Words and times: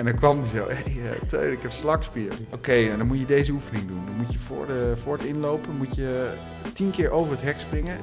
En 0.00 0.06
dan 0.06 0.14
kwam 0.14 0.40
hij 0.40 0.48
zo, 0.48 0.68
hé 0.68 0.74
hey, 0.74 1.12
eh, 1.12 1.28
Teun, 1.28 1.52
ik 1.52 1.62
heb 1.62 1.70
slagspier. 1.70 2.32
Oké, 2.50 2.72
en 2.72 2.98
dan 2.98 3.06
moet 3.06 3.18
je 3.18 3.24
deze 3.24 3.52
oefening 3.52 3.88
doen. 3.88 4.02
Dan 4.06 4.16
moet 4.16 4.32
je 4.32 4.38
voor, 4.38 4.66
de, 4.66 4.92
voor 5.02 5.12
het 5.12 5.26
inlopen 5.26 5.76
moet 5.76 5.96
je 5.96 6.32
tien 6.72 6.90
keer 6.90 7.10
over 7.10 7.32
het 7.32 7.42
hek 7.42 7.56
springen. 7.58 7.96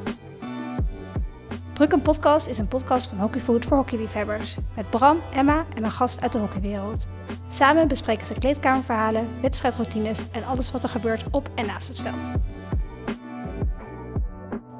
Druk 1.74 1.92
een 1.92 2.02
podcast 2.02 2.48
is 2.48 2.58
een 2.58 2.68
podcast 2.68 3.08
van 3.08 3.18
Hockeyfood 3.18 3.66
voor 3.66 3.78
hockeyliefhebbers. 3.78 4.58
Met 4.76 4.90
Bram, 4.90 5.18
Emma 5.36 5.66
en 5.76 5.84
een 5.84 5.92
gast 5.92 6.22
uit 6.22 6.32
de 6.32 6.38
hockeywereld. 6.38 7.08
Samen 7.50 7.88
bespreken 7.88 8.28
ze 8.28 8.34
kleedkamerverhalen, 8.34 9.28
wedstrijdroutines 9.42 10.24
en 10.32 10.44
alles 10.46 10.72
wat 10.72 10.84
er 10.84 10.90
gebeurt 10.90 11.24
op 11.32 11.50
en 11.56 11.66
naast 11.66 11.88
het 11.88 12.02
veld. 12.02 12.32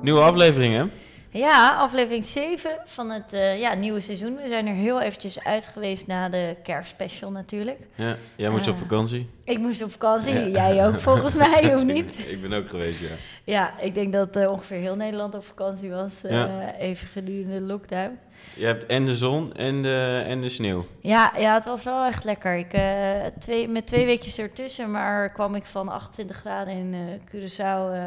Nieuwe 0.02 0.22
aflevering, 0.22 0.76
hè? 0.76 0.86
Ja, 1.38 1.76
aflevering 1.76 2.26
7 2.26 2.72
van 2.86 3.10
het 3.10 3.34
eh, 3.34 3.60
ja, 3.60 3.74
nieuwe 3.74 4.00
seizoen. 4.00 4.36
We 4.36 4.48
zijn 4.48 4.68
er 4.68 4.74
heel 4.74 5.02
eventjes 5.02 5.44
uit 5.44 5.66
geweest 5.66 6.08
na 6.08 6.30
de 6.30 6.56
kerstspecial 6.64 7.32
natuurlijk. 7.32 7.80
Ja, 7.96 8.16
jij 8.36 8.50
moest 8.50 8.68
Ah. 8.68 8.74
op 8.74 8.80
vakantie. 8.80 9.30
Ik 9.44 9.58
moest 9.58 9.84
op 9.84 9.92
vakantie, 9.92 10.34
Ja. 10.34 10.48
jij 10.48 10.88
ook 10.88 11.00
volgens 11.00 11.36
mij, 11.48 11.74
of 11.76 11.84
niet? 11.84 12.20
ik 12.28 12.42
ben 12.42 12.54
ook 12.54 12.70
geweest, 12.70 13.00
ja. 13.02 13.16
Ja, 13.44 13.80
ik 13.80 13.94
denk 13.94 14.12
dat 14.14 14.36
eh, 14.36 14.52
ongeveer 14.52 14.78
heel 14.80 14.96
Nederland 14.96 15.36
op 15.36 15.46
vakantie 15.46 15.90
was, 15.92 16.24
eh, 16.24 16.32
Ja. 16.32 16.74
even 16.80 17.08
gedurende 17.08 17.54
de 17.60 17.62
lockdown. 17.66 18.20
Je 18.56 18.66
hebt 18.66 18.86
en 18.86 19.06
de 19.06 19.16
zon 19.16 19.54
en 19.54 19.82
de, 19.82 20.24
en 20.28 20.42
de 20.42 20.50
sneeuw. 20.50 20.86
Ja, 21.02 21.32
ja, 21.40 21.54
het 21.54 21.66
was 21.66 21.84
wel 21.84 22.06
echt 22.06 22.24
lekker. 22.24 22.56
Ik, 22.58 22.74
eh, 22.74 23.26
twee, 23.40 23.68
met 23.68 23.86
twee 23.88 24.06
weekjes 24.06 24.38
ertussen, 24.38 24.92
maar 24.92 25.32
kwam 25.32 25.56
ik 25.56 25.66
van 25.66 25.90
28 25.90 26.36
graden 26.38 26.74
in 26.74 26.94
eh 26.94 27.00
Curaçao, 27.36 27.94
eh, 27.94 28.06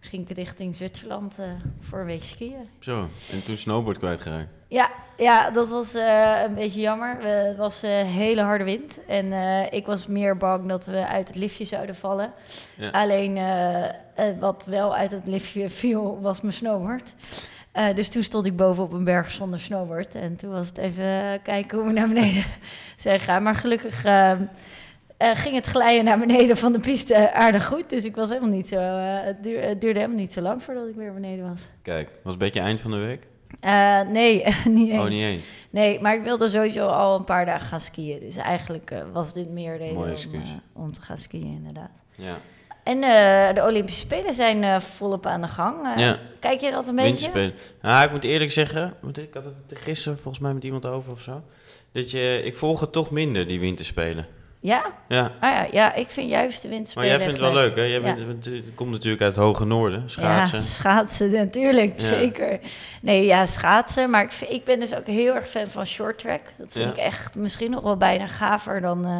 ging 0.00 0.28
ik 0.28 0.36
richting 0.36 0.76
Zwitserland 0.76 1.38
eh, 1.38 1.44
voor 1.80 1.98
een 2.00 2.06
week 2.06 2.24
skiën. 2.24 2.68
Zo, 2.78 3.08
en 3.32 3.44
toen 3.44 3.56
snowboard 3.56 3.98
kwijtgeraakt. 3.98 4.48
Ja, 4.68 4.90
ja 5.16 5.50
dat 5.50 5.68
was 5.68 5.94
eh, 5.94 6.40
een 6.46 6.54
beetje 6.54 6.80
jammer. 6.80 7.18
We- 7.18 7.26
Het 7.28 7.56
was 7.56 7.82
eh, 7.82 7.90
hele 7.90 8.42
harde 8.42 8.64
wind. 8.64 8.98
En 9.06 9.32
ik 9.72 9.86
was 9.86 10.06
meer 10.06 10.36
bang 10.36 10.68
dat 10.68 10.84
we 10.86 11.06
uit 11.06 11.28
het 11.28 11.36
liftje 11.36 11.64
zouden 11.64 11.94
vallen. 11.94 12.32
Ja. 12.76 12.90
Alleen 12.90 13.38
wat 14.38 14.64
wel 14.66 14.94
uit 14.96 15.10
het 15.10 15.26
liftje 15.26 15.68
viel, 15.70 16.18
was 16.20 16.40
mijn 16.40 16.52
snowboard. 16.54 17.14
Dus 17.94 18.08
toen 18.08 18.22
stond 18.22 18.46
ik 18.46 18.56
boven 18.56 18.82
op 18.82 18.92
een 18.92 19.04
berg 19.04 19.30
zonder 19.30 19.60
snowboard. 19.60 20.14
En 20.14 20.36
toen 20.36 20.50
was 20.50 20.68
het 20.68 20.78
even 20.78 21.42
kijken 21.42 21.78
hoe 21.78 21.86
we 21.86 21.92
naar 21.92 22.08
beneden 22.08 22.44
zijn 22.96 23.18
gegaan. 23.18 23.42
Maar 23.42 23.54
gelukkig 23.54 24.02
eh, 25.18 25.30
ging 25.34 25.54
het 25.54 25.66
glijden 25.66 26.04
naar 26.04 26.18
beneden 26.18 26.56
van 26.56 26.72
de 26.72 26.80
piste 26.80 27.32
aardig 27.32 27.66
goed. 27.66 27.90
Dus 27.90 28.04
ik 28.04 28.16
was 28.16 28.28
helemaal 28.28 28.50
niet 28.50 28.68
zo... 28.68 28.76
eh, 28.76 29.24
het, 29.24 29.42
duur- 29.42 29.62
het 29.62 29.80
duurde 29.80 29.98
helemaal 29.98 30.20
niet 30.20 30.32
zo 30.32 30.40
lang 30.40 30.62
voordat 30.62 30.88
ik 30.88 30.94
weer 30.94 31.14
beneden 31.14 31.48
was. 31.48 31.68
Kijk, 31.82 32.08
was 32.22 32.32
een 32.32 32.38
beetje 32.38 32.60
eind 32.60 32.80
van 32.80 32.90
de 32.90 32.96
week? 32.96 33.26
Eh, 33.60 34.00
nee, 34.00 34.44
niet 34.64 34.90
eens. 34.90 35.02
Oh, 35.02 35.08
niet 35.08 35.22
eens. 35.22 35.50
Nee, 35.70 36.00
maar 36.00 36.14
ik 36.14 36.22
wilde 36.22 36.48
sowieso 36.48 36.86
al 36.86 37.16
een 37.18 37.24
paar 37.24 37.46
dagen 37.46 37.66
gaan 37.66 37.80
skiën. 37.80 38.20
Dus 38.20 38.36
eigenlijk 38.36 38.94
was 39.12 39.32
dit 39.32 39.50
meer 39.50 39.76
reden 39.76 39.96
om, 39.96 40.12
om 40.72 40.92
te 40.92 41.00
gaan 41.00 41.18
skiën, 41.18 41.54
inderdaad. 41.56 41.90
Ja. 42.14 42.34
En 42.84 43.00
de 43.54 43.62
Olympische 43.66 44.00
Spelen 44.00 44.34
zijn 44.34 44.82
volop 44.82 45.26
aan 45.26 45.40
de 45.40 45.48
gang. 45.48 45.76
Ja, 45.96 46.18
Kijk 46.40 46.60
je 46.60 46.70
dat 46.70 46.86
een 46.86 46.94
beetje? 46.94 47.08
winterspelen. 47.10 47.54
Nou, 47.82 48.04
ik 48.06 48.10
moet 48.12 48.24
eerlijk 48.24 48.50
zeggen, 48.50 48.94
ik 49.12 49.34
had 49.34 49.44
het 49.44 49.78
gisteren 49.78 50.18
volgens 50.18 50.42
mij 50.42 50.52
met 50.54 50.64
iemand 50.64 50.86
over 50.86 51.12
of 51.12 51.20
zo. 51.20 51.42
Dat 51.92 52.10
je, 52.10 52.42
ik 52.44 52.56
volg 52.56 52.80
het 52.80 52.92
toch 52.92 53.10
minder, 53.10 53.46
die 53.46 53.60
winterspelen. 53.60 54.26
Ja? 54.60 54.82
Ja, 55.08 55.22
Ah 55.40 55.50
ja, 55.50 55.66
ja, 55.72 55.94
ik 55.94 56.08
vind 56.08 56.28
juist 56.30 56.62
de 56.62 56.68
maar 56.68 56.76
winterspelen 56.76 57.08
jij 57.08 57.18
vindt 57.18 57.32
het 57.40 57.46
wel 57.52 57.52
leuk, 57.62 57.76
hè? 57.76 57.82
Jij 57.82 58.00
bent, 58.02 58.44
het 58.44 58.74
komt 58.74 58.90
natuurlijk 58.90 59.22
uit 59.22 59.34
het 59.34 59.44
hoge 59.44 59.64
noorden, 59.64 60.10
schaatsen. 60.10 60.58
Ja, 60.58 60.64
schaatsen 60.64 61.30
natuurlijk, 61.44 62.00
Ja. 62.00 62.04
zeker. 62.06 62.58
Nee, 63.02 63.24
ja, 63.24 63.46
schaatsen. 63.46 64.10
Maar 64.10 64.22
ik, 64.22 64.32
vind- 64.32 64.50
ik 64.52 64.64
ben 64.64 64.78
dus 64.80 64.94
ook 64.94 65.06
heel 65.06 65.34
erg 65.34 65.48
fan 65.48 65.66
van 65.66 65.86
short 65.86 66.18
track. 66.18 66.40
Dat 66.56 66.72
vind 66.72 66.90
ik 66.90 66.96
echt 66.96 67.34
misschien 67.36 67.70
nog 67.70 67.82
wel 67.82 67.96
bijna 67.96 68.26
gaver 68.26 68.80
dan 68.80 69.04
eh 69.04 69.10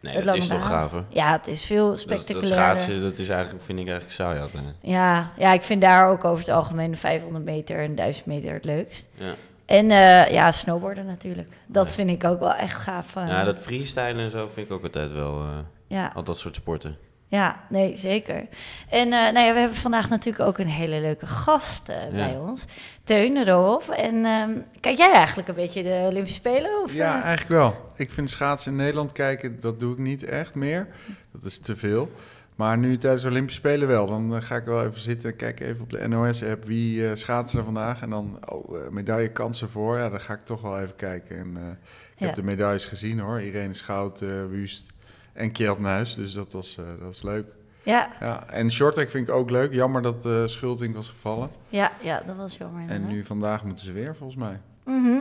nee, 0.00 0.14
het 0.14 0.24
dat 0.24 0.34
is 0.36 0.48
toch 0.48 0.66
gaver? 0.66 1.04
Ja, 1.08 1.32
het 1.32 1.46
is 1.46 1.64
veel 1.64 1.82
Dat, 1.86 1.90
dat 1.90 2.00
spectaculairder. 2.00 2.56
schaatsen, 2.78 3.02
dat 3.02 3.18
is 3.18 3.28
eigenlijk, 3.28 3.64
vind 3.64 3.78
ik 3.78 3.84
eigenlijk 3.88 4.16
saai 4.16 4.40
altijd. 4.40 4.64
Ja, 4.80 5.30
ja, 5.38 5.52
ik 5.52 5.62
vind 5.62 5.80
daar 5.80 6.08
ook 6.08 6.24
over 6.24 6.38
het 6.44 6.48
algemeen 6.54 6.90
de 6.90 6.96
500 6.96 7.44
meter 7.44 7.78
en 7.78 7.94
1000 7.94 8.26
meter 8.26 8.52
het 8.52 8.64
leukst. 8.64 9.06
Ja. 9.14 9.34
En 9.66 9.90
eh, 9.90 10.30
ja, 10.30 10.52
snowboarden 10.52 11.06
natuurlijk. 11.06 11.48
Dat 11.66 11.86
Ja. 11.86 11.92
vind 11.92 12.10
ik 12.10 12.24
ook 12.24 12.40
wel 12.40 12.54
echt 12.54 12.76
gaaf. 12.76 13.16
eh. 13.16 13.28
ja, 13.28 13.44
dat 13.44 13.58
freestylen 13.58 14.18
en 14.24 14.30
zo 14.30 14.48
vind 14.54 14.66
ik 14.66 14.72
ook 14.72 14.82
altijd 14.82 15.12
wel, 15.12 15.40
eh, 15.40 15.48
ja, 15.86 16.10
al 16.14 16.22
dat 16.24 16.38
soort 16.38 16.54
sporten. 16.56 16.96
ja, 17.28 17.60
nee, 17.68 17.96
zeker. 17.96 18.46
En 18.90 19.04
eh, 19.12 19.32
nou 19.32 19.38
ja, 19.38 19.52
we 19.52 19.58
hebben 19.58 19.76
vandaag 19.76 20.08
natuurlijk 20.08 20.48
ook 20.48 20.58
een 20.58 20.66
hele 20.68 21.00
leuke 21.00 21.26
gast 21.26 21.90
bij 22.12 22.36
ons. 22.36 22.66
Teun 23.04 23.44
Roof. 23.44 23.88
En 23.88 24.24
ehm, 24.24 24.50
kijk 24.80 24.96
jij 24.96 25.12
eigenlijk 25.12 25.48
een 25.48 25.54
beetje 25.54 25.82
de 25.82 26.04
Olympische 26.08 26.38
Spelen? 26.38 26.82
Of, 26.82 26.94
Ja, 26.94 27.22
eigenlijk 27.22 27.60
wel. 27.60 27.76
Ik 27.96 28.10
vind 28.10 28.30
schaatsen 28.30 28.70
in 28.70 28.76
Nederland 28.78 29.12
kijken, 29.12 29.60
dat 29.60 29.78
doe 29.78 29.92
ik 29.92 29.98
niet 29.98 30.24
echt 30.24 30.54
meer. 30.54 30.88
Dat 31.32 31.44
is 31.44 31.58
te 31.58 31.76
veel. 31.76 32.10
Maar 32.56 32.78
nu 32.78 32.96
tijdens 32.96 33.22
de 33.22 33.28
Olympische 33.28 33.60
Spelen 33.60 33.88
wel. 33.88 34.06
Dan 34.06 34.34
eh, 34.34 34.40
ga 34.42 34.56
ik 34.56 34.64
wel 34.64 34.84
even 34.84 35.00
zitten 35.00 35.30
en 35.30 35.36
kijk 35.36 35.60
even 35.60 35.82
op 35.82 35.90
de 35.90 36.08
NOS-app 36.08 36.64
wie 36.64 37.08
eh 37.08 37.14
schaatsen 37.14 37.58
er 37.58 37.64
vandaag. 37.64 38.02
En 38.02 38.10
dan, 38.10 38.38
oh, 38.52 38.76
eh, 38.80 38.88
medaillekansen 38.90 39.68
voor. 39.70 39.98
Ja, 39.98 40.08
dan 40.08 40.20
ga 40.20 40.32
ik 40.34 40.44
toch 40.44 40.60
wel 40.62 40.80
even 40.80 40.96
kijken. 40.96 41.38
En 41.38 41.48
ik 41.56 42.20
Ja. 42.20 42.26
heb 42.26 42.34
de 42.34 42.42
medailles 42.42 42.84
gezien 42.84 43.18
hoor. 43.18 43.40
Irene 43.40 43.74
Schout, 43.74 44.20
Wust 44.50 44.86
en 45.32 45.52
Kjeld 45.52 45.78
Nuis. 45.78 46.14
Dus 46.14 46.32
dat 46.32 46.52
was, 46.52 46.74
dat 46.74 46.98
was 47.00 47.22
leuk. 47.22 47.46
ja, 47.82 48.08
Ja, 48.20 48.48
en 48.50 48.70
shorttrack 48.70 49.10
vind 49.10 49.28
ik 49.28 49.34
ook 49.34 49.50
leuk. 49.50 49.72
Jammer 49.72 50.02
dat 50.02 50.26
eh 50.26 50.46
Schulting 50.46 50.94
was 50.94 51.08
gevallen. 51.08 51.50
ja, 51.68 51.92
ja, 52.02 52.22
dat 52.26 52.36
was 52.36 52.56
jammer. 52.56 52.88
En 52.90 53.06
nu 53.06 53.24
vandaag 53.24 53.64
moeten 53.64 53.84
ze 53.84 53.92
weer, 53.92 54.16
volgens 54.16 54.38
mij. 54.38 54.60
Mhm. 54.84 55.18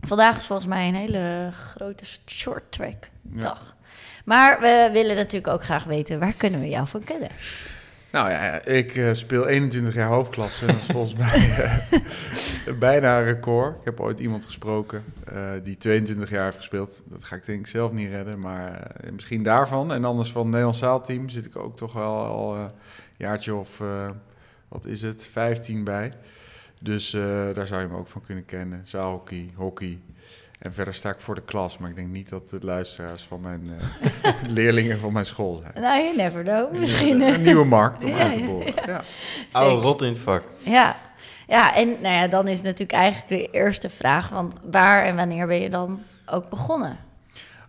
Vandaag 0.00 0.36
is 0.36 0.46
volgens 0.46 0.68
mij 0.68 0.88
een 0.88 0.94
hele 0.94 1.50
grote 1.52 2.04
short 2.26 2.72
track 2.72 3.08
Ja. 3.34 3.56
Maar 4.24 4.60
we 4.60 4.90
willen 4.92 5.16
natuurlijk 5.16 5.52
ook 5.52 5.64
graag 5.64 5.84
weten, 5.84 6.18
waar 6.18 6.34
kunnen 6.36 6.60
we 6.60 6.68
jou 6.68 6.88
van 6.88 7.04
kennen? 7.04 7.28
Nou 8.12 8.30
ja, 8.30 8.64
ik 8.64 8.94
eh, 8.94 9.12
speel 9.12 9.46
21 9.46 9.94
jaar 9.94 10.08
hoofdklasse. 10.08 10.66
Dat 10.66 10.76
is 10.76 10.86
volgens 10.86 11.14
mij 11.14 11.50
eh, 11.50 12.78
bijna 12.88 13.18
een 13.18 13.24
record. 13.24 13.78
Ik 13.78 13.84
heb 13.84 14.00
ooit 14.00 14.20
iemand 14.20 14.44
gesproken 14.44 15.04
eh, 15.24 15.50
die 15.62 15.76
22 15.76 16.30
jaar 16.30 16.44
heeft 16.44 16.56
gespeeld. 16.56 17.02
Dat 17.04 17.24
ga 17.24 17.36
ik 17.36 17.46
denk 17.46 17.58
ik 17.60 17.66
zelf 17.66 17.92
niet 17.92 18.08
redden, 18.08 18.40
maar 18.40 18.90
misschien 19.12 19.42
daarvan. 19.42 19.92
En 19.92 20.04
anders 20.04 20.32
van 20.32 20.40
het 20.40 20.50
Nederlands 20.50 20.78
zaalteam 20.78 21.28
zit 21.28 21.46
ik 21.46 21.56
ook 21.56 21.76
toch 21.76 21.92
wel 21.92 22.24
al 22.24 22.56
een 22.56 22.70
jaartje 23.16 23.54
of, 23.54 23.82
wat 24.68 24.84
is 24.84 25.02
het, 25.02 25.26
15 25.26 25.84
bij. 25.84 26.12
Dus 26.82 27.10
daar 27.54 27.66
zou 27.66 27.80
je 27.80 27.88
me 27.88 27.96
ook 27.96 28.08
van 28.08 28.22
kunnen 28.22 28.44
kennen. 28.44 28.80
Zaalhockey, 28.84 29.50
hockey. 29.54 29.98
En 30.60 30.72
verder 30.72 30.94
sta 30.94 31.10
ik 31.10 31.20
voor 31.20 31.34
de 31.34 31.42
klas, 31.42 31.78
maar 31.78 31.90
ik 31.90 31.96
denk 31.96 32.08
niet 32.08 32.28
dat 32.28 32.48
de 32.48 32.58
luisteraars 32.60 33.22
van 33.22 33.40
mijn 33.40 33.70
eh, 34.22 34.32
leerlingen 34.56 34.98
van 34.98 35.12
mijn 35.12 35.26
school 35.26 35.62
zijn. 35.62 35.84
Nou, 35.84 36.02
you 36.02 36.16
never 36.16 36.42
know. 36.42 36.72
Misschien. 36.72 37.20
Een 37.20 37.42
nieuwe 37.42 37.64
markt 37.64 38.02
om 38.04 38.10
Ja, 38.10 38.18
uit 38.18 38.34
te 38.34 38.40
ja, 38.40 38.46
boren. 38.46 38.74
Ja. 38.86 39.02
Oude 39.52 39.82
rot 39.82 40.02
in 40.02 40.08
het 40.08 40.18
vak. 40.18 40.42
Ja. 40.64 40.96
ja, 41.46 41.74
en 41.74 41.88
nou 41.88 42.14
ja, 42.14 42.28
dan 42.28 42.48
is 42.48 42.62
natuurlijk 42.62 42.92
eigenlijk 42.92 43.28
de 43.28 43.58
eerste 43.58 43.88
vraag, 43.88 44.28
want 44.28 44.54
waar 44.70 45.04
en 45.04 45.16
wanneer 45.16 45.46
ben 45.46 45.60
je 45.60 45.70
dan 45.70 46.02
ook 46.26 46.48
begonnen? 46.48 46.98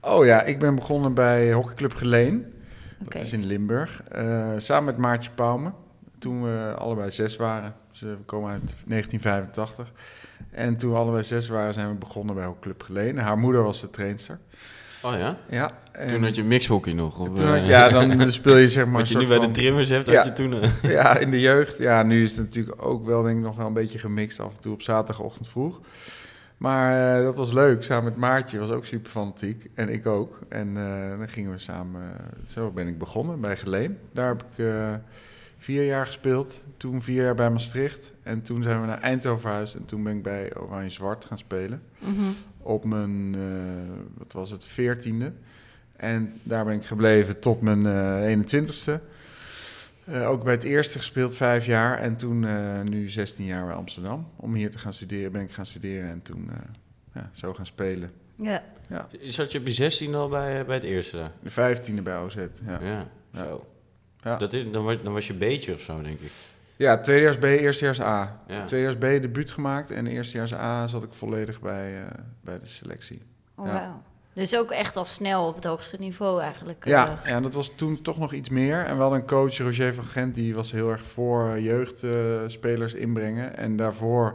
Oh 0.01 0.25
ja, 0.25 0.41
ik 0.41 0.59
ben 0.59 0.75
begonnen 0.75 1.13
bij 1.13 1.53
Hockeyclub 1.53 1.93
Geleen. 1.93 2.53
Dat 2.99 3.21
is 3.21 3.33
in 3.33 3.45
Limburg. 3.45 4.03
Eh, 4.03 4.49
samen 4.57 4.85
met 4.85 4.97
Maartje 4.97 5.31
Pauwme. 5.31 5.71
Toen 6.19 6.43
we 6.43 6.73
allebei 6.77 7.11
zes 7.11 7.35
waren. 7.35 7.75
Dus, 7.91 8.01
eh, 8.01 8.09
we 8.09 8.23
komen 8.25 8.51
uit 8.51 8.73
1985. 8.85 9.91
En 10.51 10.75
toen 10.77 10.91
we 10.91 10.97
allebei 10.97 11.23
zes 11.23 11.47
waren, 11.47 11.73
zijn 11.73 11.89
we 11.89 11.95
begonnen 11.95 12.35
bij 12.35 12.45
Hockeyclub 12.45 12.83
Geleen. 12.83 13.17
Haar 13.17 13.37
moeder 13.37 13.63
was 13.63 13.81
de 13.81 13.89
trainster. 13.89 14.39
Oh 15.03 15.17
ja? 15.17 15.37
Ja, 15.49 15.71
en 15.91 16.07
Toen 16.07 16.23
had 16.23 16.35
je 16.35 16.43
mixhockey 16.43 16.93
nog. 16.93 17.19
Of, 17.19 17.27
toen 17.27 17.45
eh, 17.45 17.51
had 17.51 17.65
ja, 17.65 17.89
dan 17.89 18.31
speel 18.31 18.57
je 18.57 18.69
zeg 18.69 18.85
maar 18.85 18.93
Wat 18.93 19.09
je 19.09 19.17
nu 19.17 19.27
bij 19.27 19.39
de 19.39 19.51
trimmers 19.51 19.89
hebt, 19.89 20.07
Ja. 20.07 20.15
had 20.15 20.25
je 20.25 20.33
toen... 20.33 20.53
eh, 20.61 20.69
Ja, 20.97 21.17
in 21.17 21.31
de 21.31 21.39
jeugd. 21.39 21.77
Ja, 21.77 22.03
nu 22.03 22.23
is 22.23 22.31
het 22.31 22.39
natuurlijk 22.39 22.85
ook 22.85 23.05
wel 23.05 23.21
denk 23.23 23.37
ik 23.37 23.43
nog 23.43 23.55
wel 23.55 23.67
een 23.67 23.73
beetje 23.73 23.99
gemixt 23.99 24.39
af 24.39 24.53
en 24.55 24.61
toe 24.61 24.73
op 24.73 24.81
zaterdagochtend 24.81 25.47
vroeg. 25.47 25.79
Maar 26.57 27.17
eh, 27.17 27.23
dat 27.23 27.37
was 27.37 27.51
leuk. 27.53 27.83
Samen 27.83 28.03
met 28.03 28.15
Maartje 28.15 28.59
was 28.59 28.69
ook 28.69 28.85
super 28.85 29.11
fanatiek. 29.11 29.69
En 29.75 29.89
ik 29.89 30.05
ook. 30.05 30.39
En 30.49 30.73
dan 31.17 31.29
gingen 31.29 31.51
we 31.51 31.57
samen... 31.57 32.01
zo 32.47 32.71
ben 32.71 32.87
ik 32.87 32.97
begonnen 32.97 33.39
bij 33.41 33.57
Geleen. 33.57 33.97
Daar 34.13 34.27
heb 34.27 34.41
ik 34.57 34.65
vier 35.61 35.85
jaar 35.85 36.05
gespeeld. 36.05 36.61
Toen 36.77 37.01
vier 37.01 37.23
jaar 37.23 37.35
bij 37.35 37.49
Maastricht. 37.49 38.11
En 38.23 38.41
toen 38.41 38.63
zijn 38.63 38.81
we 38.81 38.87
naar 38.87 38.99
Eindhoven 39.01 39.39
verhuisd. 39.41 39.75
En 39.75 39.85
toen 39.85 40.03
ben 40.03 40.15
ik 40.17 40.23
bij 40.23 40.57
Oranje 40.57 40.89
Zwart 40.89 41.25
gaan 41.25 41.37
spelen. 41.37 41.81
Mhm. 41.99 42.11
Op 42.57 42.85
mijn, 42.85 43.35
eh, 43.35 43.41
wat 44.17 44.33
was 44.33 44.51
het, 44.51 44.65
veertiende. 44.65 45.33
En 45.95 46.33
daar 46.43 46.65
ben 46.65 46.73
ik 46.75 46.85
gebleven 46.85 47.39
tot 47.39 47.61
mijn 47.61 47.85
eh 47.85 48.25
21ste. 48.29 48.99
Eh, 50.05 50.29
ook 50.29 50.43
bij 50.43 50.53
het 50.53 50.63
eerste 50.63 50.97
gespeeld 50.97 51.35
vijf 51.35 51.65
jaar. 51.65 51.97
En 51.97 52.17
toen 52.17 52.45
eh, 52.45 52.81
nu 52.81 53.09
16 53.09 53.45
jaar 53.45 53.65
bij 53.65 53.75
Amsterdam. 53.75 54.27
Om 54.35 54.53
hier 54.53 54.71
te 54.71 54.77
gaan 54.77 54.93
studeren 54.93 55.31
ben 55.31 55.41
ik 55.41 55.51
gaan 55.51 55.65
studeren. 55.65 56.09
En 56.09 56.21
toen 56.21 56.49
eh, 56.49 56.55
ja, 57.13 57.29
zo 57.33 57.53
gaan 57.53 57.65
spelen. 57.65 58.11
Ja. 58.35 58.63
Zat 59.21 59.51
je 59.51 59.59
op 59.59 59.65
je 59.65 59.73
16 59.73 60.15
al 60.15 60.29
bij, 60.29 60.65
bij 60.65 60.75
het 60.75 60.83
eerste? 60.83 61.31
De 61.43 61.49
vijftiende 61.49 62.01
bij 62.01 62.17
OZ. 62.17 62.35
Ja, 62.35 62.45
Ja, 62.81 63.07
Ja. 63.31 63.43
zo. 63.45 63.65
Ja. 64.23 64.37
Dat 64.37 64.53
is, 64.53 64.71
dan, 64.71 64.83
was, 64.83 64.95
dan 65.03 65.13
was 65.13 65.27
je 65.27 65.33
beetje 65.33 65.73
of 65.73 65.81
zo, 65.81 66.01
denk 66.01 66.19
ik. 66.19 66.31
ja 66.77 66.99
tweedejaars 66.99 67.37
B, 67.37 67.43
eerstejaars 67.43 68.01
A. 68.01 68.41
Ja. 68.47 68.63
Tweedejaars 68.63 68.97
B 68.97 69.21
debuut 69.21 69.51
gemaakt. 69.51 69.91
En 69.91 70.07
eerstejaars 70.07 70.53
A 70.53 70.87
zat 70.87 71.03
ik 71.03 71.13
volledig 71.13 71.59
bij, 71.59 71.97
eh, 72.01 72.05
bij 72.41 72.59
de 72.59 72.67
selectie. 72.67 73.21
Oh, 73.55 73.65
Ja. 73.65 74.01
Dus 74.33 74.55
ook 74.55 74.71
echt 74.71 74.97
al 74.97 75.05
snel 75.05 75.47
op 75.47 75.55
het 75.55 75.63
hoogste 75.63 75.97
niveau 75.99 76.41
eigenlijk. 76.41 76.85
Ja, 76.85 77.19
eh. 77.23 77.31
ja, 77.31 77.41
dat 77.41 77.53
was 77.53 77.71
toen 77.75 78.01
toch 78.01 78.17
nog 78.17 78.33
iets 78.33 78.49
meer. 78.49 78.85
En 78.85 78.97
wel 78.97 79.15
een 79.15 79.25
coach, 79.25 79.57
Roger 79.57 79.93
van 79.93 80.03
Gent, 80.03 80.35
die 80.35 80.55
was 80.55 80.71
heel 80.71 80.89
erg 80.89 81.01
voor 81.01 81.59
jeugdspelers 81.59 82.93
inbrengen. 82.93 83.57
En 83.57 83.75
daarvoor, 83.75 84.33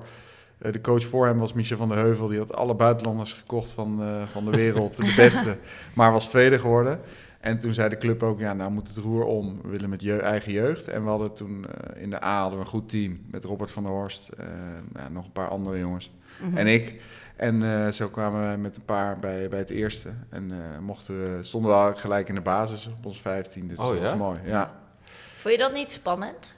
eh, 0.59 0.73
de 0.73 0.81
coach 0.81 1.05
voor 1.05 1.27
hem 1.27 1.39
was 1.39 1.53
Michel 1.53 1.77
van 1.77 1.89
der 1.89 1.99
Heuvel. 1.99 2.29
Die 2.29 2.39
had 2.39 2.57
alle 2.57 2.75
buitenlanders 2.75 3.33
gekocht 3.33 3.73
van, 3.73 4.03
eh, 4.03 4.23
van 4.33 4.45
de 4.45 4.51
wereld, 4.51 4.97
de 4.97 5.13
beste. 5.25 5.57
Maar 5.95 6.13
was 6.13 6.29
tweede 6.29 6.59
geworden. 6.59 7.01
En 7.47 7.59
toen 7.59 7.75
zei 7.75 7.89
de 7.89 7.97
club 7.97 8.23
ook, 8.23 8.39
ja, 8.39 8.53
nou 8.53 8.71
moet 8.71 8.89
het 8.89 8.97
roer 8.97 9.25
om. 9.25 9.59
We 9.63 9.69
willen 9.69 9.89
met 9.89 10.03
je 10.03 10.21
eigen 10.21 10.53
jeugd. 10.53 10.89
En 10.89 11.03
we 11.03 11.09
hadden 11.09 11.33
toen 11.33 11.67
eh, 11.67 12.03
in 12.03 12.11
de 12.11 12.25
A 12.25 12.41
hadden 12.41 12.59
we 12.59 12.65
een 12.65 12.71
goed 12.71 12.89
team. 12.89 13.21
Met 13.31 13.45
Robert 13.45 13.71
van 13.71 13.83
der 13.83 13.93
Horst, 13.93 14.29
eh, 14.29 14.47
ja, 14.95 15.09
nog 15.09 15.25
een 15.25 15.33
paar 15.33 15.49
andere 15.49 15.79
jongens. 15.79 16.13
Mhm. 16.41 16.57
En 16.57 16.67
ik. 16.67 17.01
En 17.37 17.63
eh, 17.63 17.89
zo 17.89 18.09
kwamen 18.09 18.51
we 18.51 18.57
met 18.57 18.77
een 18.77 18.85
paar 18.85 19.19
bij, 19.19 19.49
bij 19.49 19.59
het 19.59 19.71
eerste. 19.71 20.09
En 20.31 20.51
eh, 20.51 20.79
mochten 20.81 21.37
we, 21.37 21.43
stonden 21.43 21.71
we 21.71 21.77
al 21.77 21.95
gelijk 21.95 22.29
in 22.29 22.35
de 22.35 22.41
basis 22.41 22.87
op 22.99 23.07
ons 23.07 23.21
vijftiende. 23.21 23.69
Dus 23.75 23.79
Oh, 23.79 23.89
dat 23.91 23.99
ja? 23.99 24.03
was 24.03 24.19
mooi. 24.19 24.39
Ja. 24.45 24.81
Vond 25.37 25.55
je 25.55 25.61
dat 25.61 25.73
niet 25.73 25.91
spannend? 25.91 26.55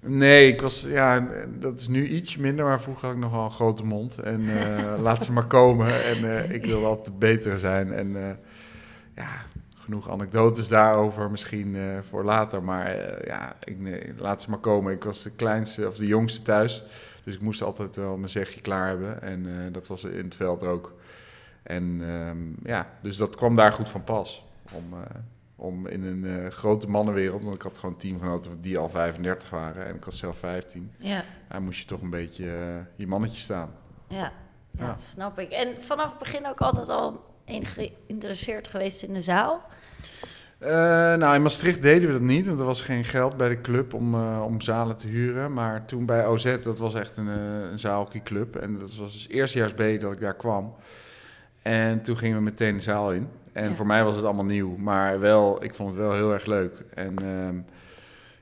Nee, 0.00 0.52
ik 0.52 0.60
was, 0.60 0.86
ja, 0.88 1.28
dat 1.58 1.78
is 1.80 1.88
nu 1.88 2.06
iets 2.06 2.36
minder, 2.36 2.64
maar 2.64 2.80
vroeger 2.80 3.06
had 3.06 3.14
ik 3.14 3.22
nogal 3.22 3.44
een 3.44 3.50
grote 3.50 3.84
mond. 3.84 4.18
En 4.18 4.48
eh, 4.48 4.92
laat 5.02 5.24
ze 5.24 5.32
maar 5.32 5.46
komen. 5.46 6.04
En 6.04 6.36
eh, 6.36 6.50
ik 6.50 6.64
wil 6.64 6.86
altijd 6.86 7.18
beter 7.18 7.58
zijn. 7.58 7.92
En 7.92 8.16
eh, 8.16 8.34
ja, 9.14 9.28
genoeg 9.88 10.10
anekdotes 10.10 10.68
daarover 10.68 11.30
misschien 11.30 11.76
eh, 11.76 11.82
voor 12.00 12.24
later. 12.24 12.62
Maar 12.62 12.86
eh, 12.86 13.26
ja, 13.26 13.54
ik, 13.64 13.80
nee, 13.80 14.12
laat 14.16 14.42
ze 14.42 14.50
maar 14.50 14.58
komen. 14.58 14.92
Ik 14.92 15.04
was 15.04 15.22
de 15.22 15.30
kleinste 15.30 15.86
of 15.86 15.96
de 15.96 16.06
jongste 16.06 16.42
thuis. 16.42 16.82
Dus 17.24 17.34
ik 17.34 17.40
moest 17.42 17.62
altijd 17.62 17.96
wel 17.96 18.16
mijn 18.16 18.30
zegje 18.30 18.60
klaar 18.60 18.88
hebben. 18.88 19.22
En 19.22 19.46
eh, 19.46 19.72
dat 19.72 19.86
was 19.86 20.04
in 20.04 20.24
het 20.24 20.36
veld 20.36 20.62
ook. 20.66 20.94
En 21.62 22.00
ehm, 22.02 22.68
ja, 22.70 22.86
dus 23.02 23.16
dat 23.16 23.36
kwam 23.36 23.54
daar 23.54 23.72
goed 23.72 23.88
van 23.88 24.04
pas. 24.04 24.44
Om, 24.72 24.84
om 25.56 25.86
in 25.86 26.04
een 26.04 26.52
grote 26.52 26.88
mannenwereld, 26.88 27.42
want 27.42 27.54
ik 27.54 27.62
had 27.62 27.78
gewoon 27.78 27.96
teamgenoten 27.96 28.60
die 28.60 28.78
al 28.78 28.88
35 28.88 29.50
waren 29.50 29.86
en 29.86 29.94
ik 29.94 30.04
was 30.04 30.18
zelf 30.18 30.38
15. 30.38 30.92
Ja, 30.98 31.24
Daar 31.48 31.62
moest 31.62 31.80
je 31.80 31.86
toch 31.86 32.02
een 32.02 32.10
beetje 32.10 32.44
je 32.96 33.06
mannetje 33.06 33.38
staan. 33.40 33.70
ja. 34.08 34.32
ja, 34.70 34.84
Ja. 34.84 34.96
snap 34.96 35.38
ik. 35.38 35.50
En 35.50 35.82
vanaf 35.82 36.10
het 36.10 36.18
begin 36.18 36.46
ook 36.46 36.60
altijd 36.60 36.88
al 36.88 37.26
geïnteresseerd 37.46 38.68
geweest 38.68 39.02
in 39.02 39.14
de 39.14 39.22
zaal? 39.22 39.62
Eh, 40.58 40.70
nou, 41.14 41.34
in 41.34 41.42
Maastricht 41.42 41.82
deden 41.82 42.06
we 42.06 42.12
dat 42.12 42.22
niet, 42.22 42.46
want 42.46 42.58
er 42.58 42.64
was 42.64 42.80
geen 42.80 43.04
geld 43.04 43.36
bij 43.36 43.48
de 43.48 43.60
club 43.60 43.94
om, 43.94 44.14
eh, 44.14 44.42
om 44.46 44.60
zalen 44.60 44.96
te 44.96 45.06
huren. 45.06 45.52
Maar 45.52 45.84
toen 45.84 46.06
bij 46.06 46.26
OZ, 46.26 46.56
dat 46.62 46.78
was 46.78 46.94
echt 46.94 47.16
een, 47.16 47.26
uh, 47.26 47.70
een 47.70 47.78
zaalhockeyclub. 47.78 48.56
En 48.56 48.78
dat 48.78 48.94
was 48.94 49.12
dus 49.12 49.28
eerstejaars 49.28 49.72
B 49.72 50.00
dat 50.00 50.12
ik 50.12 50.20
daar 50.20 50.34
kwam. 50.36 50.74
En 51.62 52.02
toen 52.02 52.16
gingen 52.16 52.36
we 52.36 52.42
meteen 52.42 52.74
de 52.74 52.80
zaal 52.82 53.12
in. 53.12 53.28
En 53.52 53.68
Ja. 53.68 53.74
voor 53.74 53.86
mij 53.86 54.04
was 54.04 54.16
het 54.16 54.24
allemaal 54.24 54.44
nieuw, 54.44 54.76
maar 54.76 55.20
wel, 55.20 55.64
ik 55.64 55.74
vond 55.74 55.88
het 55.94 55.98
wel 55.98 56.12
heel 56.14 56.32
erg 56.32 56.44
leuk. 56.46 56.82
En 56.94 57.14
ehm, 57.18 57.56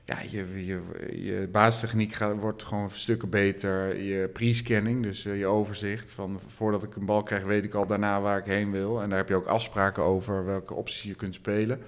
ja, 0.07 0.17
je, 0.29 0.65
je, 0.65 0.81
je 1.23 1.47
basistechniek 1.51 2.13
gaat, 2.13 2.39
wordt 2.39 2.63
gewoon 2.63 2.89
stukken 2.91 3.29
beter. 3.29 4.01
Je 4.01 4.27
pre-scanning, 4.33 5.03
dus 5.03 5.25
eh, 5.25 5.39
je 5.39 5.45
overzicht. 5.45 6.11
Van 6.11 6.39
voordat 6.47 6.83
ik 6.83 6.95
een 6.95 7.05
bal 7.05 7.23
krijg, 7.23 7.43
weet 7.43 7.63
ik 7.63 7.73
al 7.73 7.85
daarna 7.87 8.21
waar 8.21 8.37
ik 8.37 8.45
heen 8.45 8.71
wil. 8.71 9.01
En 9.01 9.09
daar 9.09 9.17
heb 9.17 9.29
je 9.29 9.35
ook 9.35 9.45
afspraken 9.45 10.03
over 10.03 10.45
welke 10.45 10.73
opties 10.73 11.03
je 11.03 11.15
kunt 11.15 11.33
spelen. 11.33 11.81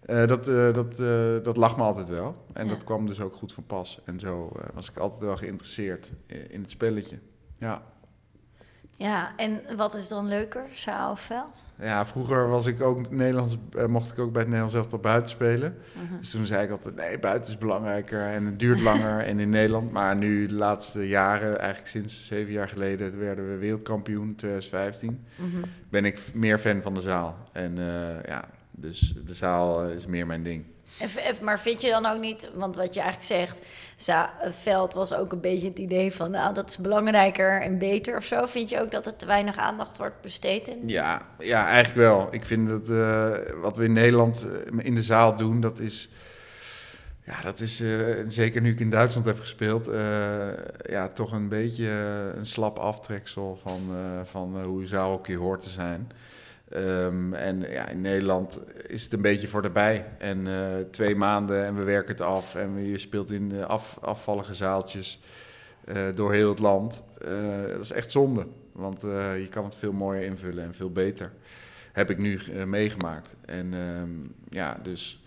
Eh, 0.00 0.26
dat, 0.26 0.48
eh, 0.48 0.74
dat, 0.74 0.96
dat 1.44 1.56
lag 1.56 1.76
me 1.76 1.82
altijd 1.82 2.08
wel. 2.08 2.44
En 2.52 2.64
Ja. 2.64 2.70
dat 2.72 2.84
kwam 2.84 3.06
dus 3.06 3.20
ook 3.20 3.36
goed 3.36 3.52
van 3.52 3.64
pas. 3.66 4.00
En 4.04 4.20
zo 4.20 4.52
was 4.74 4.90
ik 4.90 4.96
altijd 4.96 5.20
wel 5.22 5.36
geïnteresseerd 5.36 6.12
in, 6.26 6.50
in 6.50 6.60
het 6.60 6.70
spelletje. 6.70 7.18
Ja. 7.58 7.82
Ja, 8.98 9.32
en 9.36 9.60
wat 9.76 9.94
is 9.94 10.08
dan 10.08 10.28
leuker, 10.28 10.62
zaal 10.72 11.10
of 11.12 11.20
veld? 11.20 11.64
ja, 11.80 12.06
vroeger 12.06 12.48
was 12.48 12.66
ik 12.66 12.80
ook 12.80 13.10
Nederlands, 13.10 13.56
eh, 13.76 13.86
mocht 13.86 14.12
ik 14.12 14.18
ook 14.18 14.30
bij 14.32 14.40
het 14.40 14.50
Nederlands 14.50 14.74
elftal 14.76 14.98
buiten 14.98 15.28
spelen. 15.30 15.76
Mhm. 15.92 16.18
Dus 16.20 16.30
toen 16.30 16.46
zei 16.46 16.64
ik 16.64 16.70
altijd, 16.70 16.94
nee, 16.94 17.18
buiten 17.18 17.50
is 17.52 17.58
belangrijker 17.58 18.20
en 18.20 18.46
het 18.46 18.58
duurt 18.58 18.80
langer 18.90 19.18
en 19.24 19.38
in 19.40 19.48
Nederland. 19.50 19.90
Maar 19.92 20.16
nu, 20.16 20.46
de 20.46 20.54
laatste 20.54 21.08
jaren, 21.08 21.58
eigenlijk 21.58 21.88
sinds 21.88 22.26
zeven 22.26 22.52
jaar 22.52 22.68
geleden, 22.68 23.18
werden 23.18 23.48
we 23.50 23.56
wereldkampioen, 23.56 24.34
2015, 24.34 25.24
Mhm. 25.36 25.56
ben 25.88 26.04
ik 26.04 26.20
meer 26.34 26.58
fan 26.58 26.82
van 26.82 26.94
de 26.94 27.00
zaal. 27.00 27.36
En 27.52 27.78
eh, 27.78 28.22
ja, 28.28 28.44
dus 28.70 29.14
de 29.26 29.34
zaal 29.34 29.82
eh, 29.84 29.94
is 29.94 30.06
meer 30.06 30.26
mijn 30.26 30.42
ding. 30.42 30.64
Maar 31.40 31.60
vind 31.60 31.80
je 31.80 31.90
dan 31.90 32.06
ook 32.06 32.20
niet, 32.20 32.50
want 32.54 32.76
wat 32.76 32.94
je 32.94 33.00
eigenlijk 33.00 33.60
zegt, 33.96 34.30
het 34.38 34.56
veld 34.56 34.94
was 34.94 35.14
ook 35.14 35.32
een 35.32 35.40
beetje 35.40 35.68
het 35.68 35.78
idee 35.78 36.12
van, 36.12 36.30
nou, 36.30 36.54
dat 36.54 36.70
is 36.70 36.76
belangrijker 36.76 37.62
en 37.62 37.78
beter 37.78 38.16
of 38.16 38.24
zo. 38.24 38.46
Vind 38.46 38.70
je 38.70 38.80
ook 38.80 38.90
dat 38.90 39.06
er 39.06 39.16
te 39.16 39.26
weinig 39.26 39.56
aandacht 39.56 39.96
wordt 39.96 40.20
besteed 40.20 40.68
in? 40.68 40.88
Ja, 40.88 41.22
ja 41.38 41.66
eigenlijk 41.66 42.08
wel. 42.08 42.28
Ik 42.30 42.44
vind 42.44 42.68
dat 42.68 42.88
eh, 42.88 43.30
wat 43.60 43.76
we 43.76 43.84
in 43.84 43.92
Nederland 43.92 44.46
eh, 44.46 44.84
in 44.84 44.94
de 44.94 45.02
zaal 45.02 45.36
doen, 45.36 45.60
dat 45.60 45.78
is... 45.78 46.08
Ja, 47.24 47.40
dat 47.40 47.60
is 47.60 47.80
eh, 47.80 47.88
zeker 48.28 48.60
nu 48.60 48.70
ik 48.70 48.80
in 48.80 48.90
Duitsland 48.90 49.26
heb 49.26 49.40
gespeeld, 49.40 49.88
eh, 49.88 50.48
ja, 50.88 51.08
toch 51.08 51.32
een 51.32 51.48
beetje 51.48 51.88
eh, 51.88 52.38
een 52.38 52.46
slap 52.46 52.78
aftreksel 52.78 53.58
van, 53.62 53.80
eh, 53.90 54.20
van 54.24 54.58
eh, 54.58 54.64
hoe 54.64 54.86
zaalhockey 54.86 55.34
hoort 55.34 55.62
te 55.62 55.70
zijn. 55.70 56.10
Ehm, 56.76 57.34
en 57.34 57.60
ja, 57.60 57.88
in 57.88 58.00
Nederland 58.00 58.60
is 58.86 59.02
het 59.02 59.12
een 59.12 59.22
beetje 59.22 59.48
voor 59.48 59.64
erbij. 59.64 60.06
En 60.18 60.46
eh, 60.46 60.84
twee 60.90 61.16
maanden 61.16 61.64
en 61.64 61.76
we 61.76 61.82
werken 61.82 62.10
het 62.10 62.20
af. 62.20 62.54
En 62.54 62.84
je 62.84 62.98
speelt 62.98 63.30
in 63.30 63.48
de 63.48 63.66
af, 63.66 63.98
afvallige 64.00 64.54
zaaltjes 64.54 65.20
eh, 65.84 66.02
door 66.14 66.32
heel 66.32 66.48
het 66.48 66.58
land. 66.58 67.04
Eh, 67.24 67.62
dat 67.68 67.80
is 67.80 67.92
echt 67.92 68.10
zonde. 68.10 68.46
Want 68.72 69.04
eh, 69.04 69.40
je 69.40 69.48
kan 69.48 69.64
het 69.64 69.76
veel 69.76 69.92
mooier 69.92 70.24
invullen 70.24 70.64
en 70.64 70.74
veel 70.74 70.90
beter. 70.90 71.32
Heb 71.92 72.10
ik 72.10 72.18
nu 72.18 72.38
eh, 72.38 72.64
meegemaakt. 72.64 73.36
En 73.44 73.74
ehm, 73.74 74.10
ja, 74.48 74.78
dus 74.82 75.22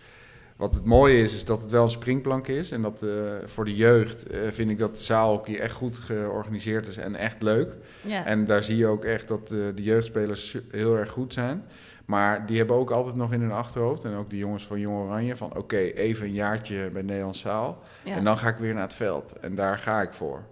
wat 0.60 0.74
het 0.74 0.84
mooie 0.84 1.22
is, 1.22 1.34
is 1.34 1.44
dat 1.44 1.60
het 1.60 1.70
wel 1.70 1.82
een 1.82 1.90
springplank 1.90 2.46
is. 2.46 2.70
En 2.70 2.82
dat 2.82 3.02
eh, 3.02 3.10
voor 3.44 3.64
de 3.64 3.76
jeugd 3.76 4.26
eh, 4.26 4.40
vind 4.50 4.70
ik 4.70 4.78
dat 4.78 4.94
de 4.94 5.00
zaalhockey 5.00 5.58
echt 5.58 5.74
goed 5.74 5.98
georganiseerd 5.98 6.86
is 6.86 6.96
en 6.96 7.14
echt 7.14 7.42
leuk. 7.42 7.76
Ja. 8.02 8.24
En 8.24 8.44
daar 8.44 8.62
zie 8.62 8.76
je 8.76 8.86
ook 8.86 9.04
echt 9.04 9.28
dat 9.28 9.50
eh, 9.50 9.58
de 9.74 9.82
jeugdspelers 9.82 10.58
heel 10.70 10.96
erg 10.96 11.10
goed 11.10 11.32
zijn. 11.32 11.64
Maar 12.04 12.46
die 12.46 12.58
hebben 12.58 12.76
ook 12.76 12.90
altijd 12.90 13.16
nog 13.16 13.32
in 13.32 13.40
hun 13.40 13.52
achterhoofd, 13.52 14.04
en 14.04 14.14
ook 14.14 14.30
de 14.30 14.36
jongens 14.36 14.66
van 14.66 14.80
Jong 14.80 14.98
Oranje, 14.98 15.36
van 15.36 15.56
oké, 15.56 15.76
even 15.76 16.26
een 16.26 16.32
jaartje 16.32 16.88
bij 16.92 17.02
Nederlands 17.02 17.40
Zaal. 17.40 17.82
ja. 18.04 18.16
En 18.16 18.24
dan 18.24 18.38
ga 18.38 18.48
ik 18.48 18.56
weer 18.56 18.74
naar 18.74 18.82
het 18.82 18.94
veld. 18.94 19.32
En 19.40 19.54
daar 19.54 19.78
ga 19.78 20.02
ik 20.02 20.12
voor. 20.12 20.42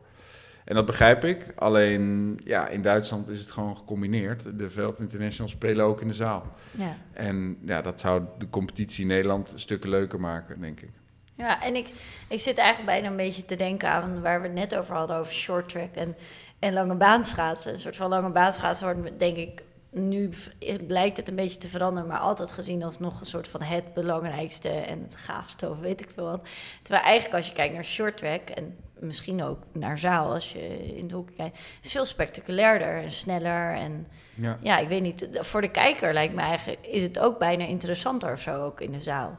En 0.68 0.74
dat 0.74 0.84
begrijp 0.86 1.24
ik. 1.24 1.46
Alleen 1.56 2.38
ja, 2.44 2.68
in 2.68 2.82
Duitsland 2.82 3.28
is 3.28 3.40
het 3.40 3.50
gewoon 3.50 3.76
gecombineerd. 3.76 4.58
De 4.58 4.70
Veld 4.70 4.98
Internationals 4.98 5.52
spelen 5.52 5.84
ook 5.84 6.00
in 6.00 6.08
de 6.08 6.14
zaal. 6.14 6.46
ja. 6.70 6.96
En 7.12 7.58
ja, 7.64 7.82
dat 7.82 8.00
zou 8.00 8.22
de 8.38 8.50
competitie 8.50 9.02
in 9.02 9.08
Nederland 9.08 9.52
stukken 9.54 9.90
leuker 9.90 10.20
maken, 10.20 10.60
denk 10.60 10.80
ik. 10.80 10.90
Ja, 11.34 11.62
en 11.62 11.76
ik, 11.76 11.88
ik 12.28 12.38
zit 12.40 12.58
eigenlijk 12.58 12.88
bijna 12.88 13.08
een 13.08 13.16
beetje 13.16 13.44
te 13.44 13.56
denken 13.56 13.88
aan 13.90 14.20
waar 14.20 14.40
we 14.40 14.46
het 14.46 14.56
net 14.56 14.76
over 14.76 14.94
hadden, 14.94 15.16
over 15.16 15.32
short 15.32 15.68
track 15.68 15.94
en, 15.94 16.16
en 16.58 16.72
lange 16.72 16.94
baanschaatsen. 16.94 17.72
Een 17.72 17.80
soort 17.80 17.96
van 17.96 18.08
lange 18.08 18.30
baanschaatsen 18.30 18.94
wordt, 18.94 19.18
denk 19.18 19.36
ik, 19.36 19.62
nu 19.90 20.28
v- 20.32 20.48
lijkt 20.88 21.16
het 21.16 21.28
een 21.28 21.34
beetje 21.34 21.58
te 21.58 21.68
veranderen, 21.68 22.08
maar 22.08 22.18
altijd 22.18 22.52
gezien 22.52 22.82
als 22.82 22.98
nog 22.98 23.20
een 23.20 23.26
soort 23.26 23.48
van 23.48 23.62
het 23.62 23.94
belangrijkste 23.94 24.68
en 24.68 25.02
het 25.02 25.14
gaafste 25.16 25.70
of 25.70 25.78
weet 25.80 26.00
ik 26.00 26.10
veel 26.14 26.24
wat. 26.24 26.48
Terwijl 26.82 27.04
eigenlijk 27.04 27.36
als 27.36 27.46
je 27.46 27.52
kijkt 27.52 27.74
naar 27.74 27.84
short 27.84 28.16
track 28.16 28.48
en 28.48 28.76
misschien 29.00 29.42
ook 29.42 29.58
naar 29.72 29.98
zaal, 29.98 30.32
als 30.32 30.52
je 30.52 30.94
in 30.96 31.08
de 31.08 31.14
hoek 31.14 31.28
kijkt, 31.36 31.56
is 31.56 31.62
het 31.82 31.92
veel 31.92 32.04
spectaculairder 32.04 33.02
en 33.02 33.10
sneller 33.10 33.74
en 33.74 34.06
Ja. 34.34 34.58
ja, 34.62 34.78
ik 34.78 34.88
weet 34.88 35.02
niet, 35.02 35.28
voor 35.32 35.60
de 35.60 35.70
kijker 35.70 36.12
lijkt 36.12 36.34
me 36.34 36.40
eigenlijk, 36.40 36.86
is 36.86 37.02
het 37.02 37.18
ook 37.18 37.38
bijna 37.38 37.64
interessanter 37.64 38.32
of 38.32 38.40
zo 38.40 38.64
ook 38.64 38.80
in 38.80 38.92
de 38.92 39.00
zaal. 39.00 39.36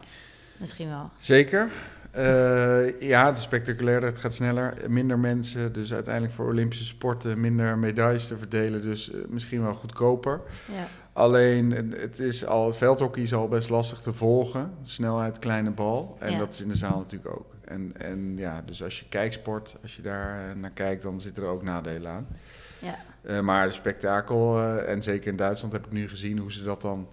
Misschien 0.58 0.90
wel. 0.90 1.10
Zeker. 1.18 1.70
Eh, 2.12 3.00
ja, 3.02 3.26
het 3.26 3.38
is 3.38 3.44
spectaculairder, 3.44 4.10
het 4.10 4.20
gaat 4.20 4.34
sneller. 4.34 4.74
Minder 4.88 5.20
mensen, 5.20 5.74
dus 5.74 5.94
uiteindelijk 5.94 6.34
voor 6.34 6.46
Olympische 6.48 6.86
sporten 6.86 7.42
minder 7.42 7.78
medailles 7.78 8.28
te 8.28 8.38
verdelen. 8.38 8.82
Dus 8.82 9.12
eh, 9.12 9.20
misschien 9.28 9.62
wel 9.62 9.74
goedkoper. 9.74 10.42
Ja. 10.66 10.88
Alleen, 11.14 11.74
eh, 11.76 12.02
het, 12.02 12.20
is 12.20 12.46
al, 12.46 12.66
het 12.68 12.78
veldhockey 12.78 13.24
is 13.24 13.34
al 13.34 13.48
best 13.48 13.70
lastig 13.70 14.00
te 14.00 14.14
volgen. 14.14 14.74
Snelheid, 14.82 15.40
kleine 15.40 15.72
bal. 15.72 16.16
En 16.20 16.32
Ja. 16.32 16.38
dat 16.38 16.50
is 16.54 16.62
in 16.62 16.68
de 16.68 16.76
zaal 16.76 16.98
natuurlijk 16.98 17.36
ook. 17.36 17.56
En, 17.70 17.94
en 17.98 18.34
ja, 18.38 18.62
dus 18.66 18.84
als 18.84 19.00
je 19.00 19.06
kijksport, 19.10 19.76
als 19.82 19.96
je 19.96 20.02
daar 20.02 20.50
eh, 20.50 20.56
naar 20.56 20.72
kijkt, 20.72 21.02
dan 21.04 21.22
zitten 21.22 21.44
er 21.44 21.50
ook 21.50 21.64
nadelen 21.64 22.12
aan. 22.12 22.28
Ja. 22.80 22.96
Eh, 23.22 23.40
maar 23.40 23.68
de 23.68 23.74
spektakel, 23.74 24.58
eh, 24.60 24.92
en 24.92 25.02
zeker 25.04 25.32
in 25.32 25.36
Duitsland 25.38 25.74
heb 25.74 25.86
ik 25.86 25.92
nu 25.92 26.08
gezien 26.10 26.38
hoe 26.38 26.52
ze 26.52 26.64
dat 26.64 26.82
dan 26.82 27.08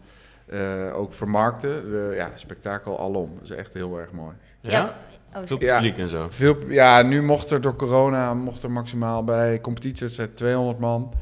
eh, 0.46 0.96
ook 0.98 1.12
vermarkten. 1.12 1.90
Ja, 2.14 2.30
spektakel 2.34 2.98
alom. 2.98 3.30
Dat 3.34 3.50
is 3.50 3.56
echt 3.56 3.74
heel 3.74 3.98
erg 4.00 4.12
mooi. 4.12 4.34
Ja? 4.60 4.94
Oh, 5.34 5.42
Veel 5.44 5.62
Ja. 5.62 5.74
publiek 5.76 5.98
en 5.98 6.08
zo. 6.08 6.26
Veel, 6.30 6.56
ja, 6.68 7.02
nu 7.02 7.22
mocht 7.22 7.50
er 7.50 7.60
door 7.60 7.76
corona 7.76 8.34
mocht 8.34 8.62
er 8.62 8.70
maximaal 8.70 9.24
bij 9.24 9.60
competitiewedstrijd 9.60 10.36
200 10.36 10.78
man. 10.78 11.12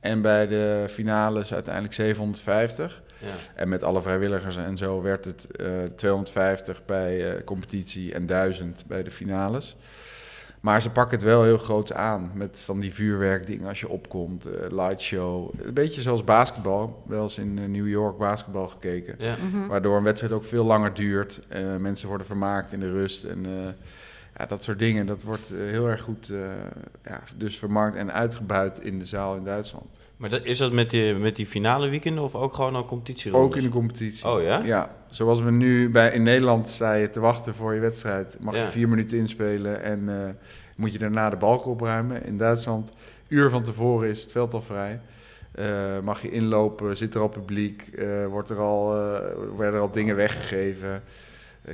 En 0.00 0.22
bij 0.22 0.46
de 0.46 0.84
finales 0.88 1.54
uiteindelijk 1.54 1.94
750. 1.94 3.02
Ja. 3.22 3.28
En 3.54 3.68
met 3.68 3.82
alle 3.82 4.02
vrijwilligers 4.02 4.56
en 4.56 4.76
zo 4.76 5.02
werd 5.02 5.24
het 5.24 5.56
eh, 5.56 5.66
250 5.96 6.84
bij 6.84 7.34
eh, 7.36 7.44
competitie 7.44 8.14
en 8.14 8.26
1000 8.26 8.84
bij 8.86 9.02
de 9.02 9.10
finales. 9.10 9.76
Maar 10.60 10.82
ze 10.82 10.90
pakken 10.90 11.16
het 11.16 11.26
wel 11.26 11.42
heel 11.42 11.58
groot 11.58 11.92
aan 11.92 12.30
met 12.34 12.62
van 12.64 12.80
die 12.80 12.94
vuurwerkdingen 12.94 13.68
als 13.68 13.80
je 13.80 13.88
opkomt, 13.88 14.44
eh 14.46 14.70
lightshow. 14.70 15.50
Een 15.60 15.74
beetje 15.74 16.00
zoals 16.00 16.24
basketbal, 16.24 17.02
wel 17.06 17.22
eens 17.22 17.38
in 17.38 17.58
eh, 17.58 17.64
New 17.68 17.88
York 17.88 18.18
basketbal 18.18 18.68
gekeken. 18.68 19.14
Ja. 19.18 19.36
Mhm. 19.36 19.66
Waardoor 19.66 19.96
een 19.96 20.02
wedstrijd 20.02 20.32
ook 20.32 20.44
veel 20.44 20.64
langer 20.64 20.94
duurt. 20.94 21.40
eh, 21.48 21.76
mensen 21.76 22.08
worden 22.08 22.26
vermaakt 22.26 22.72
in 22.72 22.80
de 22.80 22.90
rust. 22.92 23.24
En 23.24 23.46
eh, 23.46 23.52
ja, 24.36 24.46
dat 24.46 24.64
soort 24.64 24.78
dingen, 24.78 25.06
dat 25.06 25.22
wordt 25.22 25.50
eh, 25.50 25.58
heel 25.58 25.88
erg 25.88 26.00
goed 26.02 26.30
eh, 26.30 26.38
ja, 27.04 27.22
dus 27.36 27.58
vermarkt 27.58 27.96
en 27.96 28.12
uitgebuit 28.12 28.80
in 28.80 28.98
de 28.98 29.04
zaal 29.04 29.36
in 29.36 29.44
Duitsland. 29.44 29.98
Maar 30.22 30.30
dat, 30.30 30.44
is 30.44 30.58
dat 30.58 30.72
met 30.72 30.90
die, 30.90 31.14
met 31.14 31.36
die 31.36 31.46
finale 31.46 31.88
weekenden 31.88 32.24
of 32.24 32.34
ook 32.34 32.54
gewoon 32.54 32.74
al 32.74 32.84
competitie? 32.84 33.34
Ook 33.34 33.56
in 33.56 33.62
de 33.62 33.68
competitie. 33.68 34.28
Oh 34.28 34.42
ja? 34.42 34.60
Ja, 34.64 34.94
zoals 35.10 35.40
we 35.42 35.50
nu 35.50 35.90
bij 35.90 36.12
in 36.12 36.22
Nederland 36.22 36.68
sta 36.68 36.92
je 36.94 37.10
te 37.10 37.20
wachten 37.20 37.54
voor 37.54 37.74
je 37.74 37.80
wedstrijd. 37.80 38.36
Mag 38.40 38.54
Ja. 38.54 38.62
je 38.62 38.68
vier 38.68 38.88
minuten 38.88 39.18
inspelen 39.18 39.82
en 39.82 40.08
eh, 40.08 40.30
moet 40.76 40.92
je 40.92 40.98
daarna 40.98 41.30
de 41.30 41.36
balk 41.36 41.66
opruimen. 41.66 42.24
In 42.24 42.36
Duitsland, 42.36 42.92
uur 43.28 43.50
van 43.50 43.62
tevoren 43.62 44.08
is 44.08 44.22
het 44.22 44.32
veld 44.32 44.54
al 44.54 44.62
vrij. 44.62 45.00
Eh, 45.52 45.98
mag 46.02 46.22
je 46.22 46.30
inlopen, 46.30 46.96
zit 46.96 47.14
er 47.14 47.20
al 47.20 47.28
publiek, 47.28 47.82
eh, 47.82 48.26
wordt 48.26 48.50
er 48.50 48.58
al, 48.58 48.88
werden 49.56 49.74
er 49.74 49.80
al 49.80 49.90
dingen 49.90 50.16
weggegeven. 50.16 51.02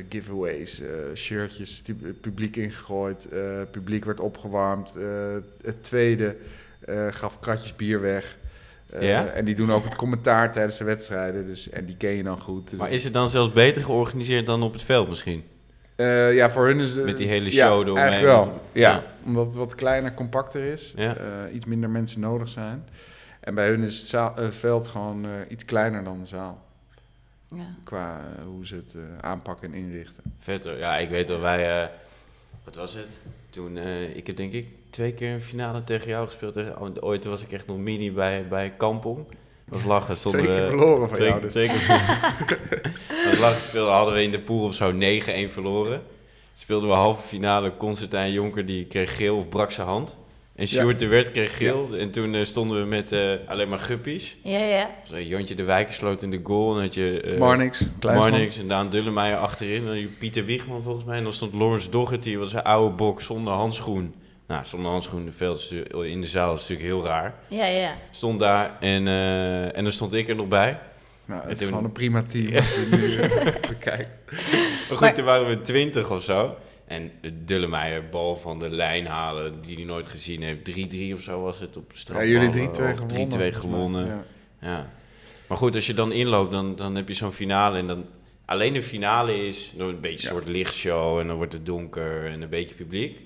giveaways, 0.08 0.82
shirtjes, 1.14 1.82
publiek 2.20 2.56
ingegooid, 2.56 3.28
eh, 3.28 3.40
publiek 3.70 4.04
werd 4.04 4.20
opgewarmd. 4.20 4.96
het 5.62 5.82
tweede 5.82 6.36
gaf 7.10 7.40
kratjes 7.40 7.76
bier 7.76 8.00
weg. 8.00 8.36
Eh, 8.90 9.08
Ja? 9.08 9.26
En 9.26 9.44
die 9.44 9.54
doen 9.54 9.72
ook 9.72 9.84
het 9.84 9.96
commentaar 9.96 10.52
tijdens 10.52 10.78
de 10.78 10.84
wedstrijden. 10.84 11.46
Dus, 11.46 11.68
en 11.70 11.86
die 11.86 11.96
ken 11.96 12.10
je 12.10 12.22
dan 12.22 12.40
goed. 12.40 12.70
Dus- 12.70 12.78
Maar 12.78 12.90
is 12.90 13.04
het 13.04 13.12
dan 13.12 13.28
zelfs 13.28 13.52
beter 13.52 13.82
georganiseerd 13.84 14.46
dan 14.46 14.62
op 14.62 14.72
het 14.72 14.82
veld 14.82 15.08
misschien? 15.08 15.44
eh, 15.96 16.34
ja, 16.34 16.50
voor 16.50 16.66
hun 16.66 16.80
is 16.80 16.90
het... 16.94 17.04
Met 17.04 17.16
die 17.16 17.28
hele 17.28 17.52
ja, 17.52 17.66
show 17.66 17.80
eromheen. 17.82 17.96
Eigenlijk 18.04 18.32
wel, 18.34 18.46
Want- 18.50 18.60
ja. 18.72 18.90
ja. 18.90 19.04
Omdat 19.24 19.46
het 19.46 19.54
wat 19.56 19.74
kleiner, 19.74 20.14
compacter 20.14 20.64
is. 20.64 20.92
Ja. 20.96 21.16
eh, 21.16 21.54
iets 21.54 21.64
minder 21.64 21.90
mensen 21.90 22.20
nodig 22.20 22.48
zijn. 22.48 22.84
En 23.40 23.54
bij 23.54 23.68
hun 23.68 23.82
is 23.82 23.98
het 23.98 24.08
zaal- 24.08 24.36
eh, 24.36 24.48
veld 24.50 24.88
gewoon 24.88 25.24
eh, 25.24 25.30
iets 25.48 25.64
kleiner 25.64 26.04
dan 26.04 26.18
de 26.20 26.26
zaal. 26.26 26.64
Ja. 27.54 27.66
Qua 27.84 28.20
eh, 28.38 28.44
hoe 28.44 28.66
ze 28.66 28.74
het 28.74 28.94
eh, 28.94 29.00
aanpakken 29.20 29.72
en 29.72 29.78
inrichten. 29.78 30.22
Vet 30.38 30.64
hoor. 30.64 30.76
Ja, 30.76 30.96
ik 30.98 31.08
weet 31.08 31.28
wel, 31.28 31.40
wij... 31.40 31.82
eh, 31.82 31.88
wat 32.64 32.74
was 32.74 32.94
het? 32.94 33.06
Toen, 33.50 33.76
eh, 33.76 34.16
ik 34.16 34.26
heb 34.26 34.36
denk 34.36 34.52
ik 34.52 34.66
twee 34.90 35.12
keer 35.12 35.32
een 35.32 35.40
finale 35.40 35.84
tegen 35.84 36.08
jou 36.08 36.26
gespeeld. 36.26 36.54
Tegen- 36.54 36.80
oh, 36.80 36.90
Ooit 37.00 37.24
was 37.24 37.42
ik 37.42 37.52
echt 37.52 37.66
nog 37.66 37.76
mini 37.78 38.12
bij, 38.12 38.48
bij 38.48 38.72
Kampong. 38.76 39.26
was 39.64 39.84
lachen. 39.84 40.16
Stonden 40.18 40.40
Twee 40.42 40.54
keer 40.58 40.68
verloren 40.68 41.08
van 41.08 41.16
twee, 41.16 41.28
jou 41.28 41.40
dus. 41.40 41.52
twee 41.52 41.66
keer 41.68 41.86
was 43.30 43.38
lachen 43.38 43.62
speelden, 43.62 43.92
hadden 43.92 44.14
we 44.14 44.22
in 44.22 44.30
de 44.30 44.40
pool 44.40 44.64
of 44.64 44.74
zo 44.74 44.92
9-1 44.92 44.96
verloren. 45.52 46.02
Speelden 46.52 46.88
we 46.88 46.94
halve 46.94 47.28
finale. 47.28 47.76
Constantijn 47.76 48.32
Jonker 48.32 48.64
die 48.64 48.84
kreeg 48.86 49.16
geel 49.16 49.36
of 49.36 49.48
brak 49.48 49.70
zijn 49.70 49.86
hand. 49.86 50.18
En 50.58 50.66
Ja. 50.68 50.80
Sjoerd 50.80 50.98
de 50.98 51.06
Wert 51.06 51.30
kreeg 51.30 51.56
geel. 51.56 51.88
En 51.98 52.10
toen 52.10 52.34
eh, 52.34 52.44
stonden 52.44 52.80
we 52.80 52.86
met 52.86 53.12
eh, 53.12 53.32
alleen 53.46 53.68
maar 53.68 53.78
guppies. 53.78 54.36
Ja, 54.42 54.58
ja. 54.58 54.90
Zo, 55.10 55.20
Jontje 55.20 55.54
de 55.54 55.62
Wijker 55.62 55.92
sloot 55.94 56.22
in 56.22 56.30
de 56.30 56.40
goal. 56.42 56.76
En 56.76 56.82
had 56.82 56.94
je... 56.94 57.20
eh, 57.20 57.38
Marnix, 57.38 57.82
Kleinsman. 57.98 58.30
Marnix 58.30 58.58
en 58.58 58.68
Daan 58.68 58.88
Dullemeijer 58.90 59.36
achterin. 59.36 59.80
En 59.80 59.86
dan 59.86 60.06
Pieter 60.18 60.44
Wiegman 60.44 60.82
volgens 60.82 61.04
mij. 61.04 61.16
En 61.16 61.22
dan 61.22 61.32
stond 61.32 61.54
Lawrence 61.54 61.90
Doggett, 61.90 62.34
was 62.34 62.52
een 62.52 62.62
oude 62.62 62.94
bok 62.94 63.20
zonder 63.20 63.52
handschoen. 63.52 64.14
Nou, 64.46 64.64
zonder 64.64 64.90
handschoen 64.90 65.20
in, 65.20 65.26
de 65.26 65.32
veld, 65.32 65.72
in 66.04 66.20
de 66.20 66.26
zaal 66.26 66.54
is 66.54 66.60
natuurlijk 66.60 66.88
heel 66.88 67.04
raar. 67.04 67.34
Ja, 67.48 67.66
ja. 67.66 67.94
Stond 68.10 68.38
daar 68.40 68.76
en, 68.80 69.08
eh, 69.08 69.76
en 69.76 69.82
dan 69.84 69.92
stond 69.92 70.12
ik 70.12 70.28
er 70.28 70.34
nog 70.36 70.48
bij. 70.48 70.78
Nou, 71.24 71.48
het 71.48 71.60
is 71.60 71.68
gewoon 71.68 71.84
een 71.84 71.92
prima 71.92 72.22
team 72.22 72.54
als 72.56 72.74
je 72.74 73.18
nu 73.60 73.68
bekijkt. 73.68 74.18
Maar 74.30 74.40
goed, 74.88 75.00
Maar- 75.00 75.14
toen 75.14 75.24
waren 75.24 75.48
we 75.48 75.60
twintig 75.60 76.10
of 76.10 76.22
zo. 76.22 76.56
En 76.88 77.10
Dullemeijer, 77.44 78.08
bal 78.08 78.36
van 78.36 78.58
de 78.58 78.70
lijn 78.70 79.06
halen, 79.06 79.60
die 79.62 79.76
hij 79.76 79.84
nooit 79.84 80.06
gezien 80.06 80.42
heeft. 80.42 80.60
3-3 81.10 81.14
of 81.14 81.20
zo 81.20 81.40
was 81.42 81.58
het 81.60 81.76
op 81.76 81.92
de 81.92 81.98
straf. 81.98 82.20
Ja, 82.20 82.26
jullie 82.26 82.48
3-2 82.48 82.52
gewonnen. 82.72 82.96
3-2 82.96 83.06
volgens 83.08 83.36
mij. 83.36 83.52
gewonnen. 83.52 84.06
Ja. 84.06 84.22
Ja. 84.60 84.90
Maar 85.46 85.58
goed, 85.58 85.74
als 85.74 85.86
je 85.86 85.94
dan 85.94 86.12
inloopt, 86.12 86.52
dan, 86.52 86.76
dan 86.76 86.94
heb 86.94 87.08
je 87.08 87.14
zo'n 87.14 87.32
finale. 87.32 87.78
En 87.78 87.86
dan 87.86 88.04
alleen 88.44 88.72
de 88.72 88.82
finale 88.82 89.46
is 89.46 89.72
dan 89.76 89.88
een 89.88 90.00
beetje 90.00 90.28
een 90.28 90.34
Ja. 90.34 90.40
soort 90.40 90.48
lichtshow. 90.48 91.18
En 91.18 91.26
dan 91.26 91.36
wordt 91.36 91.52
het 91.52 91.66
donker 91.66 92.24
en 92.26 92.42
een 92.42 92.48
beetje 92.48 92.74
publiek. 92.74 93.18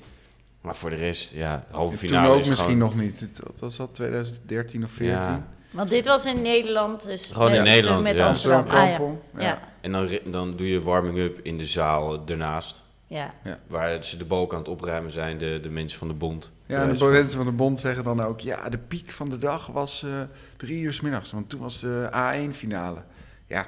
Maar 0.61 0.76
voor 0.76 0.90
de 0.90 0.97
rest, 0.97 1.33
ja, 1.35 1.66
halve 1.71 1.97
finale 1.97 2.26
Toen 2.26 2.35
ook 2.35 2.40
is 2.40 2.49
misschien 2.49 2.71
gewoon, 2.73 2.88
nog 2.95 3.00
niet. 3.00 3.21
Het- 3.21 3.40
Wat 3.45 3.59
was 3.59 3.76
dat, 3.76 3.95
2013 3.95 4.85
of 4.85 4.90
14? 4.90 5.16
Ja. 5.16 5.49
Want 5.71 5.90
dit 5.90 6.07
was 6.07 6.25
in 6.26 6.42
Nederland, 6.42 7.04
dus... 7.04 7.31
Gewoon 7.33 7.49
in 7.50 7.54
met- 7.62 7.64
Nederland, 7.64 8.02
Met 8.02 8.19
ja. 8.19 8.26
Amsterdam. 8.26 8.59
Amsterdam 8.61 8.85
Ah, 8.85 8.90
ja. 8.90 8.97
Kampong. 8.97 9.19
Ja. 9.37 9.42
Ja. 9.42 9.73
En 9.81 9.92
dan, 9.92 10.09
dan 10.25 10.57
doe 10.57 10.69
je 10.69 10.83
warming-up 10.83 11.38
in 11.42 11.59
de 11.59 11.66
zaal 11.66 12.23
ernaast. 12.26 12.82
Ja. 13.12 13.59
Waar 13.66 14.04
ze 14.04 14.16
de 14.16 14.25
balk 14.25 14.52
aan 14.52 14.59
het 14.59 14.69
opruimen 14.69 15.12
zijn, 15.12 15.38
de, 15.38 15.59
de 15.62 15.69
mensen 15.69 15.99
van 15.99 16.09
de 16.09 16.14
bond. 16.14 16.50
Ja, 16.66 16.87
de 16.87 17.04
mensen 17.04 17.37
van 17.37 17.47
de 17.47 17.52
bond 17.52 17.81
zeggen 17.81 18.04
dan 18.04 18.23
ook... 18.23 18.40
ja, 18.40 18.69
de 18.69 18.78
piek 18.78 19.11
van 19.11 19.31
de 19.31 19.38
dag 19.38 19.66
was 19.66 20.02
eh, 20.02 20.11
drie 20.57 20.83
uur 20.83 20.92
's 20.92 21.00
middags. 21.00 21.33
Want 21.33 21.49
toen 21.49 21.61
was 21.61 21.81
de 21.81 22.09
A1-finale. 22.11 23.02
Ja, 23.47 23.66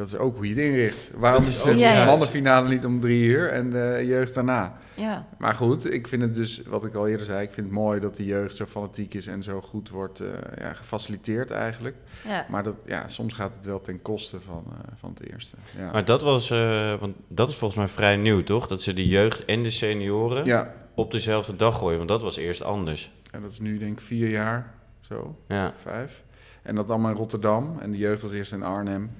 dat 0.00 0.08
is 0.08 0.16
ook 0.16 0.36
hoe 0.36 0.48
je 0.48 0.54
het 0.54 0.64
inricht. 0.64 1.10
Waarom 1.14 1.44
is 1.44 1.62
de 1.62 2.02
mannenfinale 2.06 2.68
niet 2.68 2.84
om 2.84 3.00
drie 3.00 3.24
uur 3.24 3.50
en 3.50 3.70
de 3.70 4.02
jeugd 4.06 4.34
daarna? 4.34 4.78
Ja. 4.94 5.26
Maar 5.38 5.54
goed, 5.54 5.92
ik 5.92 6.08
vind 6.08 6.22
het 6.22 6.34
dus, 6.34 6.62
wat 6.66 6.84
ik 6.84 6.94
al 6.94 7.08
eerder 7.08 7.26
zei... 7.26 7.42
ik 7.42 7.52
vind 7.52 7.66
het 7.66 7.74
mooi 7.74 8.00
dat 8.00 8.16
de 8.16 8.24
jeugd 8.24 8.56
zo 8.56 8.66
fanatiek 8.66 9.14
is... 9.14 9.26
en 9.26 9.42
zo 9.42 9.60
goed 9.60 9.88
wordt 9.88 10.20
eh, 10.20 10.28
ja, 10.58 10.72
gefaciliteerd 10.72 11.50
eigenlijk. 11.50 11.96
Ja. 12.24 12.46
Maar 12.48 12.62
dat, 12.62 12.74
ja, 12.86 13.08
soms 13.08 13.34
gaat 13.34 13.54
het 13.54 13.66
wel 13.66 13.80
ten 13.80 14.02
koste 14.02 14.40
van, 14.40 14.64
eh, 14.68 14.92
van 14.96 15.10
het 15.14 15.32
eerste. 15.32 15.56
Ja. 15.78 15.92
Maar 15.92 16.04
dat 16.04 16.22
was, 16.22 16.50
eh, 16.50 16.94
want 17.00 17.16
dat 17.28 17.48
is 17.48 17.56
volgens 17.56 17.78
mij 17.78 17.88
vrij 17.88 18.16
nieuw, 18.16 18.42
toch? 18.42 18.66
Dat 18.66 18.82
ze 18.82 18.92
de 18.92 19.08
jeugd 19.08 19.44
en 19.44 19.62
de 19.62 19.70
senioren 19.70 20.44
ja, 20.44 20.74
op 20.94 21.10
dezelfde 21.10 21.56
dag 21.56 21.78
gooien. 21.78 21.96
Want 21.96 22.08
dat 22.08 22.22
was 22.22 22.36
eerst 22.36 22.62
anders. 22.62 23.12
en 23.30 23.40
dat 23.40 23.50
is 23.50 23.60
nu 23.60 23.78
denk 23.78 23.92
ik 23.92 24.00
vier 24.00 24.30
jaar, 24.30 24.74
zo. 25.00 25.36
Ja. 25.48 25.72
vijf. 25.76 26.22
En 26.62 26.74
dat 26.74 26.90
allemaal 26.90 27.10
in 27.10 27.16
Rotterdam. 27.16 27.78
En 27.80 27.90
de 27.90 27.98
jeugd 27.98 28.22
was 28.22 28.32
eerst 28.32 28.52
in 28.52 28.62
Arnhem. 28.62 29.10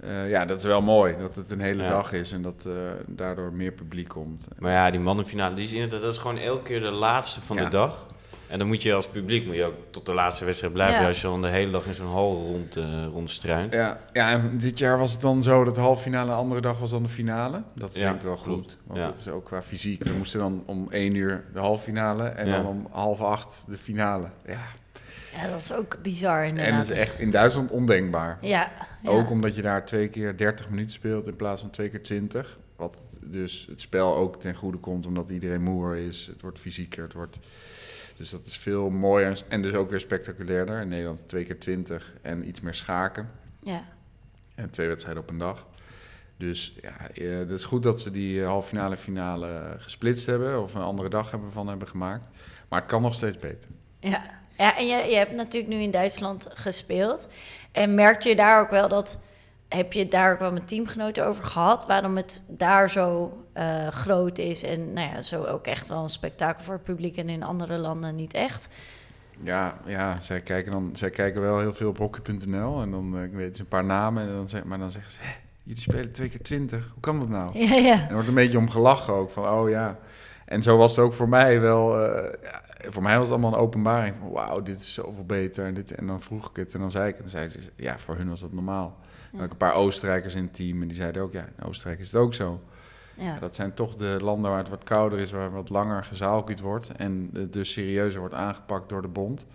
Eh, 0.00 0.28
ja, 0.30 0.44
dat 0.44 0.58
is 0.58 0.64
wel 0.64 0.80
mooi 0.82 1.16
dat 1.18 1.34
het 1.34 1.50
een 1.50 1.60
hele 1.60 1.82
Ja. 1.82 1.88
dag 1.88 2.12
is 2.12 2.32
en 2.32 2.42
dat 2.42 2.64
eh, 2.66 2.72
daardoor 3.06 3.52
meer 3.52 3.72
publiek 3.72 4.08
komt. 4.08 4.48
Maar 4.58 4.72
ja, 4.72 4.90
die 4.90 5.00
mannenfinale, 5.00 5.54
die 5.54 5.64
is 5.64 5.72
inderdaad, 5.72 6.00
dat 6.02 6.12
is 6.14 6.18
gewoon 6.20 6.38
elke 6.38 6.62
keer 6.62 6.80
de 6.80 6.90
laatste 6.90 7.40
van 7.40 7.56
Ja. 7.56 7.64
de 7.64 7.70
dag. 7.70 8.06
En 8.48 8.58
dan 8.58 8.66
moet 8.66 8.82
je 8.82 8.94
als 8.94 9.06
publiek 9.08 9.46
moet 9.46 9.54
je 9.54 9.64
ook 9.64 9.74
tot 9.90 10.06
de 10.06 10.14
laatste 10.14 10.44
wedstrijd 10.44 10.72
blijven. 10.72 11.00
Ja. 11.00 11.06
Als 11.06 11.20
je 11.20 11.26
dan 11.26 11.42
de 11.42 11.48
hele 11.48 11.70
dag 11.70 11.86
in 11.86 11.94
zo'n 11.94 12.06
hal 12.10 12.34
rond, 12.34 12.76
eh 12.76 13.04
rondstruint. 13.12 13.72
Ja, 13.72 13.98
ja, 14.12 14.30
en 14.30 14.58
dit 14.58 14.78
jaar 14.78 14.98
was 14.98 15.12
het 15.12 15.20
dan 15.20 15.42
zo 15.42 15.64
dat 15.64 15.74
de 15.74 15.80
halve 15.80 16.02
finale, 16.02 16.30
de 16.30 16.36
andere 16.36 16.60
dag 16.60 16.78
was 16.78 16.90
dan 16.90 17.02
de 17.02 17.08
finale. 17.08 17.62
Dat 17.74 17.90
is 17.94 18.00
Ja, 18.00 18.04
denk 18.04 18.16
ik 18.16 18.22
wel 18.22 18.34
klopt. 18.34 18.48
goed, 18.72 18.78
want 18.86 18.98
Ja. 19.00 19.06
dat 19.06 19.16
is 19.16 19.28
ook 19.28 19.44
qua 19.44 19.62
fysiek. 19.62 20.04
We 20.04 20.10
moesten 20.12 20.38
dan 20.40 20.62
om 20.66 20.86
één 20.90 21.14
uur 21.14 21.44
de 21.52 21.58
halve 21.58 21.82
finale 21.84 22.24
en 22.24 22.46
Ja. 22.46 22.56
dan 22.56 22.66
om 22.66 22.86
half 22.90 23.20
acht 23.20 23.64
de 23.68 23.78
finale. 23.78 24.28
Ja, 24.46 24.60
ja, 25.34 25.50
dat 25.50 25.60
is 25.60 25.72
ook 25.72 26.02
bizar 26.02 26.44
inderdaad. 26.44 26.72
en 26.72 26.78
dat 26.78 26.90
is 26.90 26.96
echt 26.96 27.18
in 27.18 27.30
Duitsland 27.30 27.70
ondenkbaar. 27.70 28.38
Ja. 28.40 28.72
ja. 29.02 29.10
Ook 29.10 29.30
omdat 29.30 29.54
je 29.54 29.62
daar 29.62 29.84
twee 29.84 30.08
keer 30.08 30.36
30 30.36 30.70
minuten 30.70 30.92
speelt 30.92 31.26
in 31.26 31.36
plaats 31.36 31.60
van 31.60 31.70
twee 31.70 31.88
keer 31.88 32.02
20. 32.02 32.58
Wat 32.76 32.96
dus 33.26 33.66
het 33.70 33.80
spel 33.80 34.16
ook 34.16 34.40
ten 34.40 34.54
goede 34.54 34.78
komt 34.78 35.06
omdat 35.06 35.30
iedereen 35.30 35.62
moer 35.62 35.96
is. 35.96 36.26
Het 36.26 36.40
wordt 36.42 36.58
fysieker. 36.58 37.02
Het 37.02 37.12
wordt, 37.12 37.38
dus 38.16 38.30
dat 38.30 38.46
is 38.46 38.58
veel 38.58 38.90
mooier 38.90 39.42
en 39.48 39.62
dus 39.62 39.74
ook 39.74 39.90
weer 39.90 40.00
spectaculairder. 40.00 40.80
In 40.80 40.88
Nederland 40.88 41.28
twee 41.28 41.44
keer 41.44 41.58
20 41.58 42.12
en 42.22 42.48
iets 42.48 42.60
meer 42.60 42.74
schaken. 42.74 43.30
Ja. 43.62 43.84
En 44.54 44.70
twee 44.70 44.88
wedstrijden 44.88 45.22
op 45.22 45.30
een 45.30 45.38
dag. 45.38 45.66
Dus 46.36 46.74
ja, 46.82 47.10
eh, 47.10 47.36
het 47.38 47.50
is 47.50 47.64
goed 47.64 47.82
dat 47.82 48.00
ze 48.00 48.10
die 48.10 48.40
eh, 48.40 48.46
halve 48.46 48.68
finale 48.68 48.96
finale 48.96 49.76
gesplitst 49.78 50.26
hebben. 50.26 50.62
Of 50.62 50.74
een 50.74 50.82
andere 50.82 51.08
dag 51.08 51.30
hebben 51.30 51.52
van 51.52 51.68
hebben 51.68 51.88
gemaakt. 51.88 52.24
Maar 52.68 52.80
het 52.80 52.88
kan 52.88 53.02
nog 53.02 53.14
steeds 53.14 53.38
beter. 53.38 53.70
Ja, 54.00 54.37
ja 54.58 54.76
en 54.76 54.86
je, 54.86 54.96
je 55.10 55.16
hebt 55.16 55.32
natuurlijk 55.32 55.72
nu 55.72 55.80
in 55.80 55.90
Duitsland 55.90 56.46
gespeeld. 56.54 57.28
En 57.72 57.94
merkte 57.94 58.28
je 58.28 58.36
daar 58.36 58.60
ook 58.60 58.70
wel 58.70 58.88
dat... 58.88 59.18
Heb 59.68 59.92
je 59.92 60.00
het 60.00 60.10
daar 60.10 60.32
ook 60.32 60.38
wel 60.38 60.52
met 60.52 60.68
teamgenoten 60.68 61.26
over 61.26 61.44
gehad? 61.44 61.86
Waarom 61.86 62.16
het 62.16 62.42
daar 62.46 62.90
zo 62.90 63.38
eh, 63.52 63.88
groot 63.88 64.38
is 64.38 64.62
en 64.62 64.92
nou 64.92 65.14
ja, 65.14 65.22
zo 65.22 65.44
ook 65.44 65.66
echt 65.66 65.88
wel 65.88 66.02
een 66.02 66.08
spektakel 66.08 66.64
voor 66.64 66.74
het 66.74 66.82
publiek... 66.82 67.16
en 67.16 67.28
in 67.28 67.42
andere 67.42 67.78
landen 67.78 68.14
niet 68.14 68.34
echt? 68.34 68.68
Ja, 69.42 69.74
ja 69.86 70.20
zij, 70.20 70.40
kijken 70.40 70.72
dan, 70.72 70.90
zij 70.92 71.10
kijken 71.10 71.40
wel 71.40 71.58
heel 71.58 71.72
veel 71.72 71.88
op 71.88 71.98
hockey.nl. 71.98 72.80
En 72.80 72.90
dan 72.90 73.14
uh, 73.14 73.36
weten 73.36 73.56
ze 73.56 73.62
een 73.62 73.68
paar 73.68 73.84
namen. 73.84 74.22
En 74.28 74.34
dan 74.34 74.48
zeg, 74.48 74.64
maar 74.64 74.78
dan 74.78 74.90
zeggen 74.90 75.12
ze, 75.12 75.18
Hé, 75.20 75.30
jullie 75.62 75.82
spelen 75.82 76.12
twee 76.12 76.28
keer 76.28 76.42
twintig. 76.42 76.90
Hoe 76.92 77.02
kan 77.02 77.18
dat 77.18 77.28
nou? 77.28 77.58
Ja, 77.58 77.74
ja. 77.74 77.92
En 77.92 78.06
er 78.08 78.12
wordt 78.12 78.28
een 78.28 78.34
beetje 78.34 78.58
om 78.58 78.70
gelachen 78.70 79.14
ook. 79.14 79.30
Van, 79.30 79.48
oh 79.48 79.68
ja. 79.68 79.98
En 80.44 80.62
zo 80.62 80.76
was 80.76 80.96
het 80.96 81.04
ook 81.04 81.14
voor 81.14 81.28
mij 81.28 81.60
wel... 81.60 82.04
eh, 82.04 82.32
ja, 82.42 82.62
voor 82.78 83.02
mij 83.02 83.18
was 83.18 83.28
het 83.28 83.32
allemaal 83.32 83.52
een 83.52 83.64
openbaring. 83.66 84.16
Van, 84.16 84.30
wauw, 84.30 84.62
dit 84.62 84.80
is 84.80 84.92
zoveel 84.94 85.24
beter. 85.24 85.64
En, 85.64 85.74
dit, 85.74 85.92
en 85.92 86.06
dan 86.06 86.20
vroeg 86.20 86.50
ik 86.50 86.56
het 86.56 86.74
en 86.74 86.80
dan 86.80 86.90
zei 86.90 87.08
ik 87.08 87.16
het. 87.16 87.24
En 87.24 87.30
dan 87.30 87.50
zei 87.50 87.62
ze, 87.62 87.70
ja, 87.76 87.98
voor 87.98 88.16
hun 88.16 88.28
was 88.28 88.40
dat 88.40 88.52
normaal. 88.52 88.98
En 89.32 89.42
ook 89.42 89.50
een 89.50 89.56
paar 89.56 89.74
Oostenrijkers 89.74 90.34
in 90.34 90.42
het 90.42 90.54
team. 90.54 90.82
En 90.82 90.88
die 90.88 90.96
zeiden 90.96 91.22
ook, 91.22 91.32
ja, 91.32 91.48
in 91.56 91.64
Oostenrijk 91.64 92.00
is 92.00 92.06
het 92.12 92.20
ook 92.20 92.34
zo. 92.34 92.60
ja. 93.14 93.24
Ja, 93.24 93.38
dat 93.38 93.54
zijn 93.54 93.74
toch 93.74 93.94
de 93.94 94.18
landen 94.20 94.50
waar 94.50 94.60
het 94.60 94.68
wat 94.68 94.84
kouder 94.84 95.18
is, 95.18 95.30
waar 95.30 95.50
wat 95.50 95.68
langer 95.68 96.04
gezaalkuut 96.04 96.60
wordt 96.60 96.92
en 96.96 97.30
het 97.32 97.52
dus 97.52 97.72
serieuzer 97.72 98.20
wordt 98.20 98.34
aangepakt 98.34 98.88
door 98.88 99.02
de 99.02 99.08
bond. 99.08 99.46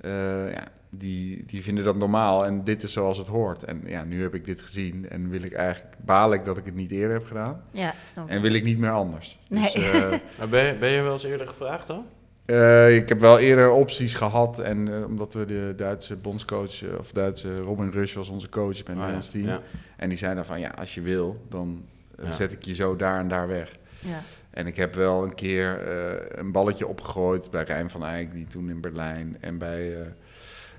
Eh, 0.00 0.52
ja, 0.52 0.64
die, 0.90 1.44
die 1.46 1.62
vinden 1.62 1.84
dat 1.84 1.96
normaal 1.96 2.46
en 2.46 2.64
dit 2.64 2.82
is 2.82 2.92
zoals 2.92 3.18
het 3.18 3.26
hoort. 3.26 3.62
En 3.64 3.82
ja, 3.86 4.04
nu 4.04 4.22
heb 4.22 4.34
ik 4.34 4.44
dit 4.44 4.60
gezien 4.62 5.08
en 5.08 5.28
wil 5.28 5.42
ik 5.42 5.52
eigenlijk, 5.52 5.96
baal 6.04 6.32
ik 6.32 6.44
dat 6.44 6.56
ik 6.56 6.64
het 6.64 6.74
niet 6.74 6.90
eerder 6.90 7.12
heb 7.16 7.26
gedaan. 7.26 7.62
Ja, 7.70 7.94
snap 8.04 8.24
ik. 8.24 8.30
En 8.30 8.42
wil 8.42 8.52
ik 8.52 8.64
niet 8.64 8.78
meer 8.78 8.90
anders. 8.90 9.38
Nee. 9.48 9.62
Dus, 9.62 9.74
eh, 9.74 10.10
Maar 10.38 10.48
ben 10.48 10.66
je, 10.66 10.74
ben 10.74 10.90
je 10.90 11.02
wel 11.02 11.12
eens 11.12 11.24
eerder 11.24 11.46
gevraagd 11.46 11.86
dan? 11.86 12.06
Eh, 12.48 12.96
ik 12.96 13.08
heb 13.08 13.20
wel 13.20 13.38
eerder 13.38 13.70
opties 13.70 14.14
gehad. 14.14 14.58
En 14.58 14.94
eh, 14.94 15.04
omdat 15.04 15.34
we 15.34 15.44
de 15.44 15.72
Duitse 15.76 16.16
bondscoach, 16.16 16.82
eh, 16.82 16.98
of 16.98 17.12
Duitse 17.12 17.56
Robin 17.56 17.90
Rush 17.90 18.14
was 18.14 18.28
onze 18.28 18.48
coach 18.48 18.66
bij 18.66 18.76
het 18.76 18.86
ja. 18.86 18.94
Nederlands 18.94 19.30
team. 19.30 19.46
Ja. 19.46 19.60
En 19.96 20.08
die 20.08 20.18
zei 20.18 20.34
dan 20.34 20.44
van 20.44 20.60
ja, 20.60 20.68
als 20.78 20.94
je 20.94 21.00
wil, 21.00 21.40
dan 21.48 21.84
Ja. 22.22 22.32
zet 22.32 22.52
ik 22.52 22.62
je 22.64 22.74
zo 22.74 22.96
daar 22.96 23.20
en 23.20 23.28
daar 23.28 23.48
weg. 23.48 23.76
Ja. 23.98 24.20
En 24.50 24.66
ik 24.66 24.76
heb 24.76 24.94
wel 24.94 25.24
een 25.24 25.34
keer 25.34 25.80
eh, 25.88 26.38
een 26.38 26.52
balletje 26.52 26.86
opgegooid 26.86 27.50
bij 27.50 27.64
Rijn 27.64 27.90
van 27.90 28.04
Eyck, 28.04 28.32
die 28.32 28.46
toen 28.46 28.70
in 28.70 28.80
Berlijn. 28.80 29.36
En 29.40 29.58
bij, 29.58 29.94
eh, 30.00 30.06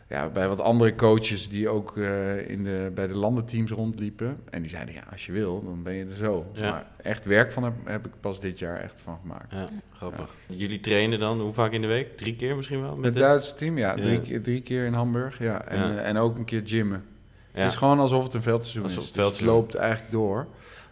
ja, 0.10 0.30
bij 0.30 0.48
wat 0.48 0.60
andere 0.60 0.96
coaches 0.96 1.50
die 1.50 1.70
ook 1.70 1.98
eh, 1.98 2.50
in 2.50 2.64
de, 2.64 2.92
bij 2.94 3.08
de 3.08 3.14
landenteams 3.14 3.72
rondliepen. 3.72 4.38
En 4.50 4.62
die 4.62 4.72
zeiden 4.72 4.94
ja, 4.94 5.04
als 5.12 5.26
je 5.26 5.32
wil, 5.32 5.64
dan 5.64 5.84
ben 5.84 5.94
je 5.94 6.06
er 6.06 6.16
zo. 6.16 6.46
Ja. 6.54 6.72
Maar 6.72 6.86
echt 7.02 7.26
werk 7.26 7.52
van 7.52 7.64
heb, 7.64 7.74
heb 7.84 8.06
ik 8.08 8.12
pas 8.20 8.40
dit 8.40 8.60
jaar 8.60 8.78
echt 8.78 9.02
van 9.02 9.18
gemaakt. 9.22 9.52
Ja, 9.54 9.66
grappig. 9.94 10.36
Jullie 10.48 10.80
trainen 10.80 11.20
dan 11.20 11.40
hoe 11.42 11.54
vaak 11.54 11.72
in 11.72 11.82
de 11.82 11.88
week? 11.88 12.18
Drie 12.18 12.36
keer 12.36 12.56
misschien 12.56 12.82
wel? 12.82 12.96
Met 12.96 13.06
het 13.06 13.24
Duitse 13.24 13.56
team, 13.56 13.78
ja. 13.78 13.94
Drie, 13.96 14.20
keer- 14.22 14.42
drie 14.42 14.62
keer 14.62 14.86
in 14.86 14.94
Hamburg, 14.94 15.40
ja. 15.40 15.66
En, 15.66 15.98
eh, 15.98 16.08
en 16.08 16.18
ook 16.18 16.38
een 16.38 16.46
keer 16.46 16.62
gymmen. 16.66 17.04
Ja. 17.54 17.60
Het 17.62 17.72
is 17.72 17.78
gewoon 17.78 18.00
alsof 18.00 18.24
het 18.24 18.34
een 18.34 18.42
veldseizoen 18.42 18.84
Alsof 18.84 19.00
is. 19.04 19.06
het 19.10 19.16
Dus 19.18 19.26
het 19.28 19.42
loopt 19.42 19.76
eigenlijk 19.76 20.12
door. 20.12 20.48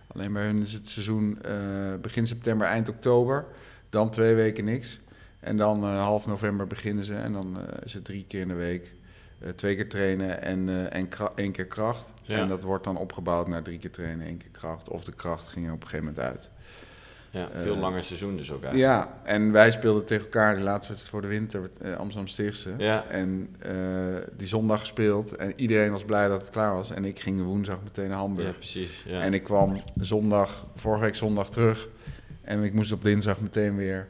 Alleen 0.07 0.33
bij 0.33 0.43
hun 0.45 0.61
is 0.61 0.73
het 0.73 0.87
seizoen 0.87 1.39
eh, 1.41 1.53
begin 2.01 2.27
september, 2.27 2.67
eind 2.67 2.89
oktober. 2.89 3.45
Dan 3.89 4.09
twee 4.09 4.33
weken 4.33 4.65
niks. 4.65 4.99
En 5.39 5.57
dan 5.57 5.83
half 5.83 6.27
november 6.27 6.67
beginnen 6.67 7.03
ze. 7.03 7.13
En 7.15 7.33
dan 7.33 7.57
is 7.83 7.93
het 7.93 8.05
drie 8.05 8.25
keer 8.27 8.41
in 8.41 8.47
de 8.47 8.53
week. 8.53 8.91
Eh, 9.39 9.49
twee 9.49 9.75
keer 9.75 9.89
trainen 9.89 10.41
en, 10.41 10.69
eh, 10.69 10.99
en 10.99 11.07
één 11.35 11.51
keer 11.51 11.65
kracht. 11.67 12.13
Ja. 12.21 12.37
En 12.37 12.47
dat 12.47 12.63
wordt 12.63 12.83
dan 12.83 12.97
opgebouwd 12.97 13.47
naar 13.47 13.63
drie 13.63 13.77
keer 13.77 13.91
trainen, 13.91 14.25
één 14.25 14.37
keer 14.37 14.49
kracht. 14.51 14.89
Of 14.89 15.03
de 15.03 15.11
kracht 15.11 15.47
ging 15.47 15.67
er 15.67 15.73
op 15.73 15.81
een 15.81 15.87
gegeven 15.87 16.05
moment 16.05 16.25
uit. 16.25 16.49
Ja, 17.29 17.49
veel 17.53 17.73
Eh, 17.73 17.79
langer 17.79 18.03
seizoen 18.03 18.37
dus 18.37 18.51
ook 18.51 18.63
eigenlijk. 18.63 18.93
Ja, 18.93 19.21
en 19.23 19.51
wij 19.51 19.71
speelden 19.71 20.05
tegen 20.05 20.23
elkaar 20.23 20.55
de 20.55 20.61
laatste 20.61 20.87
wedstrijd 20.93 21.09
voor 21.09 21.21
de 21.29 21.37
winter, 21.37 21.69
eh, 21.81 21.95
Amsterdam 21.95 22.27
Stichtse. 22.27 22.73
Ja. 22.77 23.05
En 23.09 23.55
die 24.37 24.47
zondag 24.47 24.79
gespeeld 24.79 25.35
en 25.35 25.53
iedereen 25.55 25.91
was 25.91 26.03
blij 26.03 26.27
dat 26.27 26.41
het 26.41 26.49
klaar 26.49 26.73
was. 26.73 26.91
En 26.91 27.05
ik 27.05 27.19
ging 27.19 27.43
woensdag 27.43 27.77
meteen 27.83 28.09
naar 28.09 28.17
Hamburg. 28.17 28.47
Ja, 28.47 28.53
precies. 28.53 29.03
Ja. 29.05 29.21
En 29.21 29.33
ik 29.33 29.43
kwam 29.43 29.81
zondag, 29.95 30.65
vorige 30.75 31.03
week 31.03 31.15
zondag 31.15 31.49
terug. 31.49 31.87
En 32.41 32.63
ik 32.63 32.73
moest 32.73 32.91
op 32.91 33.03
dinsdag 33.03 33.41
meteen 33.41 33.75
weer 33.75 34.07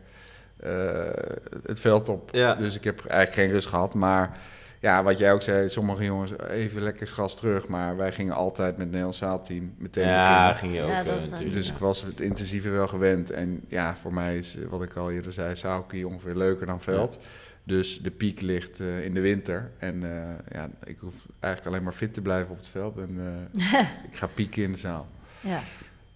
het 1.64 1.80
veld 1.80 2.10
op. 2.10 2.30
Ja. 2.32 2.56
Dus 2.56 2.76
ik 2.76 2.84
heb 2.84 3.06
eigenlijk 3.06 3.34
geen 3.34 3.52
rust 3.52 3.68
gehad. 3.68 3.94
Maar 3.94 4.38
ja, 4.80 5.04
wat 5.04 5.18
jij 5.18 5.34
ook 5.34 5.42
zei, 5.42 5.70
sommige 5.70 6.04
jongens 6.04 6.32
even 6.50 6.82
lekker 6.82 7.08
gras 7.08 7.36
terug. 7.36 7.68
Maar 7.68 7.98
wij 7.98 8.12
gingen 8.12 8.34
altijd 8.34 8.70
met 8.70 8.78
het 8.78 8.88
Nederlands 8.88 9.18
zaalteam 9.18 9.74
meteen 9.78 10.08
ja, 10.08 10.50
beginnen. 10.50 10.58
ging 10.58 10.74
je 10.74 10.82
ook 10.82 11.06
Ja, 11.06 11.40
eh. 11.44 11.50
Dus 11.50 11.70
ik 11.70 11.78
was 11.78 12.02
het 12.04 12.20
intensieve 12.20 12.70
wel 12.70 12.88
gewend. 12.88 13.32
En 13.32 13.64
ja, 13.68 13.96
voor 13.96 14.14
mij 14.14 14.38
is, 14.38 14.56
eh, 14.58 14.66
wat 14.70 14.84
ik 14.84 14.94
al 14.96 15.12
eerder 15.12 15.34
zei, 15.34 15.56
zaalhockey 15.56 16.04
ongeveer 16.04 16.36
leuker 16.36 16.66
dan 16.66 16.82
veld. 16.82 17.20
Dus 17.64 18.00
de 18.02 18.12
piek 18.12 18.42
ligt 18.42 18.80
eh, 18.80 19.06
in 19.06 19.14
de 19.14 19.22
winter. 19.22 19.72
En 19.78 20.04
eh, 20.04 20.34
ja, 20.52 20.70
ik 20.84 20.98
hoef 21.00 21.26
eigenlijk 21.40 21.74
alleen 21.74 21.84
maar 21.86 21.94
fit 21.98 22.14
te 22.14 22.22
blijven 22.22 22.52
op 22.52 22.58
het 22.58 22.68
veld. 22.68 22.98
En 22.98 23.48
eh, 23.58 23.80
ik 24.12 24.16
ga 24.16 24.28
pieken 24.28 24.64
in 24.64 24.72
de 24.72 24.78
zaal. 24.78 25.08
Ja. 25.40 25.60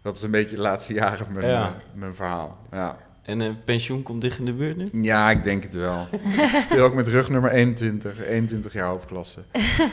Dat 0.02 0.16
is 0.16 0.22
een 0.22 0.32
beetje 0.32 0.56
de 0.56 0.62
laatste 0.62 0.94
jaren 0.94 1.28
mijn, 1.34 1.48
Ja. 1.48 1.76
mijn 1.94 2.16
verhaal. 2.16 2.58
Ja. 2.72 2.98
En 3.22 3.42
eh, 3.42 3.50
pensioen 3.66 4.04
komt 4.04 4.22
dicht 4.22 4.40
in 4.40 4.46
de 4.46 4.54
buurt 4.54 4.78
nu? 4.78 4.88
ja, 5.02 5.32
ik 5.32 5.44
denk 5.44 5.64
het 5.64 5.74
wel. 5.74 6.08
ik 6.12 6.62
speel 6.64 6.84
ook 6.84 6.94
met 6.94 7.08
rug 7.08 7.30
nummer 7.30 7.52
21, 7.52 8.26
21 8.26 8.74
jaar 8.74 8.88
hoofdklasse. 8.88 9.40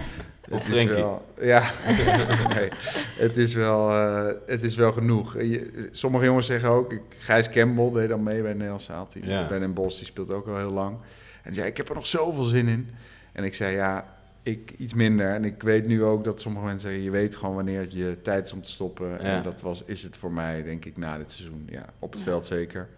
Of 0.51 0.67
Het 0.67 0.77
is 0.77 0.85
wel, 0.85 1.27
ja, 1.41 1.63
nee, 2.57 2.69
het 3.17 3.37
is 3.37 3.55
wel, 3.55 3.91
eh, 3.91 4.35
het 4.47 4.63
is 4.63 4.77
wel 4.77 4.93
genoeg. 4.93 5.35
Je- 5.43 5.89
sommige 5.93 6.25
jongens 6.25 6.47
zeggen 6.47 6.69
ook, 6.69 6.93
ik, 6.93 7.01
Gijs 7.19 7.49
Campbell 7.49 7.91
deed 8.01 8.09
dan 8.09 8.23
mee 8.23 8.37
bij 8.39 8.45
het 8.47 8.53
Nederlands 8.55 8.85
zaalteam. 8.85 9.25
Ja. 9.29 9.47
Bij 9.47 9.59
Den 9.59 9.73
Bosch, 9.75 9.97
die 9.97 10.07
speelt 10.07 10.31
ook 10.33 10.47
al 10.47 10.57
heel 10.57 10.71
lang. 10.73 10.97
En 11.43 11.51
die 11.51 11.55
zei, 11.55 11.67
ik 11.67 11.77
heb 11.77 11.89
er 11.89 11.95
nog 11.95 12.07
zoveel 12.07 12.45
zin 12.45 12.69
in. 12.69 12.91
En 13.33 13.45
ik 13.45 13.55
zei, 13.55 13.75
ja, 13.77 14.18
ik 14.49 14.75
iets 14.77 14.95
minder. 14.95 15.35
En 15.35 15.45
ik 15.45 15.63
weet 15.63 15.87
nu 15.87 16.05
ook 16.05 16.25
dat 16.25 16.41
sommige 16.41 16.65
mensen 16.65 16.89
zeggen, 16.89 17.05
je 17.05 17.11
weet 17.11 17.37
gewoon 17.37 17.55
wanneer 17.55 17.81
het 17.81 17.93
je 17.93 18.17
tijd 18.23 18.47
is 18.47 18.53
om 18.53 18.63
te 18.63 18.71
stoppen. 18.71 19.11
Ja. 19.11 19.19
En 19.19 19.43
dat 19.43 19.61
was, 19.61 19.83
is 19.87 20.03
het 20.03 20.17
voor 20.17 20.33
mij, 20.33 20.63
denk 20.63 20.85
ik, 20.85 20.97
na 20.97 21.19
dit 21.19 21.33
seizoen. 21.33 21.67
Ja, 21.71 21.85
op 21.99 22.13
het 22.13 22.23
veld 22.23 22.47
zeker. 22.47 22.89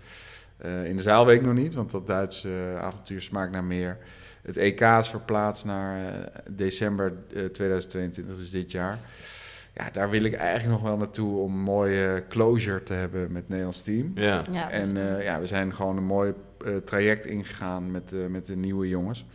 Eh, 0.57 0.85
in 0.85 0.97
de 0.97 1.03
zaal 1.03 1.27
weet 1.27 1.41
ik 1.41 1.47
nog 1.47 1.55
niet, 1.55 1.75
want 1.75 1.91
dat 1.91 2.07
Duitse 2.07 2.49
eh, 2.49 2.81
avontuur 2.81 3.23
smaakt 3.23 3.53
naar 3.53 3.65
meer. 3.65 3.99
Het 4.43 4.57
EK 4.57 4.81
is 4.81 5.09
verplaatst 5.09 5.65
naar 5.65 6.15
eh, 6.15 6.31
december 6.51 7.13
eh, 7.35 7.45
2022, 7.45 8.37
dus 8.37 8.51
dit 8.51 8.71
jaar. 8.71 8.99
Ja, 9.75 9.91
daar 9.93 10.11
wil 10.11 10.25
ik 10.25 10.35
eigenlijk 10.35 10.81
nog 10.81 10.89
wel 10.89 10.97
naartoe 10.97 11.39
om 11.39 11.53
een 11.53 11.63
mooie 11.63 12.25
closure 12.29 12.83
te 12.83 12.93
hebben 12.93 13.21
met 13.21 13.41
het 13.41 13.49
Nederlands 13.49 13.83
team. 13.83 14.13
Ja. 14.15 14.45
En 14.71 14.97
eh, 14.97 15.25
ja, 15.25 15.41
we 15.41 15.47
zijn 15.47 15.75
gewoon 15.75 15.97
een 15.97 16.05
mooi 16.05 16.33
eh, 16.65 16.77
traject 16.77 17.27
ingegaan 17.27 17.91
met, 17.91 18.13
eh, 18.13 18.27
met 18.27 18.47
de 18.47 18.57
nieuwe 18.57 18.89
jongens. 18.89 19.27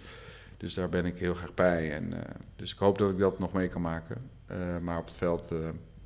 Dus 0.58 0.74
daar 0.74 0.90
ben 0.90 1.06
ik 1.06 1.18
heel 1.18 1.34
graag 1.34 1.54
bij. 1.54 1.94
En, 1.94 2.14
eh, 2.14 2.36
dus 2.56 2.72
ik 2.72 2.78
hoop 2.78 2.98
dat 2.98 3.10
ik 3.10 3.18
dat 3.18 3.40
nog 3.40 3.54
mee 3.54 3.68
kan 3.68 3.82
maken. 3.82 4.30
Eh, 4.46 4.58
maar 4.82 4.98
op 4.98 5.06
het 5.06 5.16
veld 5.16 5.52
eh, 5.52 5.58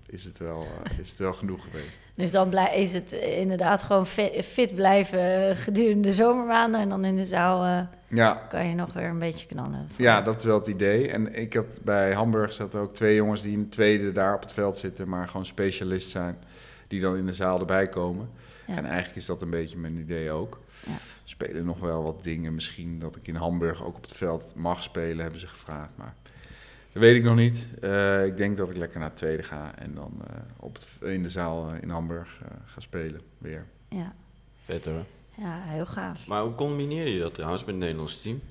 is, 0.05 0.23
het 0.23 0.37
wel, 0.37 0.67
is 1.01 1.09
het 1.09 1.19
wel 1.19 1.33
genoeg 1.33 1.63
geweest. 1.63 1.99
Dus 2.15 2.31
dan 2.31 2.49
blij, 2.49 2.81
is 2.81 2.93
het 2.93 3.11
inderdaad 3.11 3.83
gewoon 3.83 4.05
fit, 4.05 4.45
fit 4.45 4.75
blijven 4.75 5.55
gedurende 5.55 6.07
de 6.07 6.13
zomermaanden. 6.13 6.81
En 6.81 6.89
dan 6.89 7.05
in 7.05 7.15
de 7.15 7.25
zaal 7.25 7.87
Ja, 8.07 8.33
kan 8.33 8.67
je 8.67 8.75
nog 8.75 8.93
weer 8.93 9.09
een 9.09 9.19
beetje 9.19 9.45
knallen. 9.45 9.89
Ja, 9.95 10.21
dat 10.21 10.39
is 10.39 10.45
wel 10.45 10.57
het 10.57 10.67
idee. 10.67 11.11
En 11.11 11.35
ik 11.35 11.53
had 11.53 11.79
bij 11.83 12.13
Hamburg 12.13 12.53
zaten 12.53 12.79
ook 12.79 12.93
twee 12.93 13.15
jongens 13.15 13.41
die 13.41 13.53
in 13.53 13.63
de 13.63 13.69
tweede 13.69 14.11
daar 14.11 14.35
op 14.35 14.41
het 14.41 14.51
veld 14.51 14.77
zitten, 14.77 15.09
maar 15.09 15.27
gewoon 15.27 15.45
specialist 15.45 16.09
zijn, 16.09 16.37
die 16.87 17.01
dan 17.01 17.17
in 17.17 17.25
de 17.25 17.33
zaal 17.33 17.59
erbij 17.59 17.89
komen. 17.89 18.29
Ja. 18.67 18.75
En 18.75 18.85
eigenlijk 18.85 19.15
is 19.15 19.25
dat 19.25 19.41
een 19.41 19.49
beetje 19.49 19.77
mijn 19.77 19.97
idee 19.97 20.31
ook. 20.31 20.59
Ja. 20.89 20.97
Spelen 21.23 21.65
nog 21.65 21.79
wel 21.79 22.03
wat 22.03 22.23
dingen, 22.23 22.53
misschien 22.55 22.99
dat 22.99 23.15
ik 23.15 23.27
in 23.27 23.35
Hamburg 23.35 23.83
ook 23.83 23.95
op 23.95 24.01
het 24.01 24.13
veld 24.13 24.53
mag 24.55 24.83
spelen, 24.83 25.19
hebben 25.19 25.39
ze 25.39 25.47
gevraagd. 25.47 25.89
Maar 25.95 26.13
dat 26.93 27.01
weet 27.01 27.15
ik 27.15 27.23
nog 27.23 27.35
niet. 27.35 27.67
Eh, 27.81 28.25
ik 28.25 28.37
denk 28.37 28.57
dat 28.57 28.69
ik 28.69 28.77
lekker 28.77 28.99
naar 28.99 29.07
het 29.07 29.17
tweede 29.17 29.43
ga 29.43 29.71
en 29.77 29.93
dan 29.95 30.11
eh, 30.27 30.33
op 30.57 30.73
het, 30.73 30.87
in 31.01 31.23
de 31.23 31.29
zaal 31.29 31.69
eh, 31.71 31.81
in 31.81 31.89
Hamburg 31.89 32.39
eh, 32.43 32.47
ga 32.65 32.79
spelen 32.79 33.21
weer. 33.37 33.65
Ja. 33.89 34.13
Vet 34.65 34.85
hoor. 34.85 35.05
ja, 35.37 35.61
heel 35.65 35.85
gaaf. 35.85 36.27
Maar 36.27 36.41
hoe 36.41 36.55
combineer 36.55 37.07
je 37.07 37.19
dat 37.19 37.33
trouwens 37.33 37.61
met 37.61 37.69
het 37.75 37.83
Nederlands 37.83 38.21
team? 38.21 38.41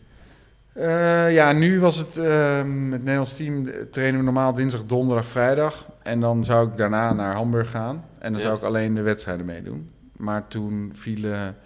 Eh, 0.73 1.33
ja, 1.33 1.53
nu 1.53 1.81
was 1.81 1.97
het 1.97 2.17
ehm, 2.17 2.91
het 2.93 3.01
Nederlands 3.01 3.37
team 3.37 3.69
trainen 3.91 4.19
we 4.19 4.25
normaal 4.25 4.55
dinsdag, 4.55 4.85
donderdag, 4.87 5.27
vrijdag. 5.27 5.87
En 6.03 6.21
dan 6.21 6.45
zou 6.45 6.69
ik 6.69 6.77
daarna 6.77 7.13
naar 7.13 7.35
Hamburg 7.35 7.71
gaan. 7.71 8.05
En 8.19 8.33
dan 8.33 8.41
Ja. 8.41 8.47
zou 8.47 8.57
ik 8.59 8.63
alleen 8.65 8.95
de 8.95 9.03
wedstrijden 9.03 9.47
meedoen. 9.47 9.91
Maar 10.17 10.49
toen 10.49 10.91
vielen 10.95 11.57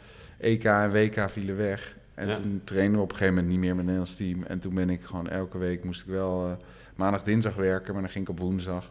EK 0.42 0.64
en 0.64 0.90
WK 0.92 1.30
vielen 1.30 1.56
weg. 1.56 1.96
En 2.14 2.28
Ja. 2.28 2.34
toen 2.34 2.60
trainen 2.64 2.96
we 2.96 3.02
op 3.02 3.10
een 3.10 3.16
gegeven 3.16 3.34
moment 3.34 3.52
niet 3.52 3.60
meer 3.62 3.68
met 3.76 3.86
het 3.86 3.94
Nederlands 3.94 4.14
team. 4.16 4.42
En 4.42 4.58
toen 4.58 4.74
ben 4.74 4.90
ik 4.90 5.02
gewoon 5.02 5.28
elke 5.28 5.58
week 5.58 5.84
moest 5.84 6.00
ik 6.00 6.06
wel 6.06 6.46
eh, 6.46 6.52
maandag, 6.96 7.22
dinsdag 7.22 7.54
werken. 7.54 7.92
Maar 7.92 8.02
dan 8.02 8.10
ging 8.10 8.24
ik 8.24 8.30
op 8.30 8.38
woensdag 8.38 8.90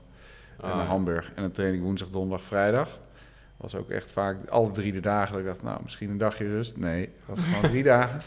Ah, 0.60 0.76
naar. 0.76 0.86
Hamburg. 0.86 1.32
En 1.36 1.42
dan 1.44 1.52
train 1.52 1.74
ik 1.74 1.82
woensdag, 1.82 2.10
donderdag, 2.10 2.46
vrijdag. 2.48 3.00
Was 3.58 3.76
ook 3.76 3.90
echt 3.90 4.12
vaak 4.12 4.50
alle 4.50 4.72
drie 4.72 4.92
de 4.92 5.00
dagen 5.00 5.32
dat 5.32 5.40
ik 5.42 5.48
dacht, 5.48 5.64
nou, 5.64 5.80
misschien 5.84 6.10
een 6.10 6.18
dagje 6.18 6.48
rust. 6.48 6.78
Nee, 6.78 7.00
het 7.02 7.12
was 7.26 7.40
gewoon 7.44 7.70
drie 7.72 7.84
dagen. 7.94 8.22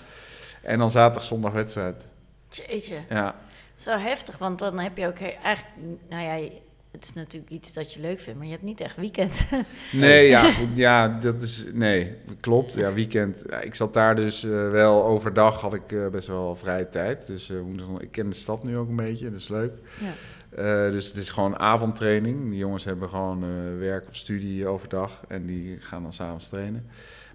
En 0.62 0.78
dan 0.78 0.90
zaterdag, 0.90 1.22
zondag 1.22 1.52
wedstrijd. 1.52 2.06
Jeetje. 2.48 2.98
Ja, 3.08 3.34
Zo 3.74 3.90
heftig, 3.98 4.38
want 4.38 4.58
dan 4.58 4.78
heb 4.80 4.96
je 4.96 5.06
ook 5.06 5.18
eigenlijk... 5.20 5.66
Nou 6.08 6.22
ja, 6.22 6.48
het 6.94 7.04
is 7.04 7.12
natuurlijk 7.12 7.52
iets 7.52 7.72
dat 7.72 7.92
je 7.92 8.00
leuk 8.00 8.20
vindt, 8.20 8.38
maar 8.38 8.46
je 8.46 8.52
hebt 8.54 8.64
niet 8.64 8.80
echt 8.80 8.96
weekend. 8.96 9.44
nee, 9.92 10.28
ja, 10.28 10.52
goed, 10.52 10.68
ja, 10.74 11.08
dat 11.08 11.40
is, 11.42 11.64
nee, 11.72 12.12
klopt. 12.40 12.74
Ja, 12.74 12.92
weekend. 12.92 13.42
Ja, 13.50 13.60
ik 13.60 13.74
zat 13.74 13.94
daar 13.94 14.16
dus 14.16 14.44
eh, 14.44 14.70
wel 14.70 15.04
overdag, 15.04 15.60
had 15.60 15.74
ik 15.74 15.92
eh, 15.92 16.08
best 16.08 16.28
wel 16.28 16.56
vrije 16.56 16.88
tijd. 16.88 17.26
Dus 17.26 17.50
eh, 17.50 17.56
ik 17.98 18.10
ken 18.10 18.28
de 18.30 18.36
stad 18.36 18.64
nu 18.64 18.76
ook 18.76 18.88
een 18.88 18.96
beetje, 18.96 19.30
dat 19.30 19.40
is 19.40 19.48
leuk. 19.48 19.72
Ja. 20.00 20.12
Eh, 20.56 20.90
dus 20.90 21.06
het 21.06 21.16
is 21.16 21.30
gewoon 21.30 21.58
avondtraining. 21.58 22.50
Die 22.50 22.58
jongens 22.58 22.84
hebben 22.84 23.08
gewoon 23.08 23.42
eh, 23.42 23.78
werk 23.78 24.06
of 24.08 24.16
studie 24.16 24.66
overdag 24.66 25.20
en 25.28 25.46
die 25.46 25.76
gaan 25.80 26.02
dan 26.02 26.12
s'avonds 26.12 26.48
trainen. 26.48 26.86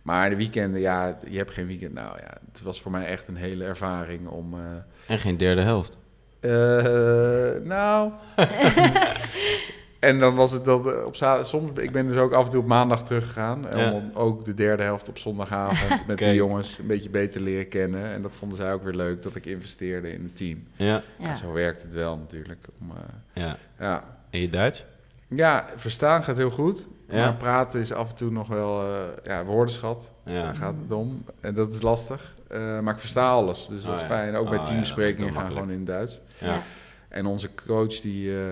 Maar 0.02 0.30
de 0.30 0.36
weekenden, 0.36 0.80
ja, 0.82 1.20
je 1.30 1.38
hebt 1.38 1.52
geen 1.52 1.68
weekend. 1.68 1.94
Nou 1.94 2.18
ja, 2.18 2.38
het 2.52 2.62
was 2.62 2.82
voor 2.82 2.92
mij 2.92 3.06
echt 3.06 3.28
een 3.28 3.36
hele 3.36 3.64
ervaring 3.66 4.28
om... 4.28 4.54
eh, 4.54 4.60
En 5.08 5.20
geen 5.20 5.38
derde 5.38 5.62
helft. 5.62 5.98
Eh, 6.40 7.62
nou. 7.64 8.12
en 10.00 10.20
dan 10.20 10.36
was 10.36 10.52
het 10.52 10.66
dat 10.66 10.88
eh, 10.88 11.06
op 11.06 11.16
zaterdag. 11.16 11.48
Soms, 11.48 11.80
ik 11.80 11.92
ben 11.92 12.08
dus 12.08 12.18
ook 12.18 12.32
af 12.32 12.46
en 12.46 12.52
toe 12.52 12.62
op 12.62 12.68
maandag 12.68 13.04
teruggegaan. 13.04 13.68
En 13.68 13.80
Ja. 13.80 13.92
Om 13.92 14.12
ook 14.14 14.46
de 14.46 14.54
derde 14.54 14.84
helft 14.84 15.10
op 15.10 15.18
zondagavond 15.18 16.06
met 16.08 16.18
de 16.18 16.34
jongens 16.34 16.78
een 16.78 16.88
beetje 16.88 17.10
beter 17.10 17.42
leren 17.42 17.68
kennen. 17.68 18.04
En 18.06 18.22
dat 18.22 18.36
vonden 18.36 18.58
zij 18.58 18.74
ook 18.74 18.84
weer 18.84 18.94
leuk 18.94 19.22
dat 19.24 19.36
ik 19.36 19.46
investeerde 19.46 20.14
in 20.14 20.24
het 20.24 20.36
team. 20.36 20.64
Ja. 20.76 21.04
Ja. 21.18 21.30
En 21.30 21.38
zo 21.38 21.54
werkt 21.54 21.82
het 21.82 21.94
wel 21.94 22.18
natuurlijk. 22.18 22.68
Om, 22.80 22.92
eh, 22.92 23.44
ja. 23.44 23.58
ja. 23.80 24.04
En 24.30 24.42
je 24.42 24.50
Duits? 24.50 24.86
Ja, 25.28 25.66
verstaan 25.76 26.24
gaat 26.24 26.38
heel 26.38 26.52
goed. 26.52 26.88
Ja. 27.10 27.24
Maar 27.26 27.36
praten 27.36 27.80
is 27.80 27.94
af 27.94 28.10
en 28.10 28.16
toe 28.16 28.32
nog 28.32 28.48
wel 28.48 28.82
eh, 28.84 29.02
ja, 29.24 29.44
woordenschat. 29.44 30.12
Ja. 30.26 30.42
Daar 30.44 30.56
gaat 30.56 30.74
het 30.82 30.92
om. 30.92 31.24
En 31.42 31.54
dat 31.54 31.74
is 31.74 31.82
lastig. 31.82 32.36
Eh, 32.48 32.80
maar 32.80 32.94
ik 32.94 33.00
versta 33.00 33.30
alles. 33.30 33.68
Dus 33.68 33.82
dat 33.84 33.90
Oh, 33.92 33.96
is 33.96 34.02
ja. 34.02 34.08
fijn. 34.08 34.36
Ook 34.36 34.50
bij 34.50 34.58
Oh, 34.58 34.66
teambesprekingen 34.66 35.34
gaan 35.34 35.48
gewoon 35.48 35.70
in 35.72 35.78
het 35.78 35.86
Duits. 35.88 36.20
Ja. 36.38 36.62
En 37.10 37.26
onze 37.26 37.50
coach 37.66 38.00
die, 38.02 38.38
eh, 38.40 38.46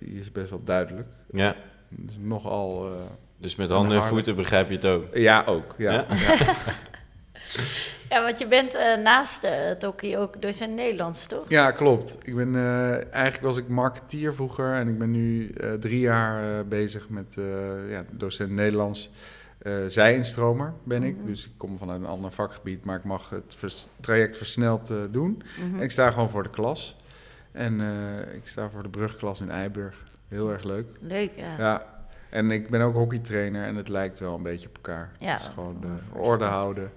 die 0.00 0.18
is 0.20 0.32
best 0.32 0.50
wel 0.50 0.64
duidelijk. 0.64 1.08
ja. 1.32 1.54
Dus 1.88 2.14
nogal... 2.18 2.88
Dus 3.36 3.56
met 3.56 3.70
handen 3.70 3.96
en 3.96 4.04
voeten 4.04 4.34
begrijp 4.36 4.68
je 4.68 4.74
het 4.74 4.84
ook. 4.86 5.04
ja, 5.16 5.42
ook. 5.46 5.74
Ja. 5.78 6.06
Ja? 8.10 8.22
Want 8.24 8.38
je 8.38 8.46
bent 8.46 8.74
eh, 8.74 8.96
naast 8.96 9.44
eh, 9.44 9.50
het 9.64 9.82
hockey 9.82 10.18
ook 10.18 10.42
docent 10.42 10.74
Nederlands, 10.74 11.26
toch? 11.26 11.48
Ja, 11.48 11.70
klopt. 11.70 12.16
Ik 12.22 12.34
ben, 12.36 12.54
eh, 12.56 12.92
eigenlijk 13.14 13.40
was 13.44 13.56
ik 13.56 13.68
marketeer 13.68 14.34
vroeger 14.34 14.72
en 14.72 14.88
ik 14.88 14.98
ben 14.98 15.10
nu 15.10 15.48
eh, 15.50 15.72
drie 15.72 16.00
jaar 16.00 16.42
eh, 16.58 16.64
bezig 16.68 17.08
met 17.08 17.36
eh, 17.38 17.44
ja, 17.90 18.04
docent 18.10 18.50
Nederlands. 18.50 19.10
eh 19.60 19.72
zij-instromer 19.88 20.72
ben 20.84 21.02
ik, 21.02 21.16
Mhm. 21.16 21.26
dus 21.26 21.44
ik 21.46 21.52
kom 21.56 21.78
vanuit 21.78 22.00
een 22.00 22.06
ander 22.06 22.30
vakgebied, 22.30 22.84
maar 22.84 22.96
ik 22.96 23.04
mag 23.04 23.30
het 23.30 23.54
vers- 23.56 23.88
traject 24.00 24.36
versneld 24.36 24.90
eh, 24.90 24.96
doen. 25.10 25.42
Mhm. 25.60 25.74
En 25.76 25.82
ik 25.82 25.90
sta 25.90 26.10
gewoon 26.10 26.28
voor 26.30 26.42
de 26.42 26.50
klas. 26.50 26.96
En 27.52 27.80
eh, 27.80 28.34
ik 28.34 28.46
sta 28.46 28.68
voor 28.70 28.82
de 28.82 28.88
brugklas 28.88 29.40
in 29.40 29.50
Eiburg. 29.50 30.02
Heel 30.28 30.50
erg 30.52 30.64
leuk. 30.64 30.86
Leuk, 31.00 31.30
ja. 31.36 31.54
Ja. 31.58 31.86
En 32.30 32.50
ik 32.50 32.70
ben 32.70 32.80
ook 32.80 32.94
hockeytrainer 32.94 33.64
en 33.64 33.76
het 33.76 33.88
lijkt 33.88 34.18
wel 34.18 34.34
een 34.34 34.42
beetje 34.42 34.68
op 34.68 34.74
elkaar. 34.76 35.10
Ja, 35.18 35.30
het 35.30 35.40
is 35.40 35.46
dat 35.46 35.54
gewoon 35.54 35.84
orde 36.12 36.44
houden, 36.44 36.90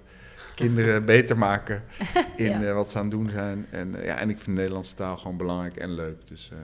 kinderen 0.54 1.04
beter 1.04 1.38
maken 1.38 1.82
in 2.36 2.60
Ja. 2.60 2.62
eh, 2.62 2.74
wat 2.74 2.90
ze 2.90 2.96
aan 2.98 3.02
het 3.04 3.12
doen 3.12 3.30
zijn. 3.30 3.66
En, 3.70 3.94
eh, 4.00 4.04
ja, 4.04 4.16
en 4.18 4.30
ik 4.30 4.36
vind 4.36 4.46
de 4.46 4.52
Nederlandse 4.52 4.94
taal 4.94 5.16
gewoon 5.16 5.36
belangrijk 5.36 5.76
en 5.76 5.90
leuk. 5.94 6.26
Dus 6.28 6.50
eh, 6.52 6.58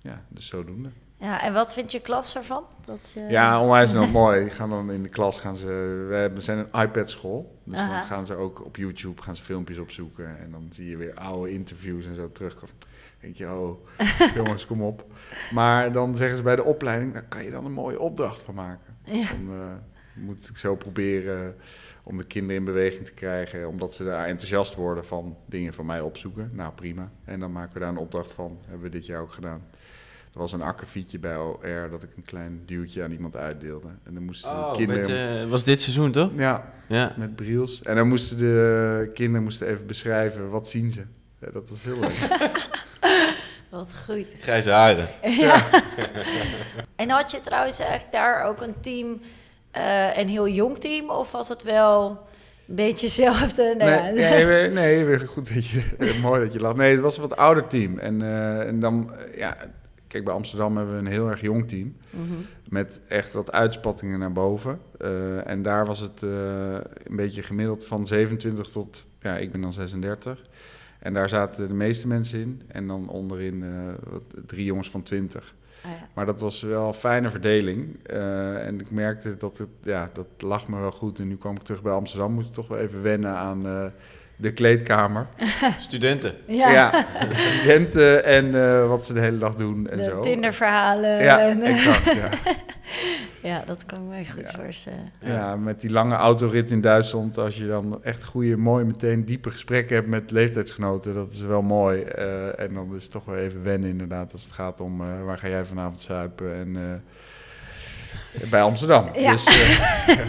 ja, 0.00 0.22
dus 0.28 0.46
zodoende. 0.46 0.88
Ja, 1.16 1.42
en 1.42 1.52
wat 1.52 1.74
vindt 1.74 1.92
je 1.92 2.00
klas 2.00 2.36
ervan? 2.36 2.64
Dat. 2.84 3.14
Ja, 3.28 3.60
onwijs 3.62 3.92
nog 4.00 4.12
mooi. 4.12 4.40
Die 4.42 4.50
gaan 4.50 4.70
dan 4.70 4.90
in 4.90 5.02
de 5.02 5.08
klas 5.08 5.38
gaan 5.38 5.56
ze. 5.56 5.66
We 6.34 6.40
zijn 6.40 6.58
een 6.58 6.80
iPad 6.82 7.10
school. 7.10 7.58
Dus 7.64 7.78
Aha. 7.78 7.94
dan 7.98 8.02
gaan 8.04 8.26
ze 8.26 8.34
ook 8.34 8.64
op 8.64 8.76
YouTube 8.76 9.22
gaan 9.22 9.36
ze 9.36 9.42
filmpjes 9.42 9.78
opzoeken. 9.78 10.38
En 10.38 10.50
dan 10.50 10.66
zie 10.70 10.88
je 10.88 10.96
weer 10.96 11.14
oude 11.14 11.50
interviews 11.52 12.06
en 12.06 12.14
zo 12.14 12.32
terugkomen. 12.32 12.74
denk 13.20 13.36
je, 13.36 13.46
oh, 13.52 13.86
jongens, 14.36 14.66
kom 14.66 14.82
op. 14.82 15.04
Maar 15.50 15.92
dan 15.92 16.16
zeggen 16.16 16.36
ze 16.36 16.42
bij 16.42 16.56
de 16.56 16.64
opleiding, 16.64 17.12
daar 17.12 17.24
kan 17.28 17.44
je 17.44 17.50
dan 17.50 17.64
een 17.64 17.72
mooie 17.72 18.00
opdracht 18.00 18.42
van 18.42 18.54
maken. 18.54 18.96
Dus 19.04 19.20
Ja. 19.22 19.28
dan 19.28 19.80
moet 20.14 20.48
ik 20.48 20.56
zo 20.56 20.76
proberen 20.76 21.56
om 22.06 22.16
de 22.16 22.24
kinderen 22.24 22.56
in 22.56 22.64
beweging 22.64 23.04
te 23.04 23.12
krijgen. 23.12 23.68
Omdat 23.68 23.94
ze 23.94 24.04
daar 24.04 24.26
enthousiast 24.26 24.74
worden 24.74 25.04
van 25.04 25.36
dingen 25.46 25.74
van 25.74 25.86
mij 25.86 26.00
opzoeken. 26.00 26.50
Nou, 26.52 26.72
prima. 26.72 27.10
En 27.24 27.40
dan 27.40 27.52
maken 27.52 27.72
we 27.74 27.78
daar 27.80 27.88
een 27.88 27.96
opdracht 27.96 28.32
van. 28.32 28.58
Hebben 28.62 28.82
we 28.82 28.88
dit 28.96 29.06
jaar 29.06 29.20
ook 29.20 29.32
gedaan. 29.32 29.62
Er 30.32 30.40
was 30.40 30.52
een 30.52 30.62
akkefietje 30.62 31.18
bij 31.18 31.36
OR 31.36 31.88
dat 31.90 32.02
ik 32.02 32.16
een 32.16 32.24
klein 32.24 32.62
duwtje 32.66 33.02
aan 33.02 33.10
iemand 33.12 33.36
uitdeelde. 33.36 33.88
En 34.04 34.14
dan 34.14 34.22
moesten 34.22 34.50
de 34.50 34.56
Oh, 34.56 34.72
kinderen... 34.72 35.00
met, 35.34 35.42
eh, 35.44 35.50
was 35.50 35.64
dit 35.64 35.80
seizoen 35.80 36.10
toch? 36.12 36.30
Ja, 36.36 36.72
Ja. 36.88 37.14
met 37.16 37.36
briels. 37.36 37.82
En 37.82 37.96
dan 37.96 38.08
moesten 38.08 38.38
de 38.38 39.10
kinderen 39.14 39.42
moesten 39.42 39.66
even 39.68 39.86
beschrijven, 39.86 40.50
wat 40.50 40.68
zien 40.68 40.90
ze. 40.90 41.02
Ja, 41.40 41.50
dat 41.52 41.68
was 41.68 41.82
heel 41.82 41.98
leuk. 42.00 42.18
Wat 43.70 43.92
goed. 44.04 44.32
Grijze 44.40 44.70
haren. 44.70 45.08
Ja. 45.22 45.66
en 46.96 47.10
had 47.10 47.30
je 47.30 47.40
trouwens 47.40 47.78
eigenlijk 47.78 48.12
daar 48.12 48.42
ook 48.44 48.60
een 48.60 48.80
team, 48.80 49.20
eh, 49.74 50.16
een 50.16 50.28
heel 50.28 50.48
jong 50.48 50.78
team? 50.78 51.10
Of 51.10 51.32
was 51.32 51.48
het 51.48 51.62
wel 51.62 52.10
een 52.66 52.74
beetje 52.74 53.06
hetzelfde? 53.06 53.74
Nou 53.78 54.12
nee, 54.12 54.40
ja. 54.40 54.68
nee, 54.68 55.04
nee, 55.04 55.26
goed 55.26 55.54
dat 55.54 55.66
je, 55.66 55.94
mooi 56.22 56.40
dat 56.40 56.52
je 56.52 56.60
lacht. 56.60 56.76
Nee, 56.76 56.92
het 56.92 57.00
was 57.00 57.16
een 57.16 57.22
wat 57.22 57.36
ouder 57.36 57.66
team. 57.66 57.98
En, 57.98 58.22
eh, 58.22 58.66
en 58.66 58.80
dan, 58.80 59.14
eh, 59.14 59.38
ja, 59.38 59.56
kijk, 60.06 60.24
bij 60.24 60.34
Amsterdam 60.34 60.76
hebben 60.76 60.94
we 60.94 61.00
een 61.00 61.12
heel 61.12 61.30
erg 61.30 61.40
jong 61.40 61.68
team. 61.68 61.96
Mhm. 62.10 62.34
Met 62.68 63.00
echt 63.08 63.32
wat 63.32 63.52
uitspattingen 63.52 64.18
naar 64.18 64.32
boven. 64.32 64.80
En 65.44 65.62
daar 65.62 65.86
was 65.86 66.00
het 66.00 66.22
een 66.22 67.16
beetje 67.16 67.42
gemiddeld 67.42 67.86
van 67.86 68.06
27 68.06 68.66
tot, 68.66 69.06
ja, 69.20 69.36
ik 69.36 69.52
ben 69.52 69.60
dan 69.60 69.72
36. 69.72 70.42
En 70.98 71.14
daar 71.14 71.28
zaten 71.28 71.68
de 71.68 71.74
meeste 71.74 72.06
mensen 72.06 72.40
in. 72.40 72.62
En 72.66 72.86
dan 72.86 73.08
onderin 73.08 73.64
drie 74.46 74.64
jongens 74.64 74.90
van 74.90 75.02
20. 75.02 75.54
Ah. 75.84 75.90
Maar 76.14 76.26
dat 76.26 76.40
was 76.40 76.62
wel 76.62 76.88
een 76.88 76.94
fijne 76.94 77.30
verdeling. 77.30 78.06
Eh, 78.06 78.66
en 78.66 78.80
ik 78.80 78.90
merkte 78.90 79.36
dat 79.36 79.58
het, 79.58 79.68
ja, 79.82 80.10
dat 80.12 80.26
lag 80.38 80.68
me 80.68 80.80
wel 80.80 80.92
goed. 80.92 81.18
En 81.18 81.28
nu 81.28 81.36
kwam 81.36 81.54
ik 81.54 81.62
terug 81.62 81.82
bij 81.82 81.92
Amsterdam. 81.92 82.32
Moest 82.32 82.48
ik 82.48 82.54
toch 82.54 82.68
wel 82.68 82.78
even 82.78 83.02
wennen 83.02 83.34
aan 83.34 83.66
eh, 83.66 83.86
de 84.36 84.52
kleedkamer. 84.52 85.26
Studenten. 85.76 86.34
Ja, 86.46 86.70
Ja, 86.70 86.90
de 87.28 87.34
studenten 87.34 88.24
en 88.24 88.54
eh, 88.64 88.88
wat 88.88 89.06
ze 89.06 89.12
de 89.12 89.20
hele 89.20 89.38
dag 89.38 89.54
doen 89.54 89.88
en 89.88 89.96
de 89.96 90.04
zo. 90.04 90.20
Tinderverhalen. 90.20 91.22
Ja, 91.22 91.40
en, 91.40 91.62
exact. 91.62 92.04
Ja. 92.14 92.28
ja, 93.50 93.62
dat 93.66 93.86
kan 93.86 93.98
ik 93.98 94.04
me 94.18 94.32
goed 94.32 94.50
Ja. 94.52 94.62
voorstellen. 94.62 95.12
ja, 95.20 95.56
met 95.56 95.80
die 95.80 95.90
lange 95.90 96.14
autorit 96.14 96.70
in 96.70 96.80
Duitsland. 96.80 97.38
Als 97.38 97.56
je 97.56 97.66
dan 97.66 98.04
echt 98.04 98.24
goede, 98.24 98.56
mooi, 98.56 98.84
meteen 98.84 99.24
diepe 99.24 99.50
gesprekken 99.50 99.96
hebt 99.96 100.08
met 100.08 100.30
leeftijdsgenoten. 100.30 101.14
Dat 101.14 101.32
is 101.32 101.40
wel 101.40 101.62
mooi. 101.62 102.02
Eh, 102.02 102.60
en 102.60 102.74
dan 102.74 102.94
is 102.96 103.02
het 103.02 103.12
toch 103.12 103.24
wel 103.24 103.36
even 103.36 103.62
wennen 103.62 103.90
inderdaad. 103.90 104.32
Als 104.32 104.42
het 104.44 104.52
gaat 104.52 104.80
om 104.80 105.00
eh, 105.00 105.06
waar 105.24 105.38
ga 105.38 105.48
jij 105.48 105.64
vanavond 105.64 105.98
zuipen. 106.00 106.54
En 106.54 106.76
eh, 106.76 106.82
bij 108.50 108.62
Amsterdam. 108.62 109.08
Ja. 109.14 109.30
Dus, 109.30 109.44
eh, 109.46 110.28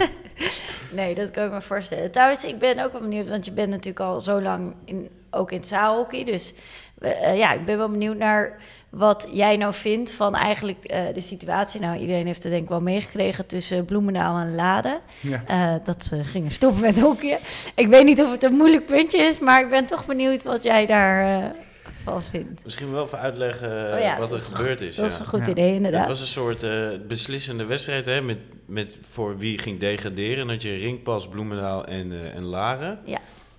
Nee, 0.90 1.14
dat 1.14 1.30
kan 1.30 1.44
ik 1.44 1.50
me 1.50 1.62
voorstellen. 1.62 2.10
Trouwens, 2.10 2.44
ik 2.44 2.58
ben 2.58 2.84
ook 2.84 2.92
wel 2.92 3.00
benieuwd, 3.00 3.28
want 3.28 3.44
je 3.44 3.52
bent 3.52 3.70
natuurlijk 3.70 4.00
al 4.00 4.20
zo 4.20 4.40
lang 4.40 4.74
in, 4.84 5.08
ook 5.30 5.50
in 5.50 5.56
het 5.56 5.66
zaalhockey. 5.66 6.24
Dus 6.24 6.54
eh, 6.98 7.36
ja, 7.36 7.52
ik 7.52 7.64
ben 7.64 7.78
wel 7.78 7.90
benieuwd 7.90 8.16
naar 8.16 8.58
wat 8.90 9.28
jij 9.32 9.56
nou 9.56 9.74
vindt 9.74 10.10
van 10.10 10.34
eigenlijk 10.34 10.84
eh, 10.84 11.00
de 11.14 11.20
situatie. 11.20 11.80
Nou, 11.80 11.98
iedereen 11.98 12.26
heeft 12.26 12.42
het 12.42 12.52
denk 12.52 12.64
ik 12.64 12.68
wel 12.68 12.80
meegekregen 12.80 13.46
tussen 13.46 13.84
Bloemendaal 13.84 14.38
en 14.38 14.54
Lade. 14.54 15.00
ja. 15.20 15.42
eh, 15.46 15.84
dat 15.84 16.04
ze 16.04 16.24
gingen 16.24 16.50
stoppen 16.50 16.80
met 16.80 17.00
hockeyen. 17.00 17.38
Ik 17.74 17.86
weet 17.86 18.04
niet 18.04 18.22
of 18.22 18.30
het 18.30 18.44
een 18.44 18.54
moeilijk 18.56 18.86
puntje 18.86 19.18
is, 19.18 19.38
maar 19.38 19.60
ik 19.60 19.70
ben 19.70 19.86
toch 19.86 20.06
benieuwd 20.06 20.42
wat 20.42 20.62
jij 20.62 20.86
daarvan 20.86 21.64
van 22.12 22.22
vindt. 22.22 22.64
Misschien 22.64 22.92
wel 22.92 23.04
even 23.04 23.18
uitleggen 23.18 23.68
Oh 23.94 24.00
ja, 24.00 24.18
wat 24.18 24.30
er 24.30 24.36
is 24.36 24.48
gebeurd 24.52 24.80
is. 24.80 24.96
Dat 24.96 25.04
ja. 25.06 25.10
is 25.12 25.18
een 25.18 25.26
goed 25.26 25.44
Ja. 25.46 25.50
idee, 25.50 25.64
Het 25.66 25.74
inderdaad. 25.76 26.06
was 26.06 26.20
een 26.20 26.26
soort 26.26 26.62
eh, 26.62 26.88
beslissende 27.08 27.64
wedstrijd 27.64 28.04
hè, 28.04 28.20
met, 28.20 28.38
met 28.66 28.98
voor 29.02 29.38
wie 29.38 29.58
ging 29.58 29.80
degraderen. 29.80 30.38
En 30.38 30.46
dat 30.48 30.62
je 30.62 30.74
Ringpas, 30.76 31.28
Bloemendaal 31.28 31.84
en, 31.84 32.12
eh, 32.12 32.34
en 32.34 32.44
Laren. 32.44 32.98
Ja. 33.04 33.18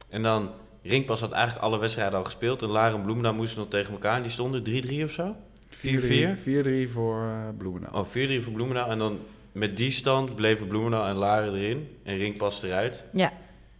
En 0.09 0.23
dan, 0.23 0.51
Ringpas 0.83 1.19
had 1.19 1.31
eigenlijk 1.31 1.65
alle 1.65 1.77
wedstrijden 1.79 2.17
al 2.17 2.23
gespeeld. 2.25 2.61
En 2.61 2.69
Laren 2.69 2.95
en 2.95 3.01
Bloemendaal 3.01 3.33
moesten 3.33 3.59
nog 3.59 3.69
tegen 3.69 3.93
elkaar. 3.93 4.15
En 4.15 4.21
die 4.21 4.31
stonden 4.31 4.63
3-3 4.63 5.03
of 5.03 5.11
zo? 5.11 5.35
4-4? 5.69 6.37
4-3 6.37 6.89
voor 6.91 7.21
eh 7.23 7.57
Bloemendaal. 7.57 8.01
Oh, 8.01 8.07
4-3 8.07 8.43
voor 8.43 8.53
Bloemendaal. 8.53 8.89
En 8.89 8.97
dan 8.99 9.19
met 9.51 9.77
die 9.77 9.91
stand 9.91 10.35
bleven 10.35 10.67
Bloemendaal 10.67 11.05
en 11.07 11.15
Laren 11.15 11.53
erin. 11.53 11.87
En 12.03 12.17
Ringpas 12.17 12.63
eruit. 12.63 13.03
Ja, 13.13 13.31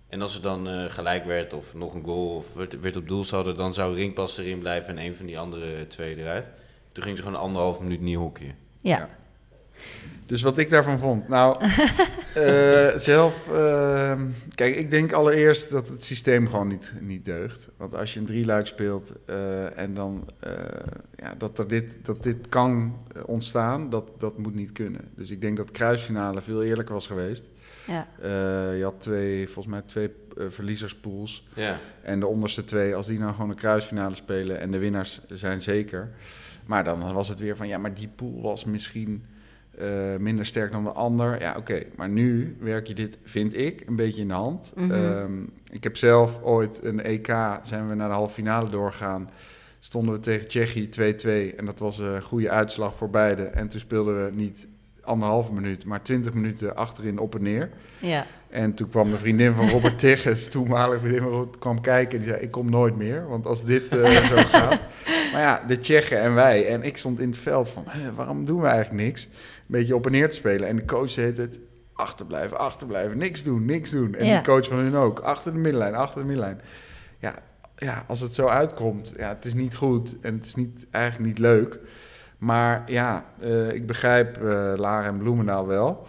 En 0.10 0.22
als 0.22 0.36
er 0.36 0.42
dan 0.42 0.68
eh, 0.70 0.90
gelijk 0.90 1.26
werd 1.26 1.54
of 1.54 1.74
nog 1.74 1.94
een 1.94 2.04
goal 2.04 2.36
of 2.36 2.54
werd, 2.54 2.80
werd 2.80 2.96
op 2.96 3.08
doel 3.08 3.24
zouden, 3.24 3.56
dan 3.56 3.74
zou 3.74 3.96
Ringpas 3.96 4.38
erin 4.38 4.60
blijven 4.60 4.98
en 4.98 5.06
een 5.06 5.16
van 5.16 5.26
die 5.26 5.40
andere 5.40 5.88
twee 5.88 6.18
eruit. 6.18 6.50
Toen 6.92 7.04
ging 7.04 7.18
ze 7.18 7.24
gewoon 7.24 7.40
anderhalf 7.40 7.80
minuut 7.80 8.02
niet 8.02 8.18
hockeyen. 8.18 8.56
ja. 8.82 8.98
Ja. 8.98 9.10
Dus 10.26 10.42
wat 10.42 10.58
ik 10.58 10.70
daarvan 10.70 11.00
vond. 11.00 11.28
Nou, 11.28 11.64
eh, 12.36 12.88
zelf. 12.96 13.48
ehm, 13.52 14.26
kijk, 14.56 14.76
ik 14.76 14.90
denk 14.90 15.12
allereerst 15.12 15.70
dat 15.70 15.90
het 15.90 16.06
systeem 16.06 16.48
gewoon 16.48 16.68
niet, 16.68 16.94
niet 17.00 17.26
deugt. 17.26 17.70
Want 17.78 17.96
als 17.96 18.14
je 18.14 18.20
een 18.20 18.26
drieluik 18.26 18.68
speelt 18.68 19.14
eh, 19.26 19.78
en 19.78 19.94
dan. 19.94 20.30
eh, 20.40 20.52
ja, 21.16 21.34
dat, 21.38 21.60
er 21.60 21.68
dit, 21.68 21.98
dat 22.02 22.24
dit 22.24 22.50
kan 22.50 22.98
ontstaan, 23.26 23.90
dat, 23.90 24.12
dat 24.18 24.38
moet 24.38 24.56
niet 24.56 24.72
kunnen. 24.72 25.02
Dus 25.16 25.30
ik 25.32 25.42
denk 25.42 25.58
dat 25.58 25.72
kruisfinale 25.72 26.42
veel 26.42 26.64
eerlijker 26.64 26.94
was 26.94 27.08
geweest. 27.08 27.44
Ja. 27.88 28.08
Eh, 28.22 28.78
je 28.78 28.84
had 28.84 29.02
twee, 29.02 29.46
volgens 29.46 29.74
mij 29.74 29.82
twee 29.82 30.12
eh, 30.38 30.46
verliezerspools. 30.50 31.48
Ja, 31.54 31.78
En 32.02 32.20
de 32.20 32.28
onderste 32.28 32.64
twee, 32.64 32.96
als 32.96 33.08
die 33.08 33.20
nou 33.20 33.34
gewoon 33.34 33.50
een 33.50 33.56
kruisfinale 33.56 34.16
spelen 34.16 34.60
en 34.60 34.72
de 34.72 34.78
winnaars 34.78 35.22
zijn 35.30 35.62
zeker. 35.62 36.10
Maar 36.66 36.84
dan 36.84 37.14
was 37.14 37.28
het 37.28 37.40
weer 37.40 37.56
van, 37.56 37.68
ja, 37.68 37.78
maar 37.78 37.94
die 37.94 38.10
pool 38.16 38.42
was 38.42 38.66
misschien 38.66 39.26
eh, 39.78 40.16
minder 40.20 40.46
sterk 40.46 40.72
dan 40.72 40.84
de 40.84 40.92
ander. 40.92 41.42
Ja, 41.42 41.56
oké. 41.58 41.84
Maar 41.96 42.10
nu 42.10 42.58
werk 42.60 42.88
je 42.88 42.94
dit, 42.94 43.18
vind 43.24 43.58
ik, 43.58 43.84
een 43.88 43.96
beetje 43.96 44.22
in 44.22 44.28
de 44.28 44.34
hand. 44.34 44.74
Mhm. 44.76 44.92
Ehm, 44.92 45.44
ik 45.72 45.84
heb 45.84 45.98
zelf 45.98 46.42
ooit 46.42 46.84
een 46.84 47.04
EK, 47.04 47.28
zijn 47.64 47.88
we 47.88 47.96
naar 47.96 48.08
de 48.08 48.14
halve 48.16 48.34
finale 48.34 48.70
doorgegaan. 48.70 49.30
Stonden 49.80 50.14
we 50.14 50.20
tegen 50.20 50.48
Tsjechië 50.48 50.90
2-2 50.90 51.56
en 51.56 51.66
dat 51.66 51.80
was 51.80 52.00
een 52.00 52.22
goede 52.22 52.50
uitslag 52.50 52.96
voor 52.96 53.10
beide. 53.10 53.44
En 53.44 53.68
toen 53.68 53.80
speelden 53.80 54.26
we 54.26 54.36
niet 54.36 54.68
anderhalve 55.08 55.54
minuut, 55.54 55.86
maar 55.86 56.02
20 56.02 56.34
minuten 56.34 56.76
achterin 56.76 57.20
op 57.20 57.36
en 57.36 57.42
neer. 57.44 57.70
ja. 58.00 58.26
En 58.50 58.74
toen 58.74 58.90
kwam 58.90 59.10
de 59.12 59.18
vriendin 59.18 59.54
van 59.54 59.70
Robert 59.70 60.00
Tigges, 60.04 60.48
toenmalige 60.50 61.00
vriendin 61.00 61.22
van 61.22 61.32
Robert, 61.32 61.58
kwam 61.60 61.82
kijken 61.82 62.18
en 62.18 62.24
die 62.24 62.34
zei, 62.34 62.44
ik 62.44 62.52
kom 62.52 62.70
nooit 62.70 62.96
meer, 62.98 63.28
want 63.28 63.46
als 63.46 63.64
dit 63.64 63.88
eh, 63.88 64.26
zo 64.26 64.36
gaat. 64.36 64.80
Maar 65.32 65.42
ja, 65.42 65.64
de 65.68 65.80
Tsjechen 65.80 66.22
en 66.22 66.34
wij, 66.34 66.68
en 66.68 66.84
ik 66.84 66.98
stond 66.98 67.20
in 67.20 67.30
het 67.30 67.38
veld 67.38 67.70
van, 67.70 67.84
"Hè, 67.88 68.14
waarom 68.14 68.46
doen 68.46 68.62
we 68.62 68.68
eigenlijk 68.68 69.04
niks? 69.06 69.24
Een 69.24 69.30
beetje 69.66 69.96
op 69.96 70.06
en 70.06 70.12
neer 70.12 70.30
te 70.30 70.36
spelen. 70.36 70.68
En 70.68 70.76
de 70.76 70.86
coach 70.86 71.16
heet 71.16 71.38
het, 71.38 71.60
achterblijven, 71.94 72.60
achterblijven, 72.60 73.18
niks 73.18 73.44
doen, 73.44 73.66
niks 73.66 73.90
doen. 73.90 74.16
En 74.16 74.26
Ja. 74.26 74.34
die 74.34 74.44
coach 74.54 74.68
van 74.68 74.78
hun 74.78 74.96
ook, 74.96 75.20
achter 75.20 75.54
de 75.54 75.60
middenlijn, 75.60 75.96
achter 75.96 76.22
de 76.22 76.28
middenlijn. 76.28 76.62
Ja, 77.20 77.36
ja, 77.78 78.04
als 78.08 78.20
het 78.20 78.36
zo 78.36 78.48
uitkomt, 78.48 79.12
ja, 79.18 79.30
het 79.30 79.46
is 79.46 79.54
niet 79.54 79.76
goed 79.76 80.16
en 80.22 80.34
het 80.36 80.46
is 80.46 80.56
niet, 80.56 80.86
eigenlijk 80.92 81.26
niet 81.30 81.40
leuk. 81.40 81.80
Maar 82.38 82.84
ja, 82.86 83.26
eh, 83.40 83.72
ik 83.74 83.88
begrijp 83.88 84.38
uh, 84.42 84.74
Lara 84.76 85.06
en 85.08 85.18
Bloemendaal 85.18 85.68
wel. 85.68 86.08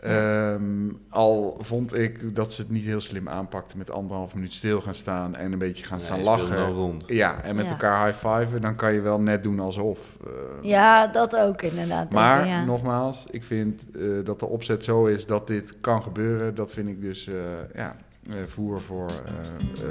Ehm, 0.00 0.62
al 1.08 1.56
vond 1.60 1.98
ik 1.98 2.34
dat 2.34 2.52
ze 2.52 2.60
het 2.62 2.70
niet 2.70 2.84
heel 2.84 3.00
slim 3.00 3.28
aanpakten 3.28 3.78
met 3.78 3.90
anderhalf 3.90 4.34
minuut 4.34 4.52
stil 4.52 4.80
gaan 4.80 4.94
staan 4.94 5.34
en 5.34 5.52
een 5.52 5.58
beetje 5.58 5.84
gaan 5.84 6.00
staan 6.00 6.22
lachen. 6.22 6.70
rond. 6.72 7.04
Ja, 7.06 7.42
en 7.42 7.54
met 7.56 7.64
Ja. 7.64 7.70
elkaar 7.70 8.06
high-fiven, 8.06 8.60
dan 8.60 8.76
kan 8.76 8.92
je 8.94 9.00
wel 9.00 9.20
net 9.20 9.42
doen 9.42 9.60
alsof. 9.60 10.16
eh, 10.24 10.30
Ja, 10.68 11.06
dat 11.06 11.36
ook 11.36 11.62
inderdaad. 11.62 12.10
maar 12.12 12.46
ja. 12.46 12.64
nogmaals, 12.64 13.26
ik 13.30 13.44
vind 13.44 13.84
eh, 13.96 14.02
dat 14.24 14.40
de 14.40 14.46
opzet 14.46 14.84
zo 14.84 15.06
is 15.06 15.26
dat 15.26 15.46
dit 15.46 15.80
kan 15.80 16.02
gebeuren. 16.02 16.54
Dat 16.54 16.72
vind 16.72 16.88
ik 16.88 17.00
dus 17.00 17.26
eh, 17.28 17.34
ja, 17.74 17.96
eh, 18.30 18.34
voer 18.46 18.80
voor 18.80 19.10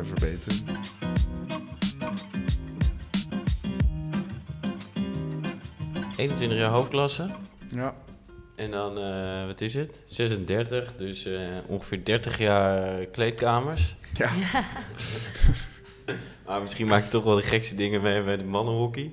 verbetering. 0.03 0.63
21 6.17 6.57
jaar 6.57 6.71
hoofdklasse. 6.71 7.29
Ja, 7.71 7.93
En 8.55 8.71
dan, 8.71 8.97
eh, 8.99 9.45
wat 9.45 9.61
is 9.61 9.73
het? 9.73 10.01
36, 10.05 10.93
dus 10.97 11.25
eh, 11.25 11.39
ongeveer 11.67 12.03
30 12.03 12.37
jaar 12.37 13.05
kleedkamers. 13.05 13.95
ja. 14.13 14.29
Maar 16.45 16.61
misschien 16.61 16.87
maak 16.87 17.03
je 17.03 17.09
toch 17.09 17.23
wel 17.23 17.35
de 17.35 17.41
gekste 17.41 17.75
dingen 17.75 18.01
mee 18.01 18.23
bij 18.23 18.37
de 18.37 18.43
mannenhockey. 18.45 19.11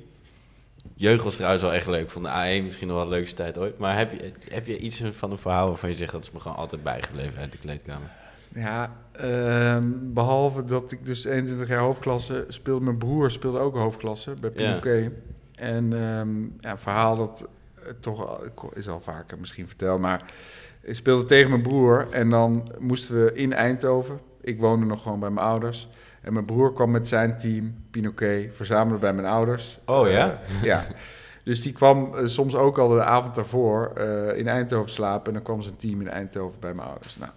Jeugd 0.94 1.24
was 1.24 1.36
trouwens 1.36 1.62
wel 1.62 1.72
echt 1.72 1.86
leuk. 1.86 2.10
Van 2.10 2.22
de 2.22 2.28
A1 2.28 2.64
misschien 2.64 2.88
nog 2.88 2.96
wel 2.96 3.04
de 3.04 3.10
leukste 3.10 3.34
tijd 3.36 3.58
ooit. 3.58 3.78
Maar 3.78 3.96
heb 3.96 4.12
je, 4.12 4.32
heb 4.48 4.66
je 4.66 4.78
iets 4.78 5.02
van 5.12 5.30
een 5.30 5.38
verhaal 5.38 5.66
waarvan 5.68 5.88
je 5.88 5.94
zegt... 5.94 6.12
dat 6.12 6.22
is 6.22 6.30
me 6.30 6.40
gewoon 6.40 6.56
altijd 6.56 6.82
bijgebleven 6.82 7.40
uit 7.40 7.52
de 7.52 7.58
kleedkamer? 7.58 8.10
Ja, 8.54 8.96
ehm, 9.12 9.84
behalve 9.92 10.64
dat 10.64 10.92
ik 10.92 11.04
dus 11.04 11.24
21 11.24 11.68
jaar 11.68 11.80
hoofdklasse 11.80 12.44
speelde. 12.48 12.84
Mijn 12.84 12.98
broer 12.98 13.30
speelde 13.30 13.58
ook 13.58 13.76
hoofdklasse 13.76 14.34
bij 14.40 14.50
Ja. 14.54 14.80
En 15.54 15.92
ehm, 15.92 16.40
ja, 16.42 16.70
een 16.70 16.78
verhaal 16.78 17.16
dat 17.16 17.48
eh, 17.74 17.92
toch 18.00 18.26
al, 18.28 18.72
is 18.74 18.88
al 18.88 19.00
vaker 19.00 19.38
misschien 19.38 19.66
verteld. 19.66 20.00
Maar 20.00 20.32
ik 20.80 20.94
speelde 20.94 21.24
tegen 21.24 21.50
mijn 21.50 21.62
broer. 21.62 22.06
En 22.10 22.30
dan 22.30 22.72
moesten 22.78 23.24
we 23.24 23.32
in 23.32 23.52
Eindhoven. 23.52 24.20
Ik 24.40 24.60
woonde 24.60 24.86
nog 24.86 25.02
gewoon 25.02 25.20
bij 25.20 25.30
mijn 25.30 25.46
ouders. 25.46 25.88
En 26.20 26.32
mijn 26.32 26.44
broer 26.44 26.72
kwam 26.72 26.90
met 26.90 27.08
zijn 27.08 27.38
team, 27.38 27.74
Pinoquet, 27.90 28.56
verzamelen 28.56 29.00
bij 29.00 29.12
mijn 29.12 29.26
ouders. 29.26 29.80
Oh, 29.86 30.10
ja? 30.10 30.30
Eh, 30.30 30.62
ja. 30.62 30.86
Dus 31.44 31.62
die 31.62 31.72
kwam 31.72 32.14
eh, 32.14 32.26
soms 32.26 32.54
ook 32.54 32.78
al 32.78 32.88
de 32.88 33.02
avond 33.02 33.34
daarvoor 33.34 33.92
in 34.36 34.48
Eindhoven 34.48 34.90
slapen. 34.90 35.26
En 35.26 35.32
dan 35.32 35.42
kwam 35.42 35.62
zijn 35.62 35.76
team 35.76 36.00
in 36.00 36.08
Eindhoven 36.08 36.60
bij 36.60 36.74
mijn 36.74 36.88
ouders. 36.88 37.16
Nou, 37.16 37.30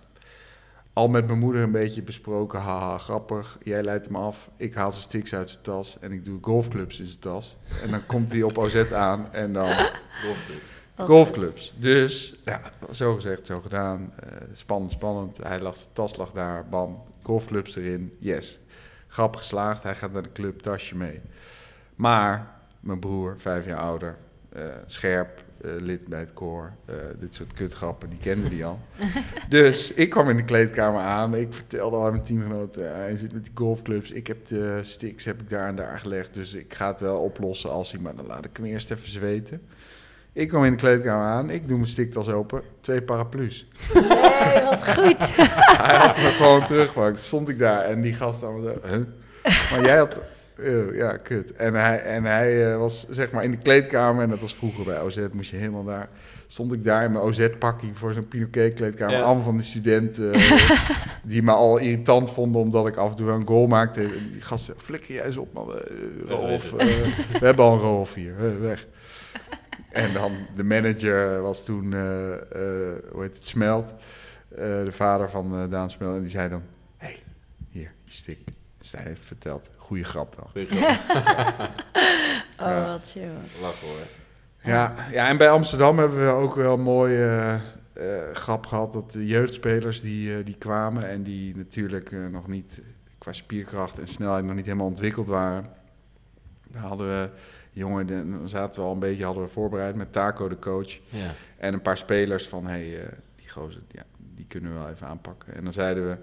al 0.96 1.08
met 1.08 1.28
mijn 1.28 1.40
moeder 1.40 1.62
een 1.64 1.72
beetje 1.72 2.02
besproken. 2.04 2.60
Haha, 2.60 2.98
grappig. 2.98 3.58
Jij 3.64 3.84
leidt 3.84 4.06
hem 4.06 4.16
af. 4.16 4.50
Ik 4.58 4.74
haal 4.74 4.92
zijn 4.92 5.04
sticks 5.04 5.34
uit 5.36 5.50
zijn 5.50 5.62
tas. 5.64 5.98
En 6.00 6.12
ik 6.12 6.26
doe 6.26 6.38
golfclubs 6.42 7.00
in 7.00 7.06
zijn 7.06 7.20
tas. 7.20 7.58
En 7.84 7.92
dan 7.92 8.06
komt 8.06 8.32
hij 8.32 8.44
op 8.44 8.58
OZ 8.58 8.92
aan. 8.92 9.34
En 9.34 9.54
dan 9.54 9.68
Wat- 10.96 11.08
golfclubs. 11.08 11.74
Dus, 11.78 12.36
ja, 12.46 12.62
zo 12.92 13.16
gezegd, 13.16 13.46
zo 13.46 13.62
gedaan. 13.62 14.14
Eh, 14.20 14.30
spannend, 14.54 14.92
spannend. 14.92 15.38
Hij 15.38 15.60
lag, 15.60 15.76
zijn 15.76 15.90
tas 15.94 16.16
lag 16.16 16.32
daar. 16.32 16.66
Bam, 16.70 17.04
golfclubs 17.24 17.76
erin. 17.76 18.16
Yes. 18.20 18.60
Grap 19.08 19.36
geslaagd. 19.36 19.84
Hij 19.84 19.96
gaat 19.96 20.12
naar 20.12 20.24
de 20.24 20.32
club, 20.32 20.60
tasje 20.60 20.96
mee. 20.98 21.22
Maar 21.96 22.56
mijn 22.80 23.00
broer, 23.00 23.36
vijf 23.38 23.66
jaar 23.66 23.80
ouder, 23.80 24.18
eh, 24.50 24.66
scherp, 24.86 25.44
lid 25.80 26.08
bij 26.08 26.20
het 26.20 26.34
koor. 26.34 26.72
eh, 26.86 26.96
dit 27.20 27.36
soort 27.36 27.54
kutgrappen, 27.54 28.10
die 28.10 28.20
kende 28.20 28.50
die 28.50 28.66
al. 28.66 28.80
dus 29.50 29.94
ik 29.94 30.10
kwam 30.10 30.30
in 30.30 30.36
de 30.36 30.44
kleedkamer 30.44 31.02
aan. 31.02 31.36
Ik 31.36 31.54
vertelde 31.54 31.96
al 31.96 32.06
aan 32.06 32.12
mijn 32.12 32.24
teamgenoten, 32.24 32.90
eh, 32.90 32.96
hij 32.96 33.16
zit 33.16 33.34
met 33.34 33.44
die 33.44 33.54
golfclubs. 33.56 34.12
Ik 34.12 34.28
heb 34.28 34.46
de 34.48 34.80
sticks 34.82 35.26
heb 35.26 35.42
ik 35.42 35.50
daar 35.50 35.68
en 35.68 35.76
daar 35.76 36.00
gelegd. 36.00 36.34
Dus 36.34 36.54
ik 36.54 36.74
ga 36.74 36.88
het 36.92 37.00
wel 37.00 37.18
oplossen 37.22 37.72
als 37.72 37.92
hij, 37.92 38.02
maar 38.02 38.16
dan 38.16 38.28
laat 38.28 38.46
ik 38.46 38.58
hem 38.58 38.66
eerst 38.66 38.92
even 38.92 39.10
zweten. 39.10 39.62
Ik 40.34 40.48
kwam 40.48 40.64
in 40.64 40.72
de 40.72 40.78
kleedkamer 40.78 41.26
aan, 41.26 41.50
ik 41.50 41.68
doe 41.68 41.78
mijn 41.78 41.90
stiktas 41.90 42.30
open, 42.30 42.62
twee 42.82 43.02
paraplu's. 43.02 43.68
Nee, 43.94 44.64
wat 44.64 44.88
goed. 44.94 45.36
Hij 45.86 45.98
had 45.98 46.18
me 46.18 46.32
gewoon 46.36 46.66
teruggepakt. 46.66 47.20
Stond 47.20 47.50
ik 47.50 47.60
daar 47.60 47.82
en 47.82 48.02
die 48.02 48.14
gast 48.14 48.44
allemaal 48.44 48.64
zo... 48.64 48.88
Huh? 48.88 49.06
Maar 49.72 49.82
jij 49.82 49.98
had... 49.98 50.22
ja, 50.94 51.18
kut. 51.18 51.54
En 51.54 51.74
hij, 51.74 52.00
en 52.00 52.24
hij 52.24 52.72
eh, 52.72 52.78
was 52.78 53.10
zeg 53.10 53.32
maar 53.32 53.44
in 53.44 53.52
de 53.52 53.58
kleedkamer... 53.58 54.24
en 54.24 54.30
dat 54.30 54.42
was 54.42 54.56
vroeger 54.56 54.84
bij 54.84 55.02
OZ, 55.02 55.20
moest 55.32 55.52
je 55.52 55.58
helemaal 55.58 55.84
daar... 55.84 56.10
Stond 56.48 56.74
ik 56.74 56.84
daar 56.84 57.04
in 57.04 57.12
mijn 57.12 57.24
OZ-pakkie 57.24 57.92
voor 57.94 58.14
zo'n 58.14 58.28
Pinoquet-kleedkamer. 58.28 59.16
Ja. 59.16 59.22
Allemaal 59.22 59.44
van 59.44 59.56
die 59.56 59.66
studenten 59.66 60.34
eh, 60.34 60.80
die 61.24 61.44
me 61.44 61.52
al 61.52 61.78
irritant 61.78 62.32
vonden... 62.32 62.62
omdat 62.62 62.88
ik 62.88 62.96
af 62.96 63.10
en 63.10 63.16
toe 63.16 63.30
een 63.30 63.48
goal 63.48 63.68
maakte. 63.68 64.02
En 64.02 64.30
die 64.32 64.42
gasten, 64.42 64.76
flikker 64.78 65.14
jij 65.14 65.26
eens 65.26 65.38
op, 65.38 65.54
man. 65.54 65.74
Eh, 65.74 65.80
Rolf, 66.28 66.72
we 66.72 67.40
hebben 67.40 67.66
al 67.66 67.74
een 67.74 67.80
Rolf 67.80 68.14
hier. 68.14 68.62
Weg. 68.62 68.88
En 69.92 70.14
dan 70.14 70.32
de 70.56 70.64
manager 70.64 71.42
was 71.42 71.66
toen, 71.66 71.94
hoe 73.12 73.22
heet 73.22 73.36
het, 73.36 73.48
Smelt. 73.48 73.94
de 74.50 74.92
vader 74.92 75.30
van 75.30 75.70
Daan 75.70 75.90
Smelt. 75.90 76.16
En 76.16 76.22
die 76.22 76.30
zei 76.30 76.50
dan, 76.50 76.62
hé, 76.98 77.08
hey, 77.08 77.20
hier, 77.70 77.92
je 78.04 78.36
stick. 78.86 79.00
Stijn 79.00 79.08
heeft 79.08 79.24
verteld. 79.28 79.70
Goeie 79.78 80.04
grap 80.04 80.36
wel. 80.36 80.50
Goeie 80.52 80.68
grap. 80.68 81.70
Oh, 82.60 82.68
Ja. 82.68 82.86
wat 82.88 83.10
chill. 83.12 83.30
Lachen 83.62 83.88
hoor. 83.88 83.98
Ja, 84.62 84.94
ja, 85.12 85.28
en 85.30 85.38
bij 85.38 85.50
Amsterdam 85.50 85.98
hebben 86.00 86.20
we 86.20 86.32
ook 86.32 86.56
wel 86.56 86.74
een 86.74 86.82
mooie 86.82 87.26
eh, 87.26 87.54
eh, 88.28 88.36
grap 88.36 88.66
gehad. 88.66 88.94
Dat 88.94 89.12
de 89.12 89.26
jeugdspelers 89.28 90.02
die, 90.02 90.38
eh, 90.38 90.46
die 90.46 90.56
kwamen 90.58 91.10
en 91.10 91.24
die 91.24 91.56
natuurlijk 91.58 92.12
nog 92.32 92.48
niet 92.48 92.82
qua 93.18 93.32
spierkracht 93.32 94.00
en 94.00 94.08
snelheid 94.08 94.46
nog 94.46 94.56
niet 94.56 94.66
helemaal 94.66 94.88
ontwikkeld 94.88 95.28
waren. 95.28 95.70
Daar 96.68 96.82
hadden 96.82 97.08
we, 97.08 97.30
jongen, 97.72 98.08
dan 98.08 98.50
zaten 98.50 98.82
we 98.82 98.88
al 98.88 98.94
een 98.94 99.00
beetje, 99.00 99.24
hadden 99.26 99.44
we 99.44 99.50
voorbereid 99.50 99.96
met 99.96 100.12
Taco, 100.12 100.48
de 100.50 100.60
coach. 100.60 101.00
Ja. 101.10 101.32
En 101.58 101.74
een 101.74 101.82
paar 101.82 101.98
spelers 101.98 102.48
van, 102.48 102.66
hé, 102.68 102.72
hey, 102.90 103.02
eh, 103.04 103.08
die 103.36 103.50
gozer, 103.50 103.82
ja, 103.92 104.04
die 104.18 104.46
kunnen 104.48 104.74
we 104.74 104.80
wel 104.80 104.90
even 104.90 105.08
aanpakken. 105.08 105.56
En 105.56 105.64
dan 105.64 105.74
zeiden 105.74 106.08
we, 106.10 106.18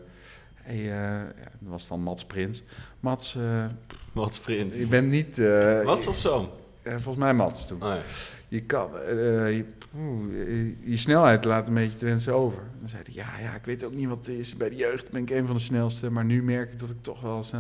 hey, 0.62 0.76
eh, 0.78 0.86
ja, 0.88 1.24
dat 1.60 1.70
was 1.70 1.88
dan 1.88 2.00
Mats 2.00 2.24
Prins. 2.24 2.62
Mats, 3.00 3.36
eh, 3.36 3.64
Wat 4.12 4.34
sprint. 4.34 4.74
je 4.76 4.88
bent 4.88 5.10
niet... 5.10 5.38
eh, 5.38 5.82
Wat 5.84 6.06
of 6.06 6.16
zo? 6.18 6.54
volgens 6.84 7.16
mij 7.16 7.34
Mats 7.34 7.66
toen. 7.66 7.82
Oh, 7.82 7.88
ja. 7.88 8.00
Je 8.48 8.60
kan, 8.60 8.98
eh, 8.98 9.56
je, 9.56 9.64
poeh, 9.90 10.32
je, 10.32 10.76
je 10.90 10.96
snelheid 10.96 11.44
laat 11.44 11.68
een 11.68 11.74
beetje 11.74 11.96
te 11.98 12.04
wensen 12.04 12.34
over. 12.34 12.62
Dan 12.80 12.88
zei 12.88 13.02
hij, 13.04 13.14
ja, 13.14 13.38
ja, 13.40 13.54
ik 13.54 13.64
weet 13.64 13.84
ook 13.84 13.92
niet 13.92 14.08
wat 14.08 14.18
het 14.18 14.28
is. 14.28 14.56
Bij 14.56 14.68
de 14.68 14.76
jeugd 14.76 15.10
ben 15.10 15.22
ik 15.22 15.30
een 15.30 15.46
van 15.46 15.56
de 15.56 15.62
snelste, 15.62 16.10
maar 16.10 16.24
nu 16.24 16.42
merk 16.42 16.72
ik 16.72 16.78
dat 16.78 16.90
ik 16.90 16.96
toch 17.02 17.20
wel 17.20 17.36
eens... 17.36 17.52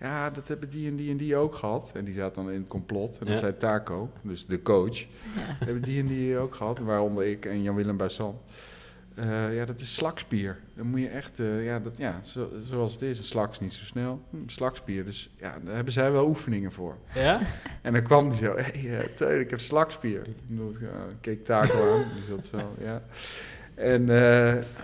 ja, 0.00 0.30
dat 0.30 0.48
hebben 0.48 0.70
die 0.70 0.88
en 0.88 0.96
die 0.96 1.10
en 1.10 1.16
die 1.16 1.36
ook 1.36 1.54
gehad. 1.54 1.90
En 1.94 2.04
die 2.04 2.14
zat 2.14 2.34
dan 2.34 2.50
in 2.50 2.60
het 2.60 2.68
complot. 2.68 3.18
En 3.18 3.24
dan 3.24 3.34
Ja. 3.34 3.40
zei 3.40 3.56
Taco, 3.56 4.10
dus 4.22 4.46
de 4.46 4.62
coach, 4.62 5.04
hebben 5.64 5.82
die 5.82 6.00
en 6.00 6.06
die 6.06 6.38
ook 6.38 6.54
gehad. 6.54 6.78
Waaronder 6.78 7.26
ik 7.26 7.44
en 7.46 7.62
Jan-Willem 7.62 7.96
Buissan. 7.96 8.38
Eh, 9.20 9.56
ja, 9.56 9.64
dat 9.64 9.80
is 9.80 9.94
slakspier. 9.94 10.58
Dan 10.74 10.86
moet 10.86 11.00
je 11.00 11.08
echt, 11.08 11.38
eh, 11.38 11.64
ja, 11.64 11.78
dat, 11.78 11.96
ja 11.96 12.20
zo, 12.22 12.50
zoals 12.62 12.92
het 12.92 13.02
is. 13.02 13.18
Een 13.18 13.24
slak 13.24 13.50
is 13.50 13.60
niet 13.60 13.72
zo 13.72 13.84
snel. 13.84 14.22
Hm, 14.30 14.36
slakspier, 14.46 15.04
dus 15.04 15.30
ja, 15.38 15.58
daar 15.64 15.74
hebben 15.74 15.92
zij 15.92 16.12
wel 16.12 16.26
oefeningen 16.26 16.72
voor. 16.72 16.96
Ja? 17.14 17.40
En 17.82 17.92
dan 17.92 18.02
kwam 18.02 18.28
hij 18.28 18.36
zo, 18.36 18.56
hé, 18.56 18.62
hey, 18.62 18.98
eh, 18.98 19.14
Teun, 19.14 19.40
ik 19.40 19.50
heb 19.50 19.60
slakspier. 19.60 20.22
En 20.48 20.56
dat, 20.56 20.78
keek 21.20 21.44
Taco 21.44 21.92
aan, 21.92 22.04
die 22.14 22.24
zat 22.28 22.46
zo, 22.46 22.74
ja. 22.88 23.02
En 23.74 24.02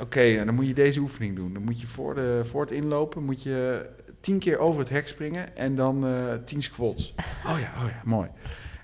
oké, 0.01 0.20
en 0.20 0.46
dan 0.46 0.55
moet 0.55 0.66
je 0.66 0.75
deze 0.75 1.01
oefening 1.01 1.37
doen. 1.37 1.53
Dan 1.53 1.62
moet 1.62 1.81
je 1.81 1.87
voor, 1.87 2.14
de, 2.14 2.40
voor 2.44 2.61
het 2.61 2.70
inlopen, 2.70 3.25
moet 3.25 3.42
je 3.42 3.88
tien 4.20 4.38
keer 4.38 4.59
over 4.59 4.81
het 4.81 4.88
hek 4.88 5.09
springen 5.09 5.57
en 5.57 5.75
dan 5.75 6.05
tien 6.44 6.62
squats. 6.62 7.14
Oh 7.46 7.59
ja, 7.61 7.72
oh 7.83 7.88
ja, 7.88 8.01
mooi. 8.05 8.29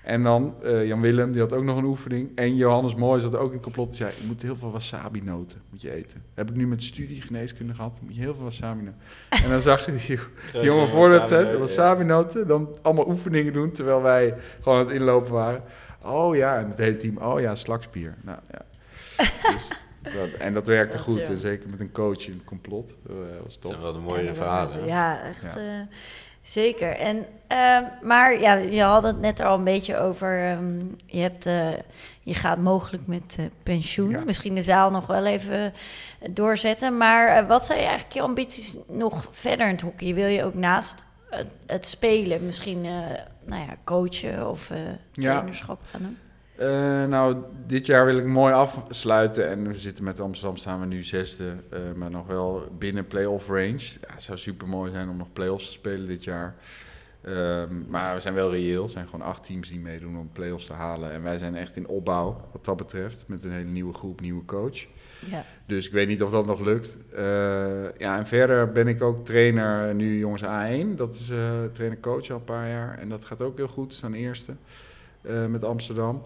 En 0.03 0.23
dan 0.23 0.55
eh, 0.63 0.85
Jan 0.87 1.01
Willem, 1.01 1.31
die 1.31 1.41
had 1.41 1.53
ook 1.53 1.63
nog 1.63 1.77
een 1.77 1.83
oefening. 1.83 2.29
En 2.35 2.55
Johannes 2.55 2.95
Mooi 2.95 3.21
zat 3.21 3.35
ook 3.35 3.47
in 3.47 3.53
het 3.53 3.61
complot. 3.63 3.87
Die 3.87 3.95
zei, 3.97 4.11
je 4.21 4.27
moet 4.27 4.41
heel 4.41 4.55
veel 4.55 4.71
wasabi-noten 4.71 5.61
moet 5.69 5.81
je 5.81 5.91
eten. 5.91 6.23
Heb 6.33 6.49
ik 6.49 6.55
nu 6.55 6.67
met 6.67 6.83
studie 6.83 7.21
geneeskunde 7.21 7.73
gehad. 7.73 7.99
Moet 8.01 8.15
je 8.15 8.21
heel 8.21 8.33
veel 8.33 8.43
wasabi-noten. 8.43 8.99
En 9.29 9.49
dan 9.49 9.61
zag 9.61 9.85
je 9.85 9.91
die 10.51 10.61
jongen 10.61 10.87
voor 10.89 11.09
de 11.09 11.23
tent, 11.23 11.53
wasabi-noten. 11.53 12.47
Dan 12.47 12.75
allemaal 12.81 13.07
oefeningen 13.07 13.53
doen, 13.53 13.71
terwijl 13.71 14.01
wij 14.01 14.35
gewoon 14.61 14.79
aan 14.79 14.85
het 14.85 14.93
inlopen 14.95 15.33
waren. 15.33 15.63
Oh 16.01 16.35
ja, 16.35 16.57
en 16.57 16.69
het 16.69 16.77
hele 16.77 16.95
team, 16.95 17.17
oh 17.17 17.39
ja, 17.39 17.55
slakspier. 17.55 18.15
Nou 18.21 18.39
ja. 18.51 18.61
Dus 19.53 19.67
dat, 20.13 20.29
en 20.39 20.53
dat 20.53 20.67
werkte 20.67 20.99
goed. 20.99 21.21
En 21.21 21.37
zeker 21.37 21.69
met 21.69 21.79
een 21.79 21.91
coach 21.91 22.27
in 22.27 22.33
het 22.33 22.43
complot. 22.43 22.95
Dat 23.07 23.15
was 23.43 23.53
Dat 23.53 23.61
top. 23.61 23.71
zijn 23.71 23.83
wel 23.83 23.93
de 23.93 23.99
mooie 23.99 24.25
dat 24.25 24.35
verhalen. 24.37 24.79
was-? 24.79 24.87
Ja, 24.87 25.21
echt. 25.23 25.41
Ja. 25.41 25.49
eh, 25.57 25.87
zeker. 26.43 26.95
En, 26.95 27.25
ehm, 27.47 27.83
maar 28.01 28.39
ja, 28.39 28.53
je 28.53 28.81
had 28.81 29.03
het 29.03 29.19
net 29.19 29.39
al 29.39 29.57
een 29.57 29.63
beetje 29.63 29.97
over. 29.97 30.49
ehm, 30.49 30.79
je, 31.05 31.19
hebt, 31.19 31.45
eh, 31.45 31.71
je 32.21 32.33
gaat 32.33 32.57
mogelijk 32.57 33.07
met 33.07 33.35
eh, 33.39 33.45
pensioen. 33.63 34.09
Ja. 34.09 34.23
Misschien 34.25 34.55
de 34.55 34.61
zaal 34.61 34.89
nog 34.89 35.07
wel 35.07 35.25
even 35.25 35.73
eh, 36.19 36.29
doorzetten. 36.31 36.97
Maar 36.97 37.47
wat 37.47 37.65
zijn 37.65 37.79
eigenlijk 37.79 38.13
je 38.13 38.21
ambities 38.21 38.77
nog 38.87 39.27
verder 39.31 39.65
in 39.65 39.71
het 39.71 39.81
hockey? 39.81 40.13
Wil 40.13 40.27
je 40.27 40.43
ook 40.43 40.53
naast 40.53 41.05
het, 41.29 41.47
het 41.65 41.85
spelen 41.85 42.45
misschien 42.45 42.81
nou 43.45 43.61
ja, 43.61 43.75
coachen 43.83 44.49
of 44.49 44.71
trainerschap 45.11 45.81
gaan 45.85 46.01
doen? 46.01 46.17
Eh, 46.55 47.05
nou, 47.05 47.37
dit 47.67 47.85
jaar 47.85 48.05
wil 48.05 48.17
ik 48.17 48.25
mooi 48.25 48.53
afsluiten. 48.53 49.49
En 49.49 49.67
we 49.67 49.77
zitten 49.77 50.03
met 50.03 50.19
Amsterdam, 50.19 50.57
staan 50.57 50.79
we 50.79 50.85
nu 50.85 51.03
zesde. 51.03 51.53
eh, 51.69 51.79
maar 51.95 52.09
nog 52.11 52.27
wel 52.27 52.67
binnen 52.77 53.07
play-off 53.07 53.47
range. 53.47 53.77
Ja, 53.77 54.13
het 54.13 54.23
zou 54.23 54.37
super 54.37 54.67
mooi 54.67 54.91
zijn 54.91 55.09
om 55.09 55.17
nog 55.17 55.33
play-offs 55.33 55.65
te 55.65 55.71
spelen 55.71 56.07
dit 56.07 56.23
jaar. 56.23 56.55
Ehm, 57.21 57.89
maar 57.89 58.13
we 58.15 58.19
zijn 58.21 58.33
wel 58.33 58.51
reëel. 58.51 58.83
Er 58.83 58.89
zijn 58.89 59.07
gewoon 59.07 59.25
acht 59.25 59.43
teams 59.43 59.69
die 59.69 59.79
meedoen 59.79 60.17
om 60.17 60.29
play-offs 60.31 60.65
te 60.65 60.73
halen. 60.73 61.11
En 61.11 61.21
wij 61.23 61.37
zijn 61.37 61.55
echt 61.55 61.75
in 61.75 61.87
opbouw 61.87 62.49
wat 62.51 62.65
dat 62.65 62.77
betreft. 62.77 63.23
Met 63.27 63.43
een 63.43 63.51
hele 63.51 63.69
nieuwe 63.69 63.93
groep, 63.93 64.21
nieuwe 64.21 64.45
coach. 64.45 64.85
Ja. 65.29 65.45
Dus 65.65 65.85
ik 65.85 65.91
weet 65.91 66.07
niet 66.07 66.23
of 66.23 66.31
dat 66.31 66.45
nog 66.45 66.59
lukt. 66.59 66.97
Eh, 67.15 67.23
ja, 67.97 68.17
en 68.17 68.25
verder 68.25 68.71
ben 68.71 68.87
ik 68.87 69.01
ook 69.01 69.25
trainer 69.25 69.95
nu 69.95 70.17
jongens 70.19 70.43
A1. 70.43 70.95
Dat 70.95 71.13
is 71.13 71.31
trainer-coach 71.73 72.29
al 72.29 72.35
een 72.35 72.43
paar 72.43 72.67
jaar. 72.69 72.97
En 72.99 73.09
dat 73.09 73.25
gaat 73.25 73.41
ook 73.41 73.57
heel 73.57 73.67
goed. 73.67 73.93
Staan 73.93 74.13
eerste 74.13 74.55
eh, 75.23 75.45
met 75.45 75.63
Amsterdam. 75.63 76.21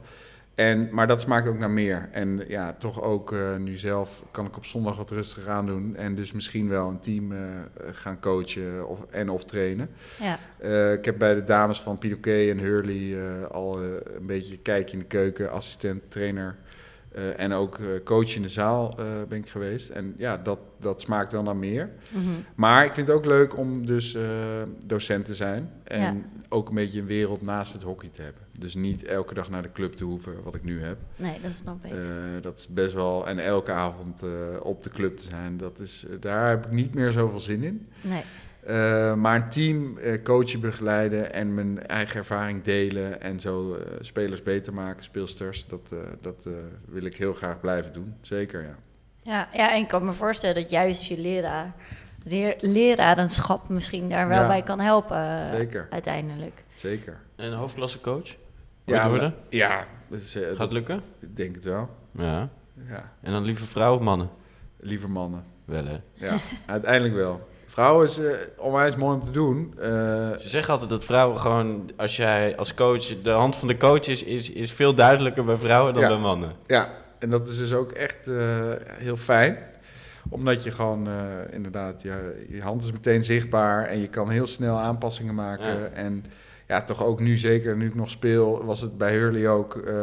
En, 0.56 0.90
maar 0.92 1.08
dat 1.08 1.22
smaakt 1.22 1.48
ook 1.48 1.58
naar 1.58 1.70
meer. 1.70 2.10
En 2.12 2.44
ja, 2.48 2.74
toch 2.74 3.02
ook 3.02 3.32
eh, 3.32 3.56
nu 3.56 3.78
zelf 3.78 4.24
kan 4.32 4.46
ik 4.46 4.58
op 4.58 4.66
zondag 4.66 4.98
wat 4.98 5.12
rustiger 5.12 5.52
aan 5.52 5.66
doen. 5.66 5.96
En 5.96 6.16
dus 6.16 6.32
misschien 6.32 6.70
wel 6.70 6.90
een 6.90 7.00
team 7.00 7.32
eh, 7.32 7.40
gaan 7.92 8.20
coachen 8.20 8.88
of, 8.88 9.00
en 9.10 9.30
of 9.30 9.46
trainen. 9.46 9.90
Ja. 10.20 10.94
Ik 10.94 11.06
heb 11.06 11.18
bij 11.18 11.36
de 11.36 11.44
dames 11.44 11.82
van 11.82 11.98
Pinoquet 11.98 12.50
en 12.50 12.58
Hurley 12.58 13.18
al 13.48 13.84
een 13.84 14.26
beetje 14.26 14.54
een 14.54 14.62
kijkje 14.62 14.94
in 14.94 15.00
de 15.00 15.08
keuken, 15.08 15.52
assistent, 15.52 16.12
trainer 16.12 16.56
en 17.36 17.54
ook 17.54 17.80
coach 18.04 18.36
in 18.36 18.42
de 18.42 18.50
zaal 18.50 18.96
ben 19.28 19.38
ik 19.38 19.50
geweest. 19.50 19.90
En 19.90 20.14
ja, 20.18 20.38
dat, 20.38 20.60
dat 20.80 21.02
smaakt 21.02 21.32
wel 21.32 21.44
naar 21.44 21.56
meer. 21.56 21.90
Mhm. 22.10 22.24
Maar 22.56 22.86
ik 22.86 22.94
vind 22.94 23.08
het 23.08 23.16
ook 23.16 23.26
leuk 23.26 23.58
om 23.58 23.86
dus 23.86 24.18
docent 24.86 25.26
te 25.26 25.36
zijn 25.36 25.72
en. 25.84 26.26
Ook 26.50 26.70
een 26.70 26.76
beetje 26.76 27.00
een 27.00 27.06
wereld 27.06 27.42
naast 27.42 27.74
het 27.74 27.84
hockey 27.84 28.10
te 28.10 28.22
hebben. 28.22 28.42
Dus 28.60 28.76
niet 28.76 29.04
elke 29.04 29.34
dag 29.34 29.50
naar 29.50 29.62
de 29.62 29.72
club 29.72 29.94
te 29.94 30.04
hoeven, 30.04 30.44
wat 30.44 30.56
ik 30.56 30.64
nu 30.64 30.82
heb. 30.82 30.98
Nee, 31.16 31.40
dat 31.42 31.54
snap 31.54 31.86
ik. 31.86 31.92
Eh, 31.92 31.98
dat 32.42 32.58
is 32.60 32.68
best 32.68 32.94
wel, 32.94 33.28
en 33.28 33.40
elke 33.40 33.72
avond 33.72 34.22
eh, 34.22 34.30
op 34.64 34.84
de 34.84 34.90
club 34.90 35.18
te 35.18 35.24
zijn, 35.24 35.58
dat 35.58 35.80
is, 35.80 36.06
eh, 36.10 36.16
daar 36.20 36.50
heb 36.50 36.66
ik 36.66 36.72
niet 36.72 36.94
meer 36.94 37.12
zoveel 37.12 37.40
zin 37.40 37.64
in. 37.64 37.88
nee. 38.02 38.24
Eh, 38.64 39.14
maar 39.16 39.36
een 39.36 39.50
team 39.50 39.98
eh, 39.98 40.24
coachen, 40.24 40.60
begeleiden 40.60 41.34
en 41.34 41.54
mijn 41.54 41.86
eigen 41.88 42.16
ervaring 42.18 42.64
delen 42.64 43.22
en 43.22 43.40
zo 43.40 43.74
eh, 43.76 43.82
spelers 44.02 44.44
beter 44.44 44.74
maken, 44.74 45.04
speelsters, 45.04 45.68
dat, 45.68 45.90
eh, 45.94 45.98
dat 46.22 46.46
eh, 46.46 46.54
wil 46.86 47.04
ik 47.04 47.16
heel 47.16 47.34
graag 47.34 47.60
blijven 47.60 47.94
doen. 47.94 48.14
Zeker, 48.22 48.62
ja. 48.62 48.76
Ja, 49.22 49.50
ja, 49.54 49.72
en 49.74 49.82
ik 49.82 49.88
kan 49.88 50.06
me 50.06 50.14
voorstellen 50.14 50.56
dat 50.62 50.70
juist 50.70 51.04
je 51.06 51.20
leraar, 51.20 51.74
leer, 52.30 52.56
lerarenschap 52.60 53.70
misschien 53.70 54.10
daar 54.10 54.28
wel 54.28 54.42
Ja. 54.42 54.48
bij 54.48 54.62
kan 54.62 54.80
helpen 54.80 55.18
eh, 55.40 55.46
Zeker. 55.56 55.88
uiteindelijk. 55.90 56.64
Zeker. 56.76 57.18
En 57.36 57.46
een 57.52 57.58
hoofdklassecoach? 57.58 58.28
Ja, 58.84 58.96
Ja, 58.96 59.10
worden? 59.10 59.36
ja 59.50 59.86
dat 60.10 60.20
is, 60.20 60.36
eh, 60.36 60.48
Gaat 60.48 60.58
dat- 60.58 60.72
lukken? 60.72 61.02
ik 61.20 61.36
denk 61.36 61.56
het 61.56 61.64
wel. 61.66 61.90
Ja. 62.12 62.50
Ja, 62.90 63.12
En 63.22 63.32
dan 63.32 63.44
liever 63.44 63.66
vrouwen 63.66 64.00
of 64.00 64.06
mannen? 64.06 64.30
liever 64.80 65.10
mannen. 65.10 65.44
Wel 65.66 65.86
hè? 65.86 66.00
Ja, 66.14 66.38
uiteindelijk 66.66 67.16
wel. 67.16 67.48
Vrouwen 67.68 68.06
is 68.06 68.18
eh, 68.20 68.32
onwijs 68.58 68.96
mooi 68.96 69.16
om 69.16 69.22
te 69.22 69.32
doen. 69.32 69.74
Eh, 69.80 69.88
Ze 70.38 70.50
zeggen 70.50 70.72
altijd 70.74 70.90
dat 70.90 71.06
vrouwen 71.06 71.38
gewoon, 71.38 71.90
als 71.96 72.16
jij 72.18 72.58
als 72.58 72.74
coach, 72.74 73.22
de 73.22 73.30
hand 73.30 73.56
van 73.56 73.68
de 73.68 73.78
coach 73.78 74.08
is, 74.08 74.24
is, 74.24 74.52
is 74.52 74.72
veel 74.72 74.94
duidelijker 74.96 75.44
bij 75.46 75.58
vrouwen 75.58 75.94
dan 75.94 76.02
Ja. 76.04 76.08
bij 76.10 76.18
mannen. 76.18 76.52
Ja, 76.68 76.90
en 77.20 77.30
dat 77.30 77.48
is 77.48 77.58
dus 77.58 77.74
ook 77.74 77.92
echt 77.92 78.28
eh, 78.28 78.72
heel 78.92 79.18
fijn. 79.18 79.58
Omdat 80.30 80.64
je 80.64 80.72
gewoon 80.72 81.08
eh, 81.08 81.16
inderdaad, 81.52 82.02
ja, 82.02 82.18
je 82.50 82.62
hand 82.62 82.84
is 82.84 82.92
meteen 82.92 83.24
zichtbaar 83.24 83.86
en 83.86 84.00
je 84.00 84.08
kan 84.08 84.30
heel 84.30 84.46
snel 84.46 84.78
aanpassingen 84.78 85.36
maken. 85.36 85.80
Ja. 85.80 85.88
En 85.88 86.26
ja, 86.68 86.84
toch 86.84 87.06
ook 87.06 87.20
nu 87.20 87.38
zeker, 87.38 87.78
nu 87.78 87.88
ik 87.88 87.96
nog 87.96 88.10
speel, 88.10 88.66
was 88.66 88.82
het 88.82 88.98
bij 88.98 89.14
Hurley 89.14 89.50
ook, 89.50 89.76
eh, 89.76 89.96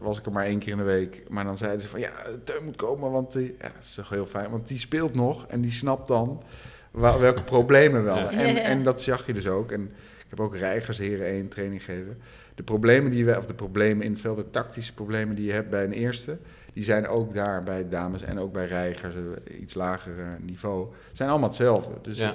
was 0.00 0.18
ik 0.18 0.26
er 0.26 0.32
maar 0.32 0.44
één 0.44 0.58
keer 0.58 0.72
in 0.72 0.78
de 0.78 0.84
week. 0.84 1.22
Maar 1.28 1.44
dan 1.44 1.56
zeiden 1.56 1.80
ze 1.80 1.88
van, 1.88 2.00
ja, 2.00 2.10
Teun 2.44 2.64
moet 2.64 2.76
komen, 2.76 3.10
want 3.10 3.32
die, 3.32 3.54
ja, 3.58 3.64
dat 3.74 3.82
is 3.82 3.94
toch 3.94 4.08
heel 4.08 4.26
fijn. 4.26 4.50
Want 4.50 4.68
die 4.68 4.78
speelt 4.78 5.14
nog 5.14 5.46
en 5.46 5.60
die 5.60 5.70
snapt 5.70 6.08
dan 6.08 6.42
welke 6.90 7.42
problemen 7.54 8.04
wel. 8.04 8.16
Ja. 8.16 8.30
En, 8.30 8.56
en 8.56 8.84
dat 8.84 9.02
zag 9.02 9.26
je 9.26 9.32
dus 9.32 9.48
ook. 9.48 9.72
En 9.72 9.82
ik 10.18 10.26
heb 10.28 10.40
ook 10.40 10.56
Reigers 10.56 10.98
Heren 10.98 11.26
1 11.26 11.48
training 11.48 11.84
gegeven. 11.84 12.18
De 12.54 12.62
problemen 12.62 13.10
die 13.10 13.24
we, 13.24 13.36
of 13.36 13.46
de 13.46 13.54
problemen 13.54 14.04
in 14.04 14.10
het 14.10 14.20
veld, 14.20 14.36
de 14.36 14.50
tactische 14.50 14.94
problemen 14.94 15.34
die 15.34 15.44
je 15.44 15.52
hebt 15.52 15.70
bij 15.70 15.84
een 15.84 15.92
eerste, 15.92 16.38
die 16.78 16.86
zijn 16.86 17.06
ook 17.08 17.34
daar 17.34 17.62
bij 17.62 17.88
dames 17.88 18.22
en 18.22 18.38
ook 18.38 18.52
bij 18.52 18.66
Reigers, 18.66 19.14
eh, 19.14 19.60
iets 19.60 19.74
lager 19.74 20.12
eh, 20.18 20.26
niveau, 20.40 20.86
zijn 21.12 21.28
allemaal 21.30 21.48
hetzelfde. 21.48 21.92
Dus 22.02 22.18
Ja. 22.18 22.34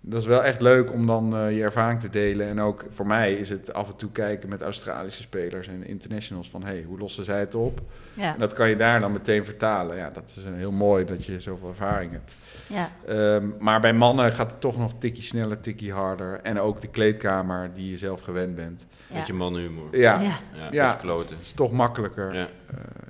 dat 0.00 0.20
is 0.20 0.26
wel 0.26 0.44
echt 0.44 0.60
leuk 0.60 0.92
om 0.92 1.06
dan 1.06 1.36
eh, 1.36 1.56
je 1.56 1.62
ervaring 1.62 2.00
te 2.00 2.08
delen. 2.10 2.46
En 2.48 2.60
ook 2.60 2.84
voor 2.88 3.06
mij 3.06 3.32
is 3.34 3.48
het 3.48 3.72
af 3.72 3.88
en 3.90 3.96
toe 3.96 4.10
kijken 4.10 4.48
met 4.48 4.62
Australische 4.62 5.22
spelers 5.22 5.68
en 5.68 5.86
internationals 5.86 6.50
van 6.50 6.62
hey, 6.64 6.82
hoe 6.86 6.98
lossen 6.98 7.24
zij 7.24 7.40
het 7.40 7.54
op? 7.54 7.80
Ja, 8.14 8.32
En 8.34 8.38
dat 8.40 8.52
kan 8.52 8.68
je 8.68 8.76
daar 8.76 9.00
dan 9.00 9.12
meteen 9.12 9.44
vertalen. 9.44 9.96
Ja, 9.96 10.10
dat 10.10 10.34
is 10.36 10.44
een 10.44 10.54
heel 10.56 10.72
mooi 10.72 11.04
dat 11.04 11.24
je 11.24 11.40
zoveel 11.40 11.68
ervaring 11.68 12.12
hebt. 12.12 12.34
ja, 12.66 12.90
Ehm, 13.06 13.48
maar 13.58 13.80
bij 13.80 13.92
mannen 13.92 14.32
gaat 14.32 14.50
het 14.50 14.60
toch 14.60 14.78
nog 14.78 14.92
tikkie 14.98 15.22
sneller, 15.22 15.60
tikkie 15.60 15.92
harder. 15.92 16.40
En 16.42 16.60
ook 16.60 16.80
de 16.80 16.88
kleedkamer 16.88 17.70
die 17.74 17.90
je 17.90 17.96
zelf 17.96 18.20
gewend 18.20 18.54
bent. 18.54 18.86
ja. 19.08 19.14
Beetje 19.16 19.32
mannenhumor. 19.32 19.96
Ja, 19.98 20.20
Ja. 20.20 20.32
ja. 20.70 20.94
Kloten. 20.94 21.30
het 21.36 21.44
is 21.44 21.52
toch 21.52 21.72
makkelijker. 21.72 22.34
Ja. 22.34 22.48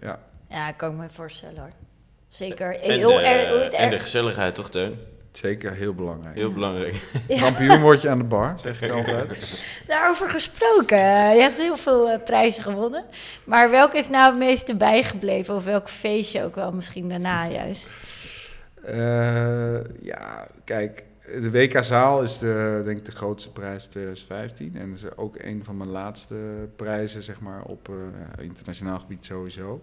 Eh, 0.01 0.19
ja. 0.51 0.73
kan 0.73 0.91
ik 0.91 0.97
me 0.97 1.09
voorstellen 1.13 1.59
hoor. 1.59 1.71
Zeker. 2.29 2.81
En, 2.81 2.91
Heel 2.91 3.09
de, 3.09 3.15
erg- 3.23 3.63
erg- 3.63 3.73
en 3.73 3.91
de 3.91 3.99
gezelligheid 3.99 4.55
toch, 4.55 4.71
Teun? 4.71 4.99
zeker 5.33 5.73
heel 5.73 5.95
belangrijk. 5.95 6.35
Heel 6.37 6.53
belangrijk. 6.53 6.95
Kampioen 7.29 7.81
word 7.81 8.03
je 8.03 8.09
aan 8.09 8.19
de 8.19 8.25
bar, 8.25 8.55
zeg 8.61 8.83
ik 8.83 8.91
altijd. 8.91 9.65
Daarover 9.87 10.31
gesproken, 10.31 10.99
je 11.35 11.41
hebt 11.41 11.57
heel 11.57 11.77
veel 11.77 12.09
eh, 12.11 12.23
prijzen 12.25 12.63
gewonnen. 12.63 13.05
Maar 13.45 13.71
welke 13.71 13.97
is 13.97 14.09
nou 14.09 14.25
het 14.31 14.39
meeste 14.39 14.75
bijgebleven? 14.77 15.55
Of 15.55 15.65
welk 15.65 15.89
feestje 15.89 16.45
ook 16.45 16.55
wel 16.55 16.73
misschien 16.73 17.09
daarna 17.09 17.47
juist? 17.61 17.93
Eh, 18.85 19.85
ja, 20.03 20.47
kijk, 20.65 21.05
de 21.27 21.51
WK 21.51 21.85
Zaal 21.85 22.23
is 22.23 22.39
de, 22.39 22.83
denk 22.85 22.99
ik 22.99 23.05
de 23.05 23.13
grootste 23.13 23.51
prijs 23.53 23.85
2015. 23.87 24.77
En 24.79 24.93
is 24.93 25.17
ook 25.17 25.37
een 25.39 25.65
van 25.65 25.77
mijn 25.77 25.91
laatste 25.91 26.35
prijzen, 26.77 27.23
zeg 27.23 27.41
maar, 27.41 27.63
op 27.63 27.89
eh, 27.89 28.45
internationaal 28.45 28.99
gebied 28.99 29.25
sowieso. 29.25 29.83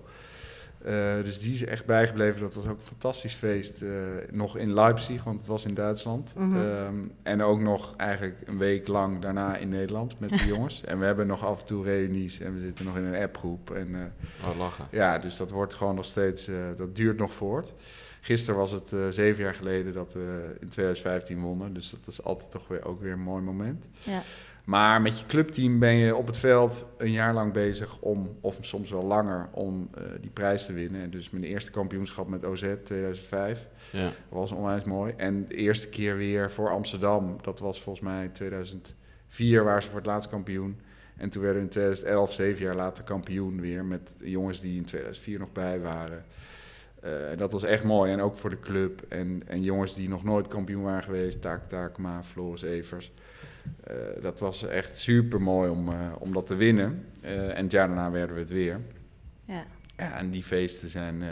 Eh, 0.88 1.24
dus 1.24 1.40
die 1.40 1.54
is 1.54 1.66
echt 1.66 1.86
bijgebleven. 1.86 2.42
Dat 2.42 2.56
was 2.56 2.66
ook 2.66 2.78
een 2.78 2.86
fantastisch 2.86 3.34
feest. 3.34 3.82
eh, 3.82 3.90
nog 4.32 4.58
in 4.58 4.74
Leipzig, 4.74 5.24
want 5.24 5.38
het 5.38 5.48
was 5.48 5.66
in 5.66 5.74
Duitsland. 5.74 6.34
Mhm. 6.38 6.58
Ehm, 6.58 6.96
en 7.24 7.42
ook 7.42 7.60
nog 7.60 7.94
eigenlijk 7.96 8.36
een 8.46 8.58
week 8.58 8.88
lang 8.88 9.22
daarna 9.22 9.56
in 9.56 9.70
Nederland 9.70 10.20
met 10.20 10.30
de 10.30 10.46
jongens. 10.54 10.84
En 10.84 11.00
we 11.00 11.06
hebben 11.06 11.28
nog 11.28 11.46
af 11.46 11.60
en 11.60 11.66
toe 11.66 11.84
reunies 11.84 12.40
en 12.40 12.54
we 12.54 12.60
zitten 12.60 12.86
nog 12.86 12.98
in 12.98 13.04
een 13.04 13.22
appgroep. 13.22 13.72
En 13.72 13.96
eh, 13.96 14.50
Oh, 14.50 14.58
lachen. 14.58 14.88
ja, 14.92 15.18
dus 15.20 15.38
dat 15.38 15.52
wordt 15.52 15.74
gewoon 15.74 15.96
nog 15.96 16.06
steeds, 16.06 16.48
eh, 16.48 16.56
dat 16.78 16.96
duurt 16.96 17.18
nog 17.18 17.34
voort. 17.34 17.74
Gisteren 18.22 18.60
was 18.60 18.72
het 18.72 18.94
eh, 18.94 19.00
zeven 19.10 19.44
jaar 19.44 19.56
geleden 19.56 19.94
dat 19.94 20.14
we 20.14 20.56
in 20.60 20.70
2015 20.70 21.40
wonnen. 21.40 21.74
Dus 21.74 21.90
dat 21.90 22.08
is 22.08 22.24
altijd 22.24 22.52
toch 22.52 22.68
weer, 22.68 22.86
ook 22.86 23.02
weer 23.02 23.12
een 23.12 23.20
mooi 23.20 23.44
moment. 23.44 23.86
Ja. 24.04 24.22
Maar 24.68 25.02
met 25.02 25.20
je 25.20 25.26
clubteam 25.26 25.80
ben 25.80 25.96
je 25.96 26.16
op 26.16 26.28
het 26.28 26.38
veld 26.38 26.86
een 26.98 27.12
jaar 27.12 27.34
lang 27.34 27.54
bezig 27.54 28.00
om, 28.00 28.38
of 28.42 28.58
soms 28.62 28.90
wel 28.92 29.04
langer, 29.04 29.50
om 29.52 29.90
eh, 29.94 30.04
die 30.22 30.30
prijs 30.30 30.66
te 30.66 30.74
winnen. 30.74 31.02
En 31.02 31.10
dus 31.10 31.30
mijn 31.30 31.44
eerste 31.44 31.72
kampioenschap 31.72 32.28
met 32.28 32.46
OZ 32.46 32.74
2005 32.84 33.68
Ja. 33.92 34.12
was 34.30 34.52
onwijs 34.52 34.84
mooi. 34.84 35.14
En 35.18 35.48
de 35.48 35.56
eerste 35.56 35.90
keer 35.90 36.18
weer 36.18 36.52
voor 36.52 36.70
Amsterdam, 36.70 37.38
dat 37.42 37.60
was 37.60 37.82
volgens 37.82 38.06
mij 38.06 38.28
2004, 38.28 39.64
waren 39.64 39.84
ze 39.84 39.90
voor 39.90 39.98
het 39.98 40.08
laatst 40.08 40.30
kampioen. 40.30 40.80
En 41.18 41.30
toen 41.30 41.42
werden 41.42 41.60
we 41.62 41.68
in 41.68 41.74
2011, 41.74 42.34
zeven 42.34 42.64
jaar 42.64 42.76
later, 42.76 43.04
kampioen 43.04 43.62
weer 43.62 43.86
met 43.86 44.16
jongens 44.24 44.62
die 44.62 44.78
in 44.78 44.86
2004 44.86 45.40
nog 45.40 45.52
bij 45.52 45.80
waren. 45.80 46.26
Eh, 47.02 47.32
en 47.32 47.38
dat 47.38 47.52
was 47.52 47.64
echt 47.64 47.84
mooi. 47.84 48.12
En 48.12 48.22
ook 48.22 48.36
voor 48.36 48.50
de 48.50 48.60
club. 48.60 49.02
En, 49.10 49.42
en 49.46 49.62
jongens 49.64 49.96
die 49.96 50.10
nog 50.10 50.24
nooit 50.24 50.48
kampioen 50.48 50.84
waren 50.84 51.04
geweest. 51.04 51.42
Taak 51.42 51.64
Takema, 51.64 52.24
Floris 52.24 52.62
Evers. 52.62 53.12
Eh, 53.84 53.96
dat 54.22 54.40
was 54.40 54.68
echt 54.68 54.98
super 54.98 55.42
mooi 55.42 55.70
om, 55.70 55.90
eh, 55.90 55.96
om 56.20 56.34
dat 56.34 56.46
te 56.48 56.56
winnen. 56.56 57.06
Eh, 57.22 57.58
en 57.58 57.64
het 57.64 57.72
jaar 57.72 57.88
daarna 57.88 58.12
werden 58.12 58.36
we 58.36 58.42
het 58.42 58.50
weer. 58.50 58.80
Ja. 59.46 59.64
Ja, 59.98 60.18
en 60.18 60.30
die 60.30 60.44
feesten 60.44 60.90
zijn, 60.90 61.22
eh, 61.22 61.28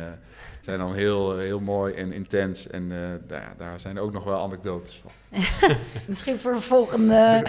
zijn 0.62 0.80
dan 0.80 0.94
heel, 0.94 1.38
heel 1.38 1.60
mooi 1.60 1.94
en 1.94 2.12
intens. 2.14 2.68
En 2.68 2.92
eh, 2.92 2.98
daar, 3.28 3.54
daar 3.58 3.80
zijn 3.80 4.00
ook 4.00 4.14
nog 4.14 4.24
wel 4.24 4.40
anekdotes 4.42 5.02
van. 5.02 5.12
Misschien 6.08 6.40
voor 6.40 6.52
een 6.52 6.62
volgende, 6.62 7.44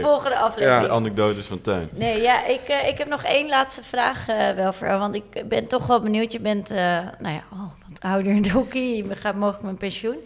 Volgende 0.00 0.36
aflevering. 0.36 0.82
De 0.82 0.88
anekdotes 0.90 1.46
van 1.46 1.60
Tuin. 1.60 1.88
Nee, 1.92 2.20
ja, 2.20 2.46
ik, 2.46 2.60
eh, 2.60 2.88
ik 2.88 2.98
heb 2.98 3.08
nog 3.08 3.24
één 3.24 3.48
laatste 3.48 3.82
vraag 3.82 4.28
eh, 4.28 4.54
wel 4.54 4.72
voor 4.72 4.86
jou. 4.86 4.98
Want 5.00 5.14
ik 5.14 5.48
ben 5.48 5.66
toch 5.66 5.86
wel 5.86 6.00
benieuwd. 6.02 6.32
Je 6.32 6.40
bent, 6.40 6.70
eh, 6.70 6.76
nou 7.18 7.34
ja, 7.34 7.42
oh, 7.52 7.70
wat 7.88 8.00
ouder 8.00 8.32
in 8.32 8.36
het 8.36 8.50
hockey. 8.50 8.96
Je 8.96 9.14
gaat 9.14 9.34
mogelijk 9.34 9.64
met 9.64 9.78
pensioen. 9.78 10.16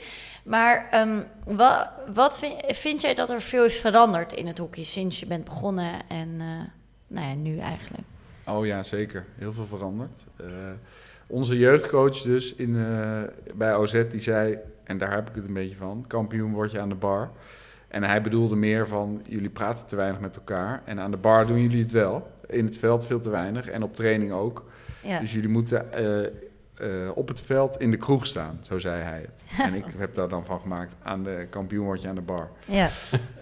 Maar 0.42 0.88
ehm, 0.90 1.20
wat, 1.44 1.90
wat 2.14 2.38
vind, 2.38 2.54
vind 2.66 3.00
jij 3.00 3.14
dat 3.14 3.30
er 3.30 3.40
veel 3.40 3.64
is 3.64 3.80
veranderd 3.80 4.32
in 4.32 4.46
het 4.46 4.58
hockey 4.58 4.84
sinds 4.84 5.20
je 5.20 5.26
bent 5.26 5.44
begonnen 5.44 6.08
en 6.08 6.28
eh, 6.40 6.46
nou 7.06 7.28
ja, 7.28 7.34
nu 7.34 7.58
eigenlijk? 7.58 8.04
Oh 8.46 8.66
ja, 8.66 8.82
zeker. 8.82 9.24
Heel 9.38 9.52
veel 9.52 9.66
veranderd. 9.66 10.24
Eh, 10.36 10.46
onze 11.26 11.58
jeugdcoach 11.58 12.22
dus 12.22 12.54
in, 12.54 12.76
eh, 12.76 13.22
bij 13.54 13.74
OZ, 13.74 14.04
die 14.10 14.20
zei, 14.20 14.58
en 14.84 14.98
daar 14.98 15.14
heb 15.14 15.28
ik 15.28 15.34
het 15.34 15.46
een 15.46 15.54
beetje 15.54 15.76
van, 15.76 16.04
kampioen 16.06 16.52
word 16.52 16.70
je 16.70 16.80
aan 16.80 16.88
de 16.88 16.94
bar. 16.94 17.30
En 17.88 18.02
hij 18.02 18.22
bedoelde 18.22 18.56
meer 18.56 18.88
van, 18.88 19.22
jullie 19.28 19.50
praten 19.50 19.86
te 19.86 19.96
weinig 19.96 20.20
met 20.20 20.36
elkaar. 20.36 20.82
En 20.84 21.00
aan 21.00 21.10
de 21.10 21.16
bar 21.16 21.46
doen 21.46 21.60
jullie 21.60 21.82
het 21.82 21.92
wel. 21.92 22.30
In 22.46 22.64
het 22.64 22.78
veld 22.78 23.06
veel 23.06 23.20
te 23.20 23.30
weinig 23.30 23.68
en 23.68 23.82
op 23.82 23.94
training 23.94 24.32
ook. 24.32 24.64
Ja, 25.02 25.20
Dus 25.20 25.32
jullie 25.32 25.48
moeten 25.48 25.86
eh, 26.82 26.88
op 27.14 27.28
het 27.28 27.40
veld 27.40 27.80
in 27.80 27.90
de 27.90 27.96
kroeg 27.96 28.26
staan, 28.26 28.58
zo 28.62 28.78
zei 28.78 29.02
hij 29.02 29.20
het. 29.20 29.44
En 29.66 29.74
ik 29.74 29.84
heb 29.96 30.14
daar 30.14 30.28
dan 30.28 30.44
van 30.44 30.60
gemaakt, 30.60 30.94
aan 31.02 31.22
de 31.22 31.46
kampioen 31.50 31.84
word 31.84 32.02
je 32.02 32.08
aan 32.08 32.14
de 32.14 32.20
bar. 32.20 32.50
Ja, 32.64 32.88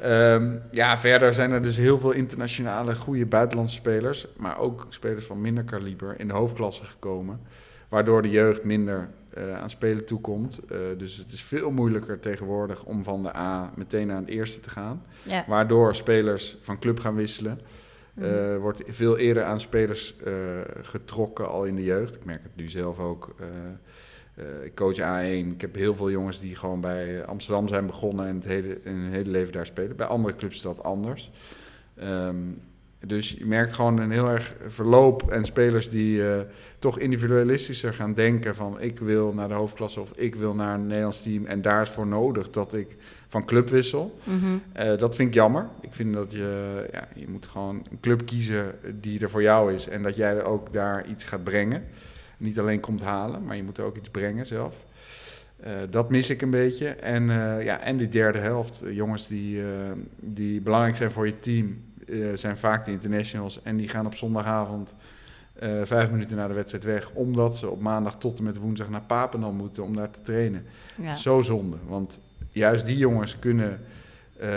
Ehm, 0.00 0.56
ja, 0.70 0.98
verder 0.98 1.34
zijn 1.34 1.50
er 1.50 1.62
dus 1.62 1.76
heel 1.76 1.98
veel 1.98 2.10
internationale 2.10 2.94
goede 2.94 3.26
buitenlandse 3.26 3.74
spelers, 3.74 4.26
maar 4.36 4.58
ook 4.58 4.86
spelers 4.88 5.24
van 5.24 5.40
minder 5.40 5.64
kaliber 5.64 6.14
in 6.20 6.28
de 6.28 6.34
hoofdklasse 6.34 6.84
gekomen, 6.84 7.40
waardoor 7.88 8.22
de 8.22 8.30
jeugd 8.30 8.64
minder 8.64 9.08
eh, 9.30 9.60
aan 9.60 9.70
spelen 9.70 10.04
toekomt. 10.04 10.60
Eh, 10.68 10.78
dus 10.98 11.16
het 11.16 11.32
is 11.32 11.42
veel 11.42 11.70
moeilijker 11.70 12.20
tegenwoordig 12.20 12.84
om 12.84 13.04
van 13.04 13.22
de 13.22 13.36
A 13.36 13.70
meteen 13.76 14.06
naar 14.06 14.20
het 14.20 14.28
eerste 14.28 14.60
te 14.60 14.70
gaan, 14.70 15.02
ja. 15.22 15.44
waardoor 15.46 15.94
spelers 15.94 16.58
van 16.62 16.78
club 16.78 17.00
gaan 17.00 17.14
wisselen. 17.14 17.60
Eh, 18.20 18.56
wordt 18.56 18.82
veel 18.86 19.18
eerder 19.18 19.44
aan 19.44 19.60
spelers 19.60 20.16
eh, 20.24 20.32
getrokken 20.82 21.48
al 21.48 21.64
in 21.64 21.74
de 21.74 21.84
jeugd. 21.84 22.16
Ik 22.16 22.24
merk 22.24 22.42
het 22.42 22.56
nu 22.56 22.68
zelf 22.68 22.98
ook. 22.98 23.34
eh, 23.36 24.64
ik 24.64 24.74
coach 24.74 24.98
A1. 24.98 25.52
Ik 25.54 25.60
heb 25.60 25.74
heel 25.74 25.94
veel 25.94 26.10
jongens 26.10 26.40
die 26.40 26.56
gewoon 26.56 26.80
bij 26.80 27.24
Amsterdam 27.24 27.68
zijn 27.68 27.86
begonnen 27.86 28.26
en 28.26 28.34
het 28.34 28.44
hele, 28.44 28.78
hun 28.82 29.10
hele 29.10 29.30
leven 29.30 29.52
daar 29.52 29.66
spelen. 29.66 29.96
Bij 29.96 30.06
andere 30.06 30.36
clubs 30.36 30.54
is 30.54 30.62
dat 30.62 30.82
anders. 30.82 31.30
Ehm, 31.96 32.36
dus 33.06 33.30
je 33.30 33.46
merkt 33.46 33.72
gewoon 33.72 33.98
een 33.98 34.10
heel 34.10 34.28
erg 34.28 34.56
verloop 34.66 35.30
en 35.30 35.44
spelers 35.44 35.90
die 35.90 36.22
toch 36.78 36.98
individualistischer 36.98 37.94
gaan 37.94 38.14
denken 38.14 38.54
van 38.54 38.80
ik 38.80 38.98
wil 38.98 39.32
naar 39.32 39.48
de 39.48 39.54
hoofdklasse 39.54 40.00
of 40.00 40.12
ik 40.16 40.34
wil 40.34 40.54
naar 40.54 40.74
een 40.74 40.86
Nederlands 40.86 41.22
team 41.22 41.46
en 41.46 41.62
daar 41.62 41.82
is 41.82 41.90
voor 41.90 42.06
nodig 42.06 42.50
dat 42.50 42.74
ik 42.74 42.96
van 43.30 43.44
club 43.44 43.68
wissel. 43.68 44.18
Mhm. 44.24 44.56
Eh, 44.72 44.98
dat 44.98 45.14
vind 45.14 45.28
ik 45.28 45.34
jammer. 45.34 45.68
Ik 45.80 45.94
vind 45.94 46.14
dat 46.14 46.32
je, 46.32 46.86
ja, 46.92 47.08
je 47.14 47.28
moet 47.28 47.46
gewoon 47.46 47.86
een 47.90 48.00
club 48.00 48.26
kiezen 48.26 48.74
die 49.00 49.20
er 49.20 49.30
voor 49.30 49.42
jou 49.42 49.74
is. 49.74 49.88
En 49.88 50.02
dat 50.02 50.16
jij 50.16 50.36
er 50.36 50.42
ook 50.42 50.72
daar 50.72 51.06
iets 51.06 51.24
gaat 51.24 51.44
brengen. 51.44 51.84
Niet 52.36 52.58
alleen 52.58 52.80
komt 52.80 53.00
halen, 53.00 53.44
maar 53.44 53.56
je 53.56 53.62
moet 53.62 53.78
er 53.78 53.84
ook 53.84 53.96
iets 53.96 54.10
brengen 54.10 54.46
zelf. 54.46 54.74
Eh, 55.56 55.72
dat 55.90 56.10
mis 56.10 56.30
ik 56.30 56.42
een 56.42 56.50
beetje. 56.50 56.88
En, 56.88 57.30
eh, 57.30 57.64
ja, 57.64 57.80
en 57.80 57.96
die 57.96 58.08
derde 58.08 58.38
helft. 58.38 58.82
jongens 58.90 59.28
die, 59.28 59.62
die 60.16 60.60
belangrijk 60.60 60.96
zijn 60.96 61.10
voor 61.10 61.26
je 61.26 61.38
team, 61.38 61.82
zijn 62.34 62.56
vaak 62.56 62.84
de 62.84 62.90
internationals. 62.90 63.62
En 63.62 63.76
die 63.76 63.88
gaan 63.88 64.06
op 64.06 64.14
zondagavond 64.14 64.94
vijf 65.82 66.10
minuten 66.10 66.36
na 66.36 66.48
de 66.48 66.54
wedstrijd 66.54 66.84
weg. 66.84 67.10
Omdat 67.12 67.58
ze 67.58 67.68
op 67.68 67.80
maandag 67.80 68.18
tot 68.18 68.38
en 68.38 68.44
met 68.44 68.56
woensdag 68.56 68.88
naar 68.88 69.02
Papendal 69.02 69.52
moeten 69.52 69.82
om 69.82 69.96
daar 69.96 70.10
te 70.10 70.22
trainen. 70.22 70.66
ja. 70.96 71.14
Zo 71.14 71.40
zonde. 71.40 71.76
Want 71.86 72.20
juist 72.52 72.86
die 72.86 72.96
jongens 72.96 73.38
kunnen 73.38 73.80
eh, 74.40 74.48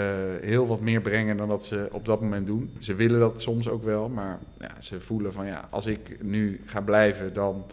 heel 0.42 0.68
wat 0.68 0.80
meer 0.80 1.02
brengen 1.02 1.38
dan 1.38 1.48
dat 1.48 1.66
ze 1.66 1.88
op 1.92 2.06
dat 2.06 2.22
moment 2.22 2.46
doen. 2.46 2.74
Ze 2.80 2.96
willen 2.96 3.20
dat 3.20 3.42
soms 3.42 3.68
ook 3.68 3.84
wel, 3.84 4.10
maar 4.10 4.40
ja, 4.60 4.82
ze 4.82 5.00
voelen 5.00 5.34
van 5.34 5.46
ja, 5.46 5.68
als 5.70 5.86
ik 5.86 6.18
nu 6.22 6.62
ga 6.66 6.82
blijven, 6.82 7.34
dan 7.34 7.66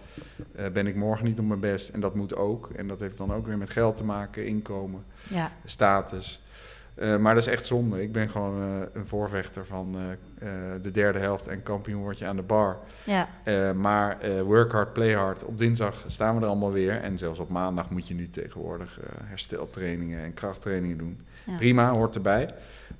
eh, 0.54 0.68
ben 0.68 0.86
ik 0.86 0.94
morgen 0.94 1.24
niet 1.24 1.38
op 1.38 1.46
mijn 1.46 1.60
best. 1.60 1.88
En 1.88 2.00
dat 2.00 2.14
moet 2.14 2.36
ook. 2.36 2.70
En 2.76 2.88
dat 2.88 3.00
heeft 3.00 3.18
dan 3.18 3.32
ook 3.32 3.46
weer 3.46 3.58
met 3.58 3.70
geld 3.70 3.96
te 3.96 4.04
maken, 4.04 4.46
inkomen, 4.46 5.04
ja. 5.28 5.52
status. 5.64 6.40
Eh, 7.00 7.16
maar 7.16 7.34
dat 7.34 7.42
is 7.46 7.52
echt 7.52 7.66
zonde. 7.66 8.02
Ik 8.02 8.12
ben 8.12 8.30
gewoon 8.30 8.62
eh, 8.62 8.86
een 8.92 9.06
voorvechter 9.06 9.66
van 9.66 9.96
eh, 10.38 10.48
de 10.82 10.90
derde 10.90 11.18
helft 11.18 11.46
en 11.46 11.62
kampioen 11.62 12.02
word 12.02 12.18
je 12.18 12.26
aan 12.26 12.36
de 12.36 12.42
bar. 12.42 12.78
ja. 13.04 13.28
Maar 13.74 14.18
work 14.44 14.72
hard, 14.72 14.92
play 14.92 15.12
hard. 15.12 15.44
Op 15.44 15.58
dinsdag 15.58 16.04
staan 16.06 16.34
we 16.34 16.40
er 16.40 16.46
allemaal 16.46 16.72
weer. 16.72 17.00
En 17.00 17.18
zelfs 17.18 17.38
op 17.38 17.48
maandag 17.48 17.90
moet 17.90 18.08
je 18.08 18.14
nu 18.14 18.30
tegenwoordig 18.30 19.00
hersteltrainingen 19.24 20.22
en 20.22 20.34
krachttrainingen 20.34 20.98
doen. 20.98 21.20
Ja. 21.46 21.56
Prima, 21.56 21.90
hoort 21.90 22.14
erbij. 22.14 22.50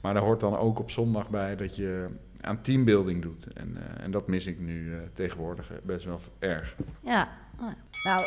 Maar 0.01 0.15
daar 0.15 0.23
hoort 0.23 0.41
dan 0.41 0.57
ook 0.57 0.79
op 0.79 0.91
zondag 0.91 1.31
bij 1.31 1.57
dat 1.57 1.77
je 1.77 2.07
aan 2.41 2.61
teambuilding 2.61 3.23
doet. 3.23 3.47
En, 3.53 3.77
en 4.01 4.11
dat 4.11 4.29
mis 4.29 4.47
ik 4.47 4.61
nu 4.61 4.93
tegenwoordig 5.13 5.71
best 5.83 6.05
wel 6.05 6.21
erg. 6.39 6.77
Ja. 7.01 7.29
Nou, 8.05 8.21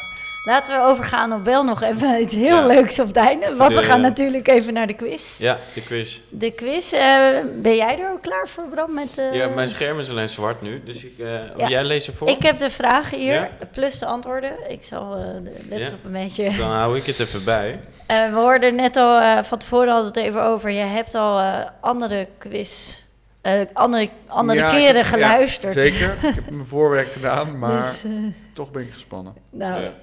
laten 0.45 0.75
we 0.75 0.81
overgaan 0.83 1.33
op 1.33 1.43
wel 1.43 1.63
nog 1.63 1.81
even 1.81 2.19
iets 2.21 2.35
heel 2.35 2.55
Ja. 2.59 2.65
leuks 2.65 2.99
op 2.99 3.07
het 3.07 3.15
einde. 3.15 3.55
Want 3.55 3.75
we 3.75 3.83
gaan 3.83 4.01
natuurlijk 4.01 4.47
even 4.47 4.73
naar 4.73 4.87
de 4.87 4.93
quiz. 4.93 5.39
Ja, 5.39 5.57
de 5.73 5.81
quiz. 5.83 6.19
De 6.29 6.51
quiz, 6.51 6.93
eh, 6.93 7.27
ben 7.55 7.75
jij 7.75 7.99
er 7.99 8.11
ook 8.11 8.21
klaar 8.21 8.47
voor, 8.47 8.63
Bram? 8.67 8.93
Met, 8.93 9.17
eh, 9.17 9.33
Ja, 9.33 9.47
mijn 9.47 9.67
scherm 9.67 9.99
is 9.99 10.09
alleen 10.09 10.29
zwart 10.29 10.61
nu, 10.61 10.81
dus 10.85 11.03
ik, 11.03 11.19
eh, 11.19 11.25
Ja. 11.57 11.67
jij 11.67 11.83
leest 11.83 12.07
ervoor. 12.07 12.29
Ik 12.29 12.41
heb 12.43 12.57
de 12.57 12.69
vragen 12.69 13.17
hier, 13.17 13.33
Ja? 13.33 13.49
plus 13.71 13.99
de 13.99 14.05
antwoorden. 14.05 14.51
Ik 14.67 14.83
zal 14.83 15.09
de 15.09 15.51
laptop 15.69 16.05
een 16.05 16.11
beetje... 16.11 16.55
Dan 16.57 16.71
hou 16.71 16.97
ik 16.97 17.05
het 17.05 17.19
even 17.19 17.43
bij. 17.43 17.79
We 18.07 18.29
hoorden 18.33 18.75
net 18.75 18.97
al, 18.97 19.43
van 19.43 19.57
tevoren 19.57 19.87
hadden 19.93 20.13
we 20.13 20.19
het 20.19 20.29
even 20.29 20.43
over. 20.43 20.69
Je 20.69 20.83
hebt 20.83 21.15
al 21.15 21.41
andere 21.81 22.27
quiz, 22.37 22.97
eh, 23.43 23.61
andere, 23.73 24.09
andere 24.27 24.59
Ja, 24.59 24.65
ik 24.71 24.71
keren 24.77 24.95
heb- 25.05 25.19
ja, 25.19 25.29
geluisterd. 25.29 25.73
zeker. 25.73 26.13
Ik 26.21 26.35
heb 26.35 26.49
mijn 26.49 26.65
voorwerk 26.67 27.07
gedaan, 27.17 27.59
maar 27.59 27.81
Dus, 27.81 28.03
eh, 28.03 28.11
toch 28.53 28.71
ben 28.71 28.81
ik 28.81 28.93
gespannen. 28.93 29.33
nou, 29.51 29.81
Ja. 29.81 29.93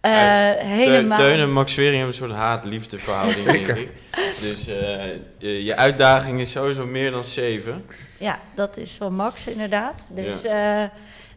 eh, 0.00 0.56
Teun, 0.58 0.66
helemaal. 0.66 1.18
Teun 1.18 1.38
en 1.40 1.52
Max 1.52 1.74
Wering 1.74 1.96
hebben 1.96 2.12
een 2.14 2.28
soort 2.28 2.38
haat-liefde 2.38 2.98
verhouding, 2.98 3.42
denk 3.52 3.66
ik. 3.68 3.90
Dus 4.26 4.66
eh, 4.68 5.06
je, 5.38 5.64
je 5.64 5.76
uitdaging 5.76 6.40
is 6.40 6.50
sowieso 6.50 6.86
meer 6.86 7.10
dan 7.10 7.24
zeven. 7.24 7.84
Ja, 8.18 8.38
dat 8.54 8.76
is 8.76 8.96
van 8.96 9.14
Max 9.14 9.46
inderdaad. 9.46 10.08
Dus, 10.12 10.44
eh 10.44 10.52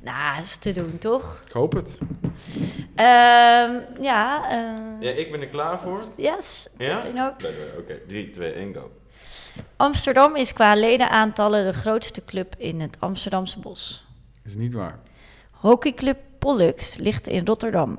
nou, 0.01 0.35
dat 0.35 0.43
is 0.45 0.57
te 0.57 0.71
doen, 0.71 0.97
toch? 0.99 1.39
Ik 1.45 1.51
hoop 1.51 1.73
het. 1.73 1.97
Ehm, 2.95 3.71
ja, 4.01 4.49
eh 4.49 4.59
Ja, 4.99 5.11
ik 5.11 5.31
ben 5.31 5.41
er 5.41 5.47
klaar 5.47 5.79
voor. 5.79 5.99
yes. 6.17 6.67
Ja? 6.77 7.03
Oké, 7.77 7.93
3, 8.07 8.29
2, 8.29 8.51
1, 8.51 8.73
go. 8.73 8.91
Amsterdam 9.75 10.35
is 10.35 10.53
qua 10.53 10.75
ledenaantallen 10.75 11.65
de 11.65 11.73
grootste 11.73 12.25
club 12.25 12.55
in 12.57 12.81
het 12.81 12.97
Amsterdamse 12.99 13.59
bos. 13.59 14.05
Is 14.43 14.55
niet 14.55 14.73
waar. 14.73 14.99
Hockeyclub 15.51 16.17
Pollux 16.39 16.95
ligt 16.95 17.27
in 17.27 17.45
Rotterdam. 17.45 17.97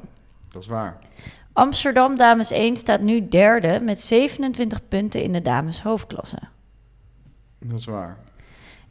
Dat 0.51 0.63
is 0.63 0.69
waar. 0.69 0.99
Amsterdam 1.53 2.17
Dames 2.17 2.51
1 2.51 2.77
staat 2.77 3.01
nu 3.01 3.29
derde 3.29 3.81
met 3.83 4.01
27 4.01 4.89
punten 4.89 5.23
in 5.23 5.33
de 5.33 5.43
dames 5.43 5.83
hoofdklasse. 5.83 6.39
Dat 7.59 7.79
is 7.79 7.87
waar. 7.87 8.17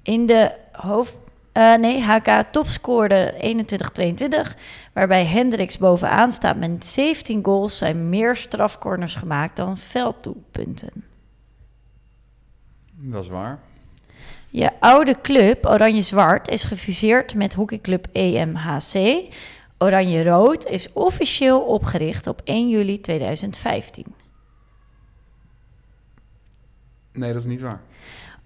In 0.01 0.25
de 0.25 0.51
hoofd... 0.71 1.17
eh, 1.51 1.75
nee, 1.75 2.01
HK 2.01 2.45
topscoorde 2.51 3.55
21-22, 4.45 4.57
waarbij 4.93 5.25
Hendricks 5.25 5.77
bovenaan 5.77 6.31
staat 6.31 6.57
met 6.57 6.85
17 6.85 7.43
goals, 7.43 7.77
zijn 7.77 8.09
meer 8.09 8.35
strafcorners 8.35 9.15
gemaakt 9.15 9.55
dan 9.55 9.77
velddoelpunten. 9.77 11.12
Dat 13.05 13.23
is 13.23 13.29
waar. 13.29 13.59
Je 14.49 14.79
oude 14.79 15.21
club, 15.21 15.65
Oranje-Zwart, 15.65 16.47
is 16.47 16.63
gefuseerd 16.63 17.35
met 17.35 17.53
hockeyclub 17.53 18.07
EMHC. 18.11 19.23
Oranje-Rood 19.77 20.65
is 20.65 20.93
officieel 20.93 21.61
opgericht 21.61 22.27
op 22.27 22.41
1 22.43 22.69
juli 22.69 23.01
2015. 23.01 24.05
Nee, 27.11 27.31
dat 27.31 27.41
is 27.41 27.47
niet 27.47 27.61
waar. 27.61 27.81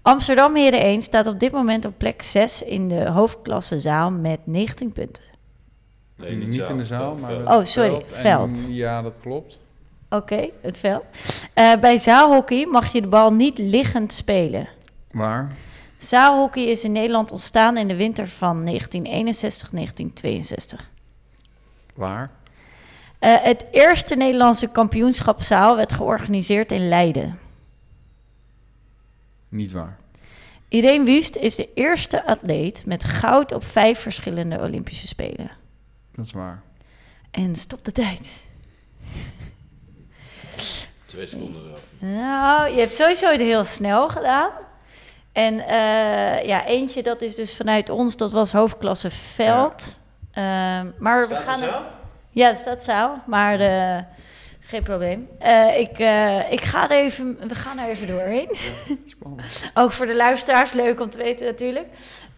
Amsterdam 0.02 0.54
Heren 0.54 0.80
1 0.80 1.02
staat 1.02 1.26
op 1.26 1.38
dit 1.38 1.52
moment 1.52 1.84
op 1.84 1.94
plek 1.96 2.22
6 2.22 2.62
in 2.62 2.88
de 2.88 3.08
hoofdklasse 3.10 3.78
zaal 3.78 4.10
met 4.10 4.40
19 4.44 4.92
punten. 4.92 5.22
Nee, 6.16 6.36
niet 6.36 6.68
in 6.68 6.76
de 6.76 6.84
zaal, 6.84 7.16
maar... 7.16 7.56
Oh, 7.56 7.64
sorry, 7.64 7.94
En- 7.94 8.06
veld. 8.06 8.66
ja, 8.70 9.02
dat 9.02 9.18
klopt. 9.18 9.60
Oké, 10.10 10.48
het 10.62 10.78
veld. 10.78 11.04
Eh, 11.54 11.72
bij 11.80 11.96
zaalhockey 11.96 12.66
mag 12.66 12.92
je 12.92 13.00
de 13.00 13.06
bal 13.06 13.32
niet 13.32 13.58
liggend 13.58 14.12
spelen. 14.12 14.68
Waar? 15.10 15.52
Zaalhockey 15.98 16.64
is 16.64 16.84
in 16.84 16.92
Nederland 16.92 17.30
ontstaan 17.30 17.76
in 17.76 17.88
de 17.88 17.96
winter 17.96 18.28
van 18.28 18.64
1961-1962. 18.64 20.90
Waar? 21.94 22.30
Eh, 23.18 23.42
het 23.42 23.64
eerste 23.70 24.14
Nederlandse 24.14 24.70
kampioenschapszaal 24.70 25.76
werd 25.76 25.92
georganiseerd 25.92 26.72
in 26.72 26.88
Leiden. 26.88 27.38
Niet 29.48 29.72
waar. 29.72 29.96
Irene 30.68 31.04
Wust 31.04 31.36
is 31.36 31.54
de 31.54 31.68
eerste 31.74 32.26
atleet 32.26 32.86
met 32.86 33.04
goud 33.04 33.52
op 33.52 33.64
vijf 33.64 33.98
verschillende 33.98 34.60
Olympische 34.60 35.06
Spelen. 35.06 35.50
Dat 36.12 36.24
is 36.24 36.32
waar. 36.32 36.62
En 37.30 37.56
stop 37.56 37.84
de 37.84 37.92
tijd. 37.92 38.44
Twee 41.08 41.26
seconden 41.26 41.62
wel. 41.70 42.10
Nou, 42.10 42.70
je 42.70 42.80
hebt 42.80 42.94
sowieso 42.94 43.30
het 43.30 43.40
heel 43.40 43.64
snel 43.64 44.08
gedaan. 44.08 44.50
En 45.32 45.60
eh, 45.60 46.44
ja, 46.44 46.66
eentje, 46.66 47.02
dat 47.02 47.22
is 47.22 47.34
dus 47.34 47.56
vanuit 47.56 47.90
ons, 47.90 48.16
dat 48.16 48.32
was 48.32 48.52
hoofdklasse 48.52 49.10
veld. 49.10 49.96
Ehm, 50.32 50.86
maar 50.98 51.28
we 51.28 51.34
gaan. 51.34 51.58
zo? 51.58 51.70
Ja, 52.30 52.48
dat 52.48 52.56
staat 52.56 52.82
zaal, 52.82 53.22
maar 53.26 53.60
eh, 53.60 54.02
geen 54.60 54.82
probleem. 54.82 55.28
Eh, 55.38 55.78
ik, 55.80 55.98
eh, 55.98 56.52
ik 56.52 56.60
ga 56.60 56.84
er 56.84 57.04
even, 57.04 57.38
we 57.48 57.54
gaan 57.54 57.78
er 57.78 57.88
even 57.88 58.06
doorheen. 58.06 58.56
Spannend. 59.04 59.64
Ook 59.74 59.92
voor 59.92 60.06
de 60.06 60.16
luisteraars, 60.16 60.72
leuk 60.72 61.00
om 61.00 61.10
te 61.10 61.18
weten 61.18 61.46
natuurlijk. 61.46 61.86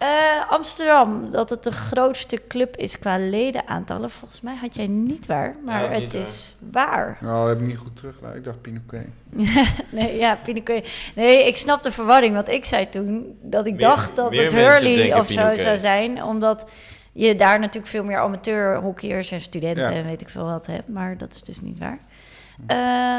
Eh, 0.01 0.51
Amsterdam, 0.51 1.31
dat 1.31 1.51
het 1.51 1.63
de 1.63 1.73
grootste 1.73 2.41
club 2.49 2.77
is 2.77 2.99
qua 2.99 3.19
ledenaantallen. 3.19 4.11
Volgens 4.11 4.41
mij 4.41 4.57
had 4.61 4.75
jij 4.75 4.87
niet 4.87 5.27
waar, 5.27 5.57
maar 5.65 5.83
Ja, 5.83 6.01
het 6.01 6.13
waar. 6.13 6.23
is 6.23 6.55
waar. 6.71 7.19
Nou, 7.21 7.39
dat 7.39 7.49
heb 7.49 7.61
ik 7.61 7.67
niet 7.67 7.77
goed 7.79 7.97
teruggedaan. 7.97 8.35
Ik 8.35 8.45
dacht 8.45 8.61
Pinoquet. 8.61 9.07
nee, 9.93 10.17
ja, 10.17 10.39
Pinoquet. 10.45 10.89
Nee, 11.15 11.47
ik 11.47 11.57
snap 11.57 11.83
de 11.83 11.91
verwarring, 11.93 12.35
want 12.35 12.49
ik 12.49 12.65
zei 12.65 12.89
toen 12.89 13.39
dat 13.43 13.67
ik 13.67 13.81
dacht 13.81 14.17
dat 14.17 14.37
het 14.37 14.53
Hurley 14.53 15.19
of 15.19 15.27
zo 15.27 15.35
Pinoquet. 15.35 15.61
zou 15.61 15.79
zijn, 15.79 16.23
omdat 16.23 16.71
je 17.13 17.35
daar 17.35 17.59
natuurlijk 17.59 17.87
veel 17.93 18.05
meer 18.05 18.19
amateurhockeyers 18.19 19.31
en 19.31 19.41
studenten 19.41 19.91
Ja. 19.93 19.97
en 19.99 20.05
weet 20.05 20.21
ik 20.21 20.29
veel 20.29 20.45
wat 20.45 20.67
hebt. 20.67 20.89
Maar 20.89 21.17
dat 21.19 21.35
is 21.35 21.43
dus 21.43 21.61
niet 21.61 21.79
waar. 21.79 21.99
Eh, 22.67 22.77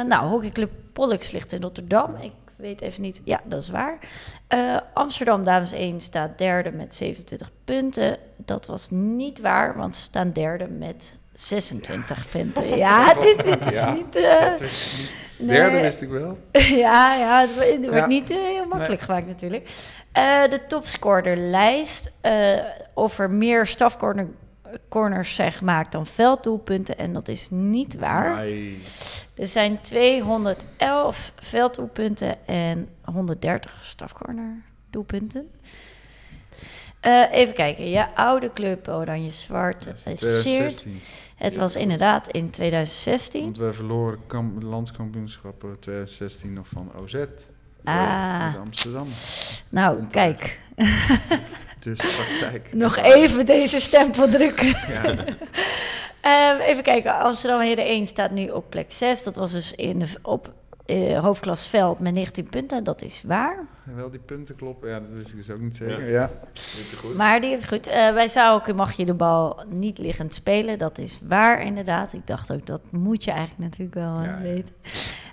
nou, 0.07 0.27
hockeyclub 0.29 0.71
Pollux 0.93 1.31
ligt 1.31 1.51
in 1.53 1.61
Rotterdam. 1.61 2.15
Ik 2.21 2.31
weet 2.61 2.81
even 2.81 3.01
niet. 3.01 3.21
Ja, 3.23 3.41
dat 3.43 3.61
is 3.61 3.69
waar. 3.69 3.97
Eh, 4.47 4.77
Amsterdam 4.93 5.43
Dames 5.43 5.71
1 5.71 6.01
staat 6.01 6.37
derde 6.37 6.71
met 6.71 6.95
27 6.95 7.51
punten. 7.65 8.17
Dat 8.37 8.65
was 8.65 8.89
niet 8.89 9.39
waar, 9.41 9.77
want 9.77 9.95
ze 9.95 10.01
staan 10.01 10.31
derde 10.31 10.67
met 10.67 11.15
26 11.33 12.29
punten. 12.31 12.67
Ja, 12.77 13.13
dit, 13.13 13.43
dit 13.43 13.65
is 13.65 13.73
Ja, 13.73 13.93
niet... 13.93 14.15
eh, 14.15 14.39
Dat 14.41 14.59
wist 14.59 14.93
ik 14.93 14.99
niet. 14.99 15.47
nee. 15.47 15.57
Derde 15.57 15.79
wist 15.79 16.01
ik 16.01 16.09
wel. 16.09 16.37
ja, 16.85 17.15
ja, 17.15 17.41
het 17.41 17.55
wo- 17.55 17.71
het 17.71 17.79
wordt 17.81 17.95
Ja. 17.95 18.05
niet 18.07 18.29
eh, 18.29 18.37
heel 18.37 18.65
makkelijk 18.65 19.01
gemaakt 19.01 19.27
natuurlijk. 19.27 19.69
De 20.49 20.59
topscorerlijst, 20.67 22.11
eh 22.21 22.59
of 22.93 23.19
er 23.19 23.31
meer 23.31 23.65
stafcorner 23.67 24.27
corners 24.89 25.35
zijn 25.35 25.51
gemaakt 25.51 25.91
dan 25.91 26.05
velddoelpunten. 26.05 26.97
En 26.97 27.13
dat 27.13 27.27
is 27.27 27.47
niet 27.49 27.95
waar. 27.95 28.45
Er 29.35 29.47
zijn 29.47 29.81
211 29.81 31.31
velddoelpunten 31.39 32.47
en 32.47 32.89
130 33.03 33.79
stafcorner 33.83 34.61
doelpunten. 34.89 35.49
Eh, 36.99 37.23
even 37.31 37.53
kijken. 37.53 37.89
Je 37.89 38.15
oude 38.15 38.49
club 38.53 38.87
Oranje 38.87 39.31
Zwart 39.31 39.85
is. 39.85 39.99
2016. 40.01 41.01
Het 41.35 41.55
was 41.55 41.75
inderdaad 41.75 42.27
in 42.27 42.49
2016. 42.49 43.43
Want 43.43 43.57
we 43.57 43.73
verloren 43.73 44.19
kam- 44.27 44.63
landskampioenschappen 44.63 45.79
2016 45.79 46.53
nog 46.53 46.67
van 46.67 46.91
OZ. 46.95 47.15
Ah. 47.83 48.55
Amsterdam. 48.59 49.07
Nou, 49.69 50.05
kijk. 50.07 50.59
Dus 51.79 52.15
praktijk. 52.15 52.73
Nog 52.73 52.97
even 52.97 53.45
deze 53.45 53.79
stempel 53.81 54.29
drukken. 54.29 54.67
Ja. 54.93 55.15
Ehm, 56.21 56.59
even 56.59 56.83
kijken. 56.83 57.19
Amsterdam 57.19 57.59
Heren 57.59 57.85
1 57.85 58.07
staat 58.07 58.31
nu 58.31 58.49
op 58.49 58.69
plek 58.69 58.91
6. 58.91 59.23
Dat 59.23 59.35
was 59.35 59.51
dus 59.51 59.73
in 59.73 59.99
de, 59.99 60.05
op 60.21 60.53
eh, 60.85 61.19
hoofdklas 61.19 61.67
veld 61.67 61.99
met 61.99 62.13
19 62.13 62.49
punten. 62.49 62.83
Dat 62.83 63.01
is 63.01 63.21
waar. 63.25 63.67
Wel 63.83 64.09
die 64.09 64.19
punten 64.19 64.55
kloppen. 64.55 64.89
Ja, 64.89 64.99
dat 64.99 65.09
wist 65.09 65.29
ik 65.29 65.35
dus 65.35 65.49
ook 65.49 65.59
niet 65.59 65.75
zeker. 65.75 66.09
Ja. 66.09 66.11
Ja. 66.11 66.31
Goed. 66.97 67.15
Maar 67.15 67.41
die 67.41 67.67
goed. 67.67 67.87
eh 67.87 68.13
bij 68.13 68.73
mag 68.75 68.91
je 68.91 69.05
de 69.05 69.13
bal 69.13 69.63
niet 69.69 69.97
liggend 69.97 70.33
spelen. 70.33 70.77
Dat 70.77 70.97
is 70.97 71.19
waar 71.27 71.61
inderdaad. 71.61 72.13
Ik 72.13 72.27
dacht 72.27 72.53
ook, 72.53 72.65
dat 72.65 72.81
moet 72.89 73.23
je 73.23 73.31
eigenlijk 73.31 73.59
natuurlijk 73.59 73.93
wel 73.93 74.17
eh, 74.17 74.25
Ja, 74.25 74.39
ja. 74.39 74.61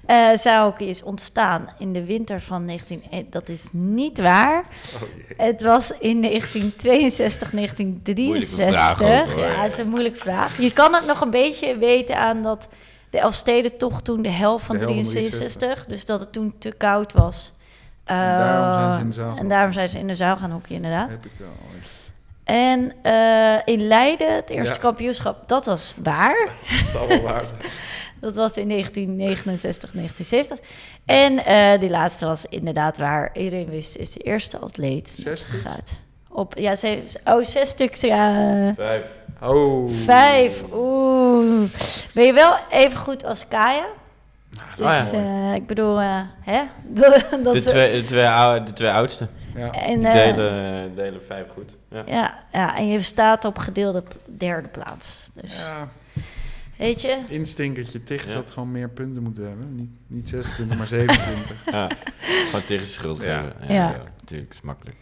Eh 0.09 0.28
Sauken 0.34 0.86
is 0.86 1.02
ontstaan 1.02 1.68
in 1.78 1.92
de 1.92 2.04
winter 2.04 2.40
van 2.40 2.64
19... 2.64 3.02
eh, 3.11 3.24
Dat 3.30 3.48
is 3.48 3.68
niet 3.72 4.18
waar. 4.18 4.59
Oh, 4.59 5.00
jee. 5.00 5.46
Het 5.46 5.62
was 5.62 5.90
in 5.98 6.20
1962, 6.20 7.50
1963. 7.50 8.66
Moeilijke 8.66 8.72
vraag 8.72 9.22
ook, 9.28 9.32
hoor. 9.34 9.44
ja, 9.44 9.62
dat 9.62 9.72
is 9.72 9.78
een 9.78 9.88
moeilijke 9.88 10.18
vraag. 10.18 10.59
Je 10.61 10.72
kan 10.72 10.94
het 10.94 11.06
nog 11.06 11.20
een 11.20 11.30
beetje 11.30 11.78
weten 11.78 12.16
aan 12.18 12.42
dat 12.42 12.68
de 13.11 13.18
Elfstedentocht 13.18 14.04
toen 14.04 14.22
de 14.22 14.30
helft 14.30 14.64
van 14.64 14.78
De 14.78 14.84
helft 14.84 15.12
van 15.12 15.20
63, 15.22 15.86
dus 15.86 16.04
dat 16.04 16.20
het 16.20 16.32
toen 16.32 16.54
te 16.59 16.72
koud 16.72 17.12
was. 17.12 17.52
En 18.04 18.16
daarom 18.36 18.92
zijn 18.92 18.92
ze 18.92 18.98
in 19.00 19.09
de 19.09 19.14
Eh, 19.14 19.16
zaal 19.24 19.30
En 19.30 19.36
gaan 19.36 19.48
daarom 19.48 19.72
zijn 19.72 19.88
ze 19.88 19.98
in 19.98 20.06
de 20.06 20.14
zaal 20.14 20.36
gaan 20.36 20.50
hockeyen, 20.50 20.82
inderdaad. 20.84 21.11
Heb 21.11 21.24
ik 21.24 21.30
wel. 21.36 21.48
En 22.44 22.92
eh, 23.02 23.59
in 23.74 23.86
Leiden, 23.86 24.34
het 24.34 24.50
eerste 24.50 24.74
Ja. 24.74 24.80
kampioenschap, 24.80 25.48
dat 25.48 25.66
was 25.66 25.94
waar. 26.02 26.48
Dat 26.80 26.88
zal 26.88 27.09
wel 27.09 27.20
waar 27.22 27.46
zijn. 27.46 27.70
Dat 28.21 28.35
was 28.35 28.57
in 28.57 28.69
1969, 28.69 29.91
1970. 29.93 30.59
En 31.05 31.45
eh 31.45 31.81
die 31.81 31.91
laatste 31.91 32.27
was 32.27 32.47
inderdaad 32.47 32.99
waar. 32.99 33.31
Iedereen 33.37 33.69
wist, 33.69 33.97
is 33.97 34.12
de 34.12 34.21
eerste 34.21 34.59
atleet. 34.59 35.12
Zes 35.16 35.45
gaat. 35.45 36.01
Op, 36.31 36.59
ja, 36.59 36.75
ze, 36.75 36.99
oh, 37.25 37.45
zes 37.45 37.69
stuks, 37.69 38.01
ja. 38.01 38.73
Vijf. 38.75 39.05
Oh. 39.43 39.91
Vijf, 39.91 40.62
oeh. 40.73 41.71
Ben 42.14 42.25
je 42.25 42.33
wel 42.33 42.57
even 42.71 42.99
goed 42.99 43.25
als 43.25 43.49
Kaya? 43.49 43.87
Dus 44.77 44.87
Ah, 44.87 45.12
ja. 45.12 45.51
eh, 45.51 45.55
ik 45.55 45.66
bedoel, 45.66 46.01
eh, 46.01 46.21
hè? 46.41 46.62
dat 47.45 47.55
De 47.55 47.62
twee, 47.62 48.01
de, 48.01 48.05
twee, 48.07 48.62
de 48.64 48.73
twee 48.75 48.91
oudste. 48.91 49.27
Ja. 49.55 49.73
En, 49.73 50.01
delen, 50.01 50.95
delen 50.95 51.25
vijf 51.27 51.47
goed. 51.53 51.77
Ja. 51.91 52.03
ja, 52.07 52.39
ja, 52.53 52.77
en 52.77 52.89
je 52.89 53.03
staat 53.03 53.45
op 53.45 53.59
gedeelde 53.59 54.03
derde 54.27 54.69
plaats. 54.69 55.31
Dus, 55.35 55.59
ja, 55.59 55.89
weet 56.79 57.03
je? 57.03 57.18
instinkertje. 57.29 58.01
Ja. 58.07 58.35
had 58.35 58.51
gewoon 58.51 58.72
meer 58.72 58.89
punten 58.91 59.22
moeten 59.22 59.47
hebben. 59.47 59.74
Niet, 59.74 59.91
niet 60.07 60.29
26, 60.29 60.76
maar 60.79 60.87
27. 60.87 61.57
Ja. 61.70 61.89
Gewoon 62.18 62.64
tegen 62.64 62.87
schuld 62.87 63.22
Ja. 63.22 63.29
hebben. 63.29 63.53
Ja. 63.68 63.74
Ja, 63.74 63.97
natuurlijk. 64.20 64.53
is 64.55 64.61
makkelijk. 64.61 64.97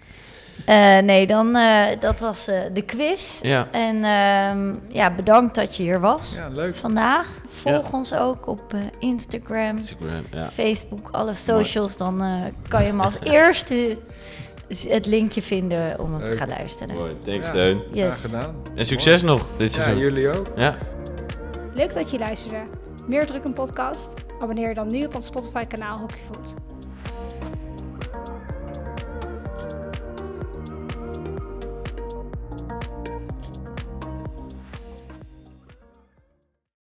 Eh, 0.64 0.98
nee, 0.98 1.26
dan, 1.26 1.56
eh, 1.56 2.00
dat 2.00 2.20
was 2.20 2.48
eh, 2.48 2.60
de 2.72 2.82
quiz. 2.82 3.40
Ja. 3.42 3.68
En 3.70 3.96
ehm, 4.04 4.74
ja, 4.96 5.10
bedankt 5.14 5.54
dat 5.54 5.76
je 5.76 5.82
hier 5.82 6.00
was 6.00 6.34
Ja, 6.34 6.48
leuk. 6.48 6.74
vandaag. 6.74 7.28
Volg 7.48 7.92
ons 7.92 8.14
ook 8.14 8.46
op 8.46 8.74
eh, 8.74 8.80
Instagram, 8.98 9.76
Instagram. 9.76 10.24
Ja. 10.32 10.46
Facebook, 10.50 11.08
alle 11.10 11.34
socials. 11.34 11.96
Dan 11.96 12.22
eh, 12.22 12.44
kan 12.68 12.80
je 12.82 12.86
hem 12.88 13.00
als 13.00 13.18
eerste 13.38 13.98
het 14.88 15.06
linkje 15.06 15.42
vinden 15.42 16.00
om 16.00 16.14
hem 16.14 16.24
te 16.24 16.36
gaan 16.36 16.48
luisteren. 16.48 16.94
Mooi. 16.94 17.16
Thanks, 17.24 17.46
Ja. 17.46 17.52
Steun. 17.52 17.82
Yes. 17.92 18.18
Graag 18.18 18.20
gedaan. 18.20 18.54
En 18.74 18.84
succes 18.84 19.22
nog 19.22 19.48
dit 19.56 19.74
Ja, 19.74 19.82
seizoen. 19.82 20.02
jullie 20.04 20.28
ook. 20.28 20.46
Ja. 20.56 20.76
Leuk 21.76 21.94
dat 21.94 22.10
je 22.10 22.18
luisterde. 22.18 22.62
Meer 23.06 23.26
druk 23.26 23.44
een 23.44 23.52
podcast? 23.52 24.14
Abonneer 24.40 24.68
je 24.68 24.74
dan 24.74 24.90
nu 24.90 25.04
op 25.04 25.14
ons 25.14 25.26
Spotify 25.26 25.64
kanaal 25.64 25.98
Hockeyfood. 25.98 26.54